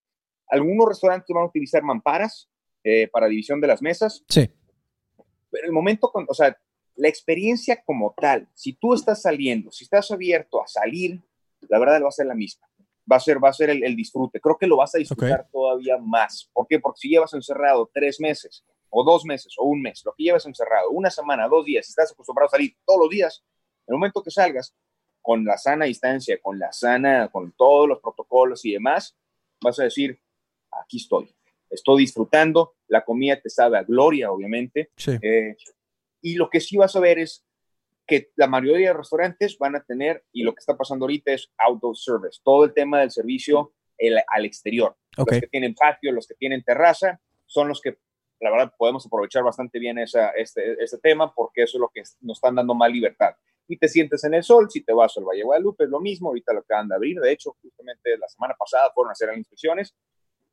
[0.48, 2.50] Algunos restaurantes van a utilizar mamparas
[2.84, 4.24] eh, para división de las mesas.
[4.30, 4.50] Sí.
[5.52, 6.58] Pero el momento, con, o sea,
[6.96, 11.22] la experiencia como tal, si tú estás saliendo, si estás abierto a salir,
[11.62, 12.68] la verdad va a ser la misma.
[13.12, 14.40] Va a ser, va a ser el, disfrute.
[14.40, 16.50] Creo que lo vas a disfrutar todavía más.
[16.52, 16.80] ¿Por qué?
[16.80, 18.66] Porque si llevas encerrado tres meses,
[18.98, 22.14] o dos meses, o un mes, lo que llevas encerrado, una semana, dos días, estás
[22.14, 23.44] acostumbrado a salir todos los días,
[23.86, 24.74] en el momento que salgas,
[25.22, 29.18] con la sana distancia, con la sana, con todos los protocolos y demás,
[29.62, 30.18] vas a decir,
[30.72, 31.30] aquí estoy,
[31.70, 34.92] estoy disfrutando, la comida te sabe a gloria, obviamente.
[35.22, 35.58] Eh,
[36.22, 37.46] y lo que sí vas a ver es
[38.08, 41.52] que la mayoría de restaurantes van a tener, y lo que está pasando ahorita es
[41.58, 43.74] outdoor service, todo el tema del servicio
[44.28, 44.96] al exterior.
[45.18, 47.98] Los que tienen patio, los que tienen terraza, son los que,
[48.40, 52.02] la verdad, podemos aprovechar bastante bien esa, este, este tema porque eso es lo que
[52.22, 53.36] nos están dando más libertad
[53.68, 54.70] y te sientes en el sol.
[54.70, 56.30] Si te vas al Valle de Guadalupe, es lo mismo.
[56.30, 57.20] Ahorita lo acaban de abrir.
[57.20, 59.96] De hecho, justamente la semana pasada fueron a hacer las inspecciones.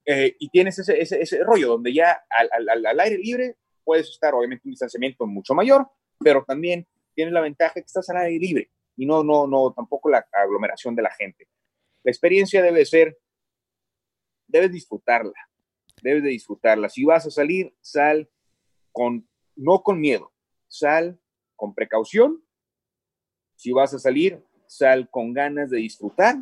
[0.04, 4.08] Eh, y tienes ese, ese, ese, rollo donde ya al, al, al, aire libre puedes
[4.08, 5.86] estar, obviamente, un distanciamiento mucho mayor,
[6.18, 10.10] pero también tienes la ventaja que estás al aire libre y no, no, no, tampoco
[10.10, 11.46] la aglomeración de la gente.
[12.02, 13.16] La experiencia debe ser,
[14.48, 15.34] debes disfrutarla,
[16.02, 16.88] debes de disfrutarla.
[16.88, 18.28] Si vas a salir, sal
[18.92, 19.26] con,
[19.56, 20.30] no con miedo,
[20.68, 21.18] sal
[21.56, 22.42] con precaución
[23.62, 26.36] si vas a salir, sal con ganas de disfrutar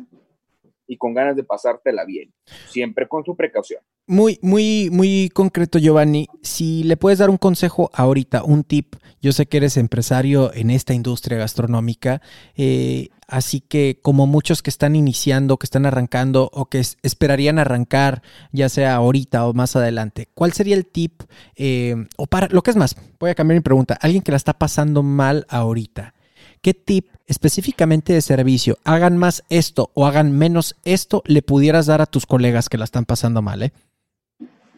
[0.87, 2.33] y con ganas de pasártela bien,
[2.67, 3.83] siempre con su precaución.
[4.07, 6.27] Muy, muy, muy concreto, Giovanni.
[6.41, 8.95] Si le puedes dar un consejo ahorita, un tip.
[9.21, 12.21] Yo sé que eres empresario en esta industria gastronómica,
[12.55, 18.23] eh, así que como muchos que están iniciando, que están arrancando o que esperarían arrancar,
[18.51, 21.21] ya sea ahorita o más adelante, ¿cuál sería el tip?
[21.55, 23.97] Eh, o para, lo que es más, voy a cambiar mi pregunta.
[24.01, 26.15] Alguien que la está pasando mal ahorita
[26.61, 32.01] ¿qué tip específicamente de servicio, hagan más esto o hagan menos esto, le pudieras dar
[32.01, 33.63] a tus colegas que la están pasando mal?
[33.63, 33.73] Eh?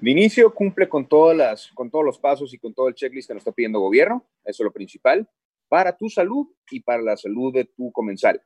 [0.03, 3.29] De inicio cumple con, todas las, con todos los pasos y con todo el checklist
[3.29, 5.25] que nos está pidiendo el gobierno, eso es lo principal,
[5.69, 8.41] para tu salud y para la salud de tu comensal.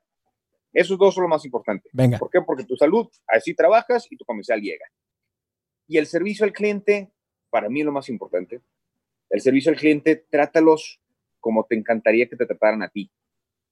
[0.71, 1.89] Esos dos son lo más importante.
[1.93, 2.19] Venga.
[2.19, 2.41] ¿Por qué?
[2.43, 4.85] Porque tu salud, así trabajas y tu comensal llega.
[5.87, 7.09] Y el servicio al cliente,
[7.49, 8.61] para mí es lo más importante.
[9.31, 11.01] El servicio al cliente, trátalos
[11.39, 13.09] como te encantaría que te trataran a ti.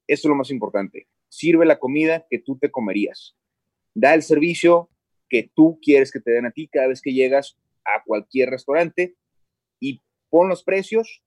[0.07, 1.07] Eso es lo más importante.
[1.29, 3.35] Sirve la comida que tú te comerías.
[3.93, 4.89] Da el servicio
[5.29, 7.55] que tú quieres que te den a ti cada vez que llegas
[7.85, 9.15] a cualquier restaurante
[9.79, 11.23] y pon los precios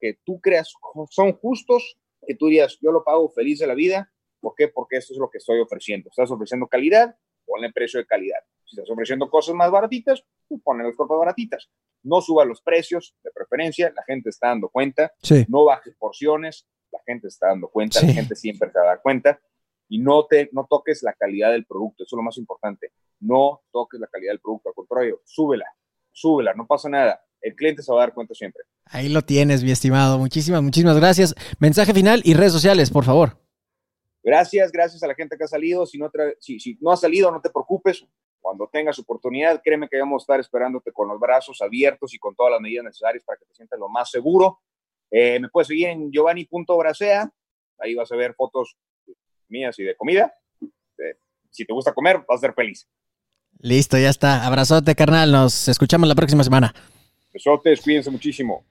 [0.00, 0.72] que tú creas
[1.10, 1.96] son justos,
[2.26, 4.12] que tú dirías, yo lo pago feliz de la vida.
[4.40, 4.68] ¿Por qué?
[4.68, 6.10] Porque eso es lo que estoy ofreciendo.
[6.10, 7.16] Estás ofreciendo calidad,
[7.46, 8.40] ponle precio de calidad.
[8.64, 10.24] Si estás ofreciendo cosas más baratitas,
[10.64, 11.70] ponle las cosas baratitas.
[12.02, 15.12] No suba los precios, de preferencia, la gente está dando cuenta.
[15.48, 19.40] No bajes porciones, la gente está dando cuenta, la gente siempre te da cuenta
[19.88, 22.92] y no, te, no toques la calidad del producto, eso es lo más importante.
[23.20, 25.66] No toques la calidad del producto, al contrario, súbela,
[26.12, 27.24] súbela, no pasa nada.
[27.40, 28.62] El cliente se va a dar cuenta siempre.
[28.86, 30.18] Ahí lo tienes, mi estimado.
[30.18, 31.34] Muchísimas, muchísimas gracias.
[31.58, 33.38] Mensaje final y redes sociales, por favor.
[34.22, 35.84] Gracias, gracias a la gente que ha salido.
[35.84, 38.06] Si no, si, si no ha salido, no te preocupes.
[38.40, 42.34] Cuando tengas oportunidad, créeme que vamos a estar esperándote con los brazos abiertos y con
[42.34, 44.60] todas las medidas necesarias para que te sientas lo más seguro
[45.14, 47.30] eh, me puedes seguir en giovanni.bracea.
[47.78, 48.78] Ahí vas a ver fotos
[49.48, 50.34] mías y de comida.
[50.62, 51.16] Eh,
[51.50, 52.88] si te gusta comer, vas a ser feliz.
[53.60, 54.46] Listo, ya está.
[54.46, 55.32] Abrazote, carnal.
[55.32, 56.74] Nos escuchamos la próxima semana.
[57.32, 58.64] Besotes, cuídense muchísimo.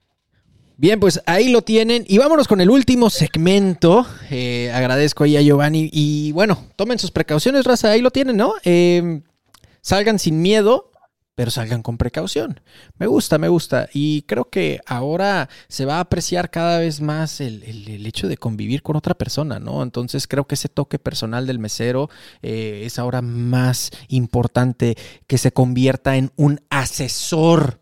[0.77, 2.05] Bien, pues ahí lo tienen.
[2.07, 4.05] Y vámonos con el último segmento.
[4.29, 5.89] Eh, agradezco ahí a Giovanni.
[5.93, 7.91] Y bueno, tomen sus precauciones, raza.
[7.91, 8.53] Ahí lo tienen, ¿no?
[9.83, 10.90] salgan sin miedo
[11.41, 12.59] pero salgan con precaución.
[12.99, 13.89] Me gusta, me gusta.
[13.95, 18.83] Y creo que ahora se va a apreciar cada vez más el, hecho de convivir
[18.83, 19.81] con otra persona, ¿no?
[19.81, 22.11] Entonces creo que ese toque personal del mesero
[22.43, 24.95] eh, es ahora más importante
[25.25, 27.80] que se convierta en un asesor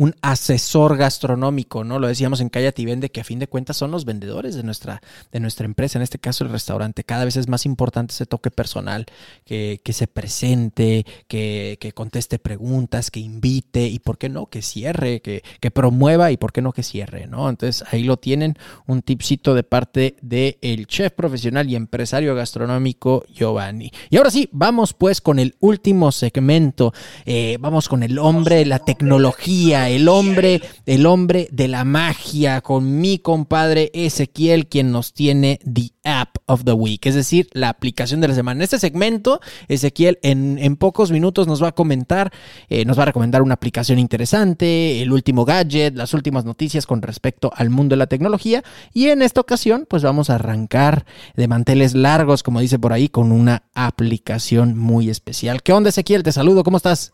[0.00, 1.98] un asesor gastronómico, ¿no?
[1.98, 4.62] Lo decíamos en Calla y Vende, que a fin de cuentas son los vendedores de
[4.62, 7.04] nuestra, de nuestra empresa, en este caso el restaurante.
[7.04, 9.04] Cada vez es más importante ese toque personal,
[9.44, 14.62] que, que se presente, que, que, conteste preguntas, que invite y, ¿por qué no?, que
[14.62, 17.50] cierre, que, que promueva y, ¿por qué no?, que cierre, ¿no?
[17.50, 18.56] Entonces ahí lo tienen,
[18.86, 23.92] un tipcito de parte del el chef profesional y empresario gastronómico Giovanni.
[24.08, 26.94] Y ahora sí, vamos pues con el último segmento,
[27.26, 32.60] eh, vamos con el hombre de la tecnología, el hombre, el hombre de la magia,
[32.60, 37.68] con mi compadre Ezequiel, quien nos tiene The App of the Week, es decir, la
[37.68, 38.58] aplicación de la semana.
[38.58, 42.32] En este segmento, Ezequiel en, en pocos minutos nos va a comentar,
[42.68, 47.02] eh, nos va a recomendar una aplicación interesante, el último gadget, las últimas noticias con
[47.02, 48.62] respecto al mundo de la tecnología.
[48.92, 51.04] Y en esta ocasión, pues vamos a arrancar
[51.34, 55.62] de manteles largos, como dice por ahí, con una aplicación muy especial.
[55.62, 56.22] ¿Qué onda, Ezequiel?
[56.22, 57.12] Te saludo, ¿cómo estás?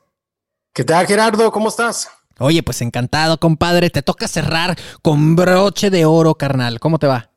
[0.74, 1.51] ¿Qué tal, Gerardo?
[1.51, 2.11] ¿Cómo estás?
[2.38, 3.88] Oye, pues encantado, compadre.
[3.88, 6.80] Te toca cerrar con broche de oro, carnal.
[6.80, 7.32] ¿Cómo te va?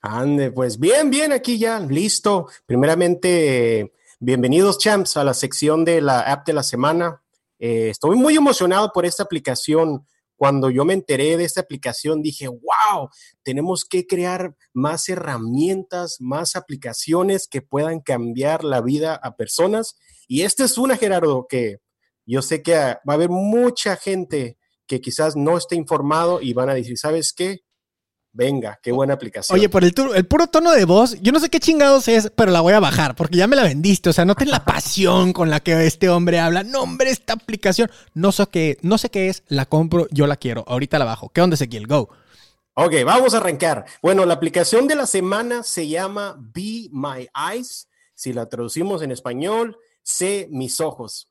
[0.00, 2.48] Ande, pues bien, bien, aquí ya, listo.
[2.66, 7.22] Primeramente, bienvenidos, champs, a la sección de la app de la semana.
[7.60, 10.04] Eh, estoy muy emocionado por esta aplicación.
[10.36, 13.08] Cuando yo me enteré de esta aplicación, dije, wow,
[13.44, 19.96] tenemos que crear más herramientas, más aplicaciones que puedan cambiar la vida a personas.
[20.26, 21.78] Y esta es una, Gerardo, que
[22.26, 26.68] yo sé que va a haber mucha gente que quizás no esté informado y van
[26.68, 27.64] a decir, ¿sabes qué?
[28.36, 29.56] Venga, qué buena aplicación.
[29.56, 32.50] Oye, por el, el, puro tono de voz, yo no sé qué chingados es, pero
[32.50, 34.10] la voy a bajar porque ya me la vendiste.
[34.10, 36.64] O sea, no la pasión con la que este hombre habla.
[36.64, 40.36] No, hombre, esta aplicación, no sé qué, no sé qué es, la compro, yo la
[40.36, 40.64] quiero.
[40.66, 41.28] Ahorita la bajo.
[41.28, 41.86] ¿Qué onda, Ezequiel?
[41.86, 42.08] Go.
[42.74, 43.84] Ok, vamos a arrancar.
[44.02, 47.88] Bueno, la aplicación de la semana se llama Be My Eyes.
[48.16, 51.28] Si la traducimos en español, sé mis ojos.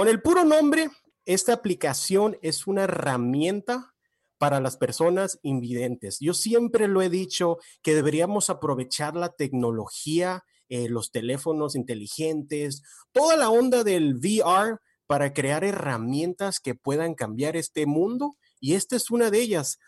[0.00, 0.88] Con el puro nombre,
[1.26, 3.92] esta aplicación es una herramienta
[4.38, 6.16] para las personas invidentes.
[6.20, 12.82] Yo siempre lo he dicho que deberíamos aprovechar la tecnología, eh, los teléfonos inteligentes,
[13.12, 18.96] toda la onda del VR para crear herramientas que puedan cambiar este mundo y esta
[18.96, 19.78] es una de ellas.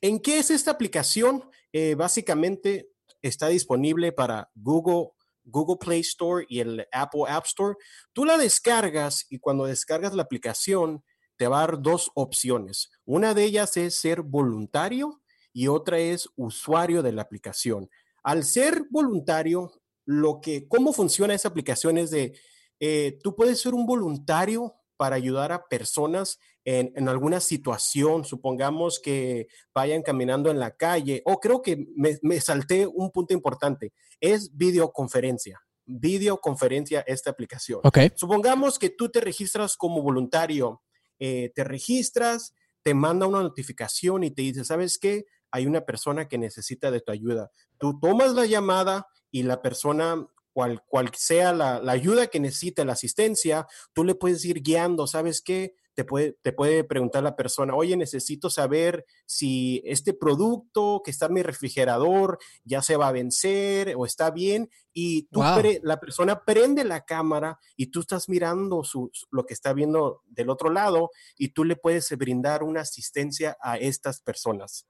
[0.00, 1.44] ¿En qué es esta aplicación?
[1.74, 2.88] Eh, básicamente
[3.20, 5.10] está disponible para Google
[5.50, 7.76] Google Play Store y el Apple App Store,
[8.12, 11.04] tú la descargas y cuando descargas la aplicación
[11.36, 12.90] te va a dar dos opciones.
[13.04, 15.22] Una de ellas es ser voluntario
[15.52, 17.88] y otra es usuario de la aplicación.
[18.22, 19.72] Al ser voluntario,
[20.04, 22.38] lo que, cómo funciona esa aplicación es de,
[22.80, 26.38] eh, tú puedes ser un voluntario para ayudar a personas
[26.70, 32.86] en, alguna situación, supongamos que vayan caminando en la calle, o creo que me, salté
[32.86, 37.80] un punto importante, es videoconferencia videoconferencia esta aplicación.
[37.82, 38.12] Okay.
[38.14, 40.82] Supongamos que tú te registras como voluntario,
[41.18, 45.24] eh, te registras, te manda una notificación y te dice, ¿sabes qué?
[45.50, 47.52] Hay una persona que necesita de tu ayuda.
[47.78, 52.84] Tú tomas la llamada y la persona cual, cual sea la, la, ayuda que necesite,
[52.84, 55.74] la asistencia, tú le puedes ir guiando, ¿sabes qué?
[55.98, 61.26] Te puede, te puede preguntar la persona, oye, necesito saber si este producto que está
[61.26, 64.70] en mi refrigerador ya se va a vencer o está bien.
[64.92, 65.42] Y tú
[65.82, 70.50] la persona prende la cámara y tú estás mirando su, lo que está viendo del
[70.50, 74.86] otro lado y tú le puedes brindar una asistencia a estas personas.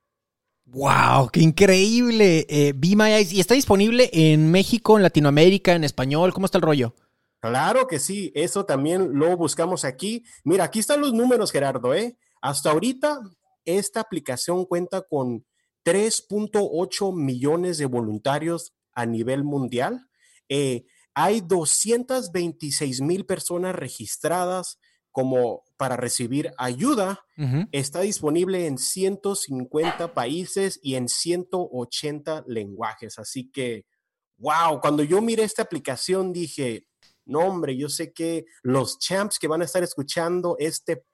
[0.66, 1.30] ¡Wow!
[1.32, 2.44] ¡Qué increíble!
[2.51, 3.32] Eh, Be My Eyes.
[3.32, 6.35] ¿Y está disponible en México, en Latinoamérica, en español?
[6.35, 6.94] ¿Cómo está el rollo?
[7.40, 10.24] Claro que sí, eso también lo buscamos aquí.
[10.44, 12.16] Mira, aquí están los números, Gerardo, ¿eh?
[12.40, 13.20] Hasta ahorita,
[13.65, 15.44] esta aplicación cuenta con
[15.85, 20.09] 3.8 millones de voluntarios a nivel mundial.
[20.48, 20.85] Eh,
[21.15, 24.78] hay 226 mil personas registradas
[25.10, 27.24] como para recibir ayuda.
[27.73, 33.19] Está disponible en 150 países y en 180 lenguajes.
[33.19, 33.85] Así que,
[34.36, 36.85] wow, cuando yo miré esta aplicación dije,
[37.28, 41.05] no, hombre, yo sé que los champs que van a estar escuchando este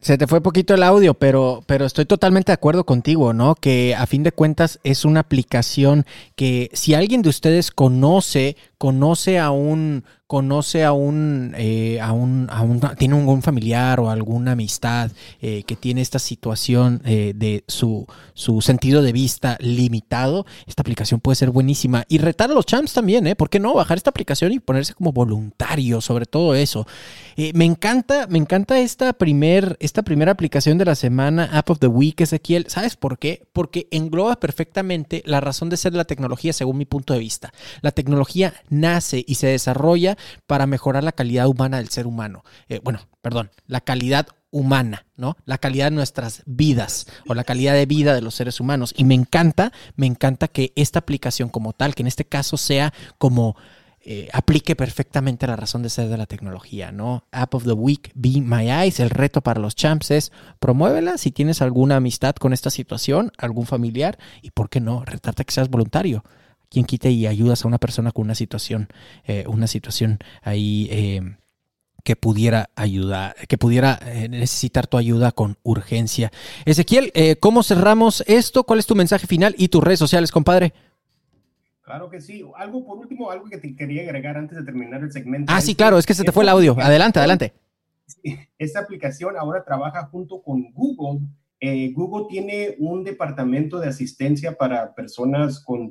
[0.00, 3.54] Se te fue poquito el audio, pero, pero estoy totalmente de acuerdo contigo, ¿no?
[3.54, 6.06] Que a fin de cuentas es una aplicación
[6.36, 12.46] que si alguien de ustedes conoce, conoce a un, conoce a un, eh, a un,
[12.50, 15.10] a un, tiene un, familiar o alguna amistad
[15.42, 21.20] eh, que tiene esta situación eh, de su, su sentido de vista limitado, esta aplicación
[21.20, 22.04] puede ser buenísima.
[22.08, 23.36] Y retar a los champs también, ¿eh?
[23.36, 23.74] ¿Por qué no?
[23.74, 26.86] Bajar esta aplicación y ponerse como voluntario sobre todo eso.
[27.52, 31.86] me encanta, me encanta esta, primer, esta primera aplicación de la semana, App of the
[31.86, 32.66] Week, Ezequiel.
[32.68, 33.42] ¿Sabes por qué?
[33.52, 37.52] Porque engloba perfectamente la razón de ser de la tecnología según mi punto de vista.
[37.82, 40.16] La tecnología nace y se desarrolla
[40.46, 42.44] para mejorar la calidad humana del ser humano.
[42.68, 45.36] Eh, bueno, perdón, la calidad humana, ¿no?
[45.44, 48.94] La calidad de nuestras vidas o la calidad de vida de los seres humanos.
[48.96, 52.92] Y me encanta, me encanta que esta aplicación como tal, que en este caso sea
[53.18, 53.56] como
[54.02, 57.24] eh, aplique perfectamente la razón de ser de la tecnología, ¿no?
[57.32, 61.30] App of the Week, Be My Eyes, el reto para los champs es promuévela si
[61.32, 65.68] tienes alguna amistad con esta situación, algún familiar, y por qué no, retarte que seas
[65.68, 66.24] voluntario.
[66.70, 68.88] Quien quite y ayudas a una persona con una situación,
[69.24, 71.36] eh, una situación ahí eh,
[72.04, 76.32] que pudiera ayudar, que pudiera necesitar tu ayuda con urgencia.
[76.64, 78.64] Ezequiel, ¿cómo cerramos esto?
[78.64, 80.72] ¿Cuál es tu mensaje final y tus redes sociales, compadre?
[81.90, 82.44] Claro que sí.
[82.54, 85.52] Algo por último, algo que te quería agregar antes de terminar el segmento.
[85.52, 86.76] Ah, sí, claro, es que se te fue el audio.
[86.78, 87.52] Adelante, adelante.
[88.58, 91.26] Esta aplicación ahora trabaja junto con Google.
[91.62, 95.90] Eh, Google tiene un departamento de asistencia para personas con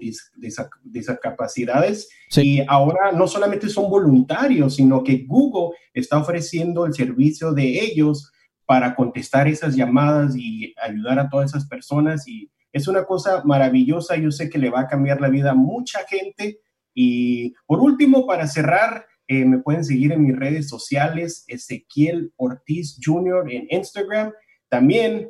[0.83, 7.83] discapacidades y ahora no solamente son voluntarios, sino que Google está ofreciendo el servicio de
[7.83, 8.31] ellos
[8.65, 14.15] para contestar esas llamadas y ayudar a todas esas personas y es una cosa maravillosa,
[14.15, 16.59] yo sé que le va a cambiar la vida a mucha gente.
[16.93, 22.99] Y por último, para cerrar, eh, me pueden seguir en mis redes sociales, Ezequiel Ortiz
[23.03, 23.51] Jr.
[23.51, 24.33] en Instagram.
[24.67, 25.29] También,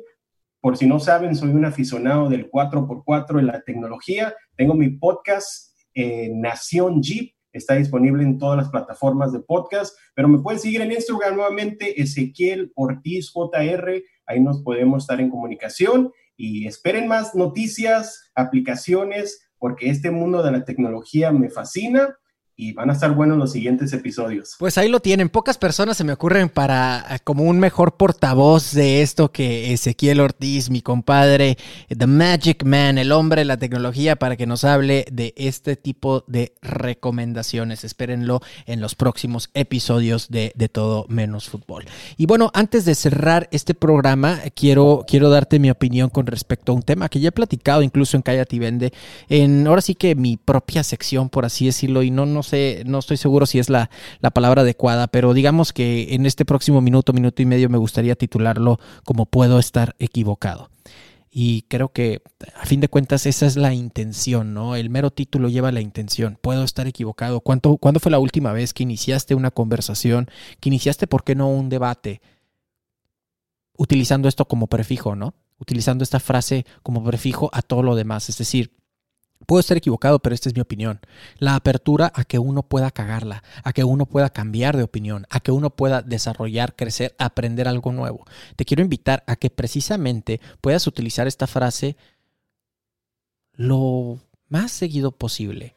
[0.60, 4.34] por si no saben, soy un aficionado del 4x4 en la tecnología.
[4.56, 7.32] Tengo mi podcast, eh, Nación Jeep.
[7.52, 12.00] Está disponible en todas las plataformas de podcast, pero me pueden seguir en Instagram nuevamente,
[12.00, 14.02] Ezequiel Ortiz JR.
[14.26, 20.52] Ahí nos podemos estar en comunicación y esperen más noticias, aplicaciones, porque este mundo de
[20.52, 22.16] la tecnología me fascina
[22.60, 24.56] y van a estar buenos los siguientes episodios.
[24.58, 25.30] Pues ahí lo tienen.
[25.30, 30.20] Pocas personas se me ocurren para eh, como un mejor portavoz de esto que Ezequiel
[30.20, 31.56] Ortiz, mi compadre,
[31.88, 36.22] The Magic Man, el hombre de la tecnología, para que nos hable de este tipo
[36.26, 37.82] de recomendaciones.
[37.82, 41.86] Espérenlo en los próximos episodios de, de Todo Menos Fútbol.
[42.18, 46.74] Y bueno, antes de cerrar este programa, quiero, quiero darte mi opinión con respecto a
[46.74, 48.92] un tema que ya he platicado incluso en Cállate y Vende,
[49.30, 52.49] en ahora sí que mi propia sección, por así decirlo, y no nos
[52.86, 53.90] no estoy seguro si es la,
[54.20, 58.14] la palabra adecuada, pero digamos que en este próximo minuto, minuto y medio me gustaría
[58.16, 60.70] titularlo como puedo estar equivocado.
[61.32, 62.22] Y creo que
[62.56, 64.74] a fin de cuentas esa es la intención, ¿no?
[64.74, 66.36] El mero título lleva la intención.
[66.40, 67.40] Puedo estar equivocado.
[67.40, 70.28] ¿Cuánto, ¿Cuándo fue la última vez que iniciaste una conversación,
[70.58, 72.20] que iniciaste, por qué no, un debate?
[73.76, 75.34] Utilizando esto como prefijo, ¿no?
[75.58, 78.28] Utilizando esta frase como prefijo a todo lo demás.
[78.28, 78.72] Es decir,
[79.46, 81.00] Puedo estar equivocado, pero esta es mi opinión.
[81.38, 85.40] La apertura a que uno pueda cagarla, a que uno pueda cambiar de opinión, a
[85.40, 88.24] que uno pueda desarrollar, crecer, aprender algo nuevo.
[88.56, 91.96] Te quiero invitar a que precisamente puedas utilizar esta frase
[93.52, 94.18] lo
[94.48, 95.74] más seguido posible.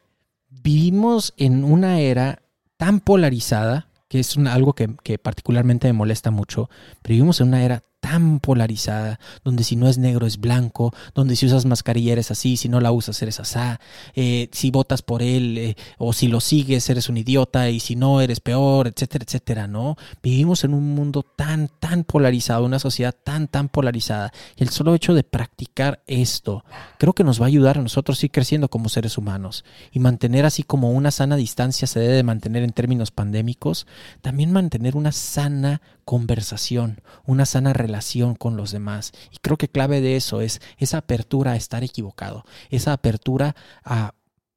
[0.48, 2.42] Vivimos en una era
[2.76, 6.70] tan polarizada, que es algo que, particularmente me molesta mucho,
[7.02, 11.36] pero vivimos en una era tan polarizada, donde si no es negro es blanco, donde
[11.36, 13.80] si usas mascarilla eres así, si no la usas eres asá,
[14.14, 17.96] eh, si votas por él eh, o si lo sigues eres un idiota y si
[17.96, 19.96] no eres peor, etcétera, etcétera, ¿no?
[20.22, 24.34] Vivimos en un mundo tan, tan polarizado, una sociedad tan, tan polarizada.
[24.54, 26.62] Y el solo hecho de practicar esto,
[26.98, 30.44] creo que nos va a ayudar a nosotros ir creciendo como seres humanos y mantener
[30.44, 33.86] así como una sana distancia se debe de mantener en términos pandémicos,
[34.20, 39.12] también mantener una sana conversación, una sana relación con los demás.
[39.32, 44.14] Y creo que clave de eso es esa apertura a estar equivocado, esa apertura a,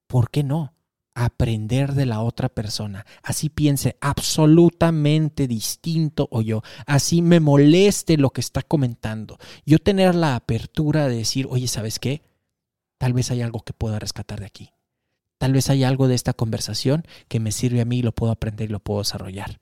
[0.08, 0.74] ¿por qué no?
[1.20, 3.04] aprender de la otra persona.
[3.24, 6.62] Así piense absolutamente distinto o yo.
[6.86, 9.40] Así me moleste lo que está comentando.
[9.66, 12.22] Yo tener la apertura de decir, oye, ¿sabes qué?
[13.00, 14.70] Tal vez hay algo que pueda rescatar de aquí.
[15.40, 18.32] Tal vez hay algo de esta conversación que me sirve a mí y lo puedo
[18.32, 19.60] aprender y lo puedo desarrollar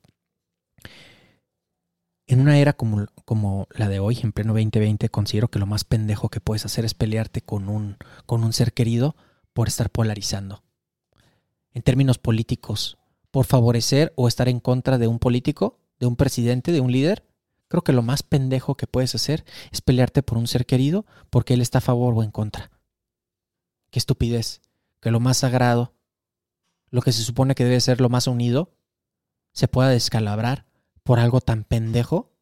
[2.26, 6.28] en una era como, la de hoy, en pleno 2020, considero que lo más pendejo
[6.28, 7.96] que puedes hacer es pelearte con un,
[8.26, 9.14] con un ser querido
[9.52, 10.64] por estar polarizando.
[11.72, 12.98] En términos políticos,
[13.30, 17.24] por favorecer o estar en contra de un político, de un presidente, de un líder,
[17.68, 21.54] creo que lo más pendejo que puedes hacer es pelearte por un ser querido porque
[21.54, 22.72] él está a favor o en contra.
[23.90, 24.62] Qué estupidez,
[25.00, 25.94] que lo más sagrado,
[26.90, 28.72] lo que se supone que debe ser lo más unido,
[29.52, 30.66] se pueda descalabrar
[31.06, 32.32] por algo tan pendejo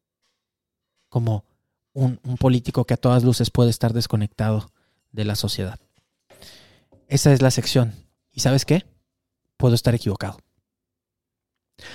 [1.07, 1.45] como
[1.93, 4.71] un, político que a todas luces puede estar desconectado
[5.11, 5.79] de la sociedad.
[7.07, 7.93] Esa es la sección.
[8.33, 8.83] ¿Y sabes qué?
[9.55, 10.39] Puedo estar equivocado.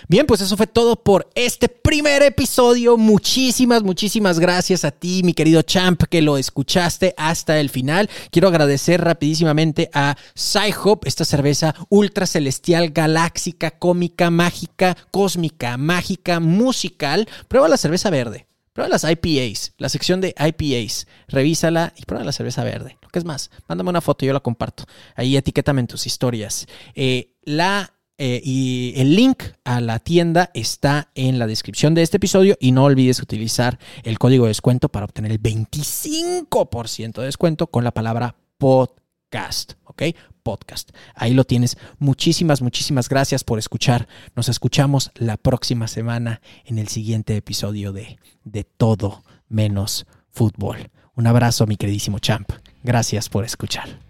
[0.09, 2.97] Bien, pues eso fue todo por este primer episodio.
[2.97, 8.11] Muchísimas, muchísimas gracias a ti, mi querido champ, que lo escuchaste hasta el final.
[8.31, 17.29] Quiero agradecer rapidísimamente a Sci-Hop, esta cerveza ultra celestial, galáxica, cómica, mágica, cósmica, mágica, musical.
[17.49, 18.47] Prueba la cerveza verde.
[18.73, 21.07] Prueba las IPAs, la sección de IPAs.
[21.27, 22.99] Revísala y prueba la cerveza verde.
[23.03, 24.85] Lo que es más, mándame una foto, yo la comparto.
[25.17, 26.67] Ahí etiquétame en tus historias.
[26.95, 32.19] Eh, la eh, y el link a la tienda está en la descripción de este
[32.19, 37.69] episodio y no olvides utilizar el código de descuento para obtener el 25% de descuento
[37.69, 40.03] con la palabra podcast, ¿ok?
[40.43, 40.91] Podcast.
[41.15, 41.79] Ahí lo tienes.
[41.99, 44.07] Muchísimas, muchísimas gracias por escuchar.
[44.37, 50.91] Nos escuchamos la próxima semana en el siguiente episodio de De Todo Menos Fútbol.
[51.15, 52.51] Un abrazo, mi queridísimo champ.
[52.83, 54.10] Gracias por escuchar.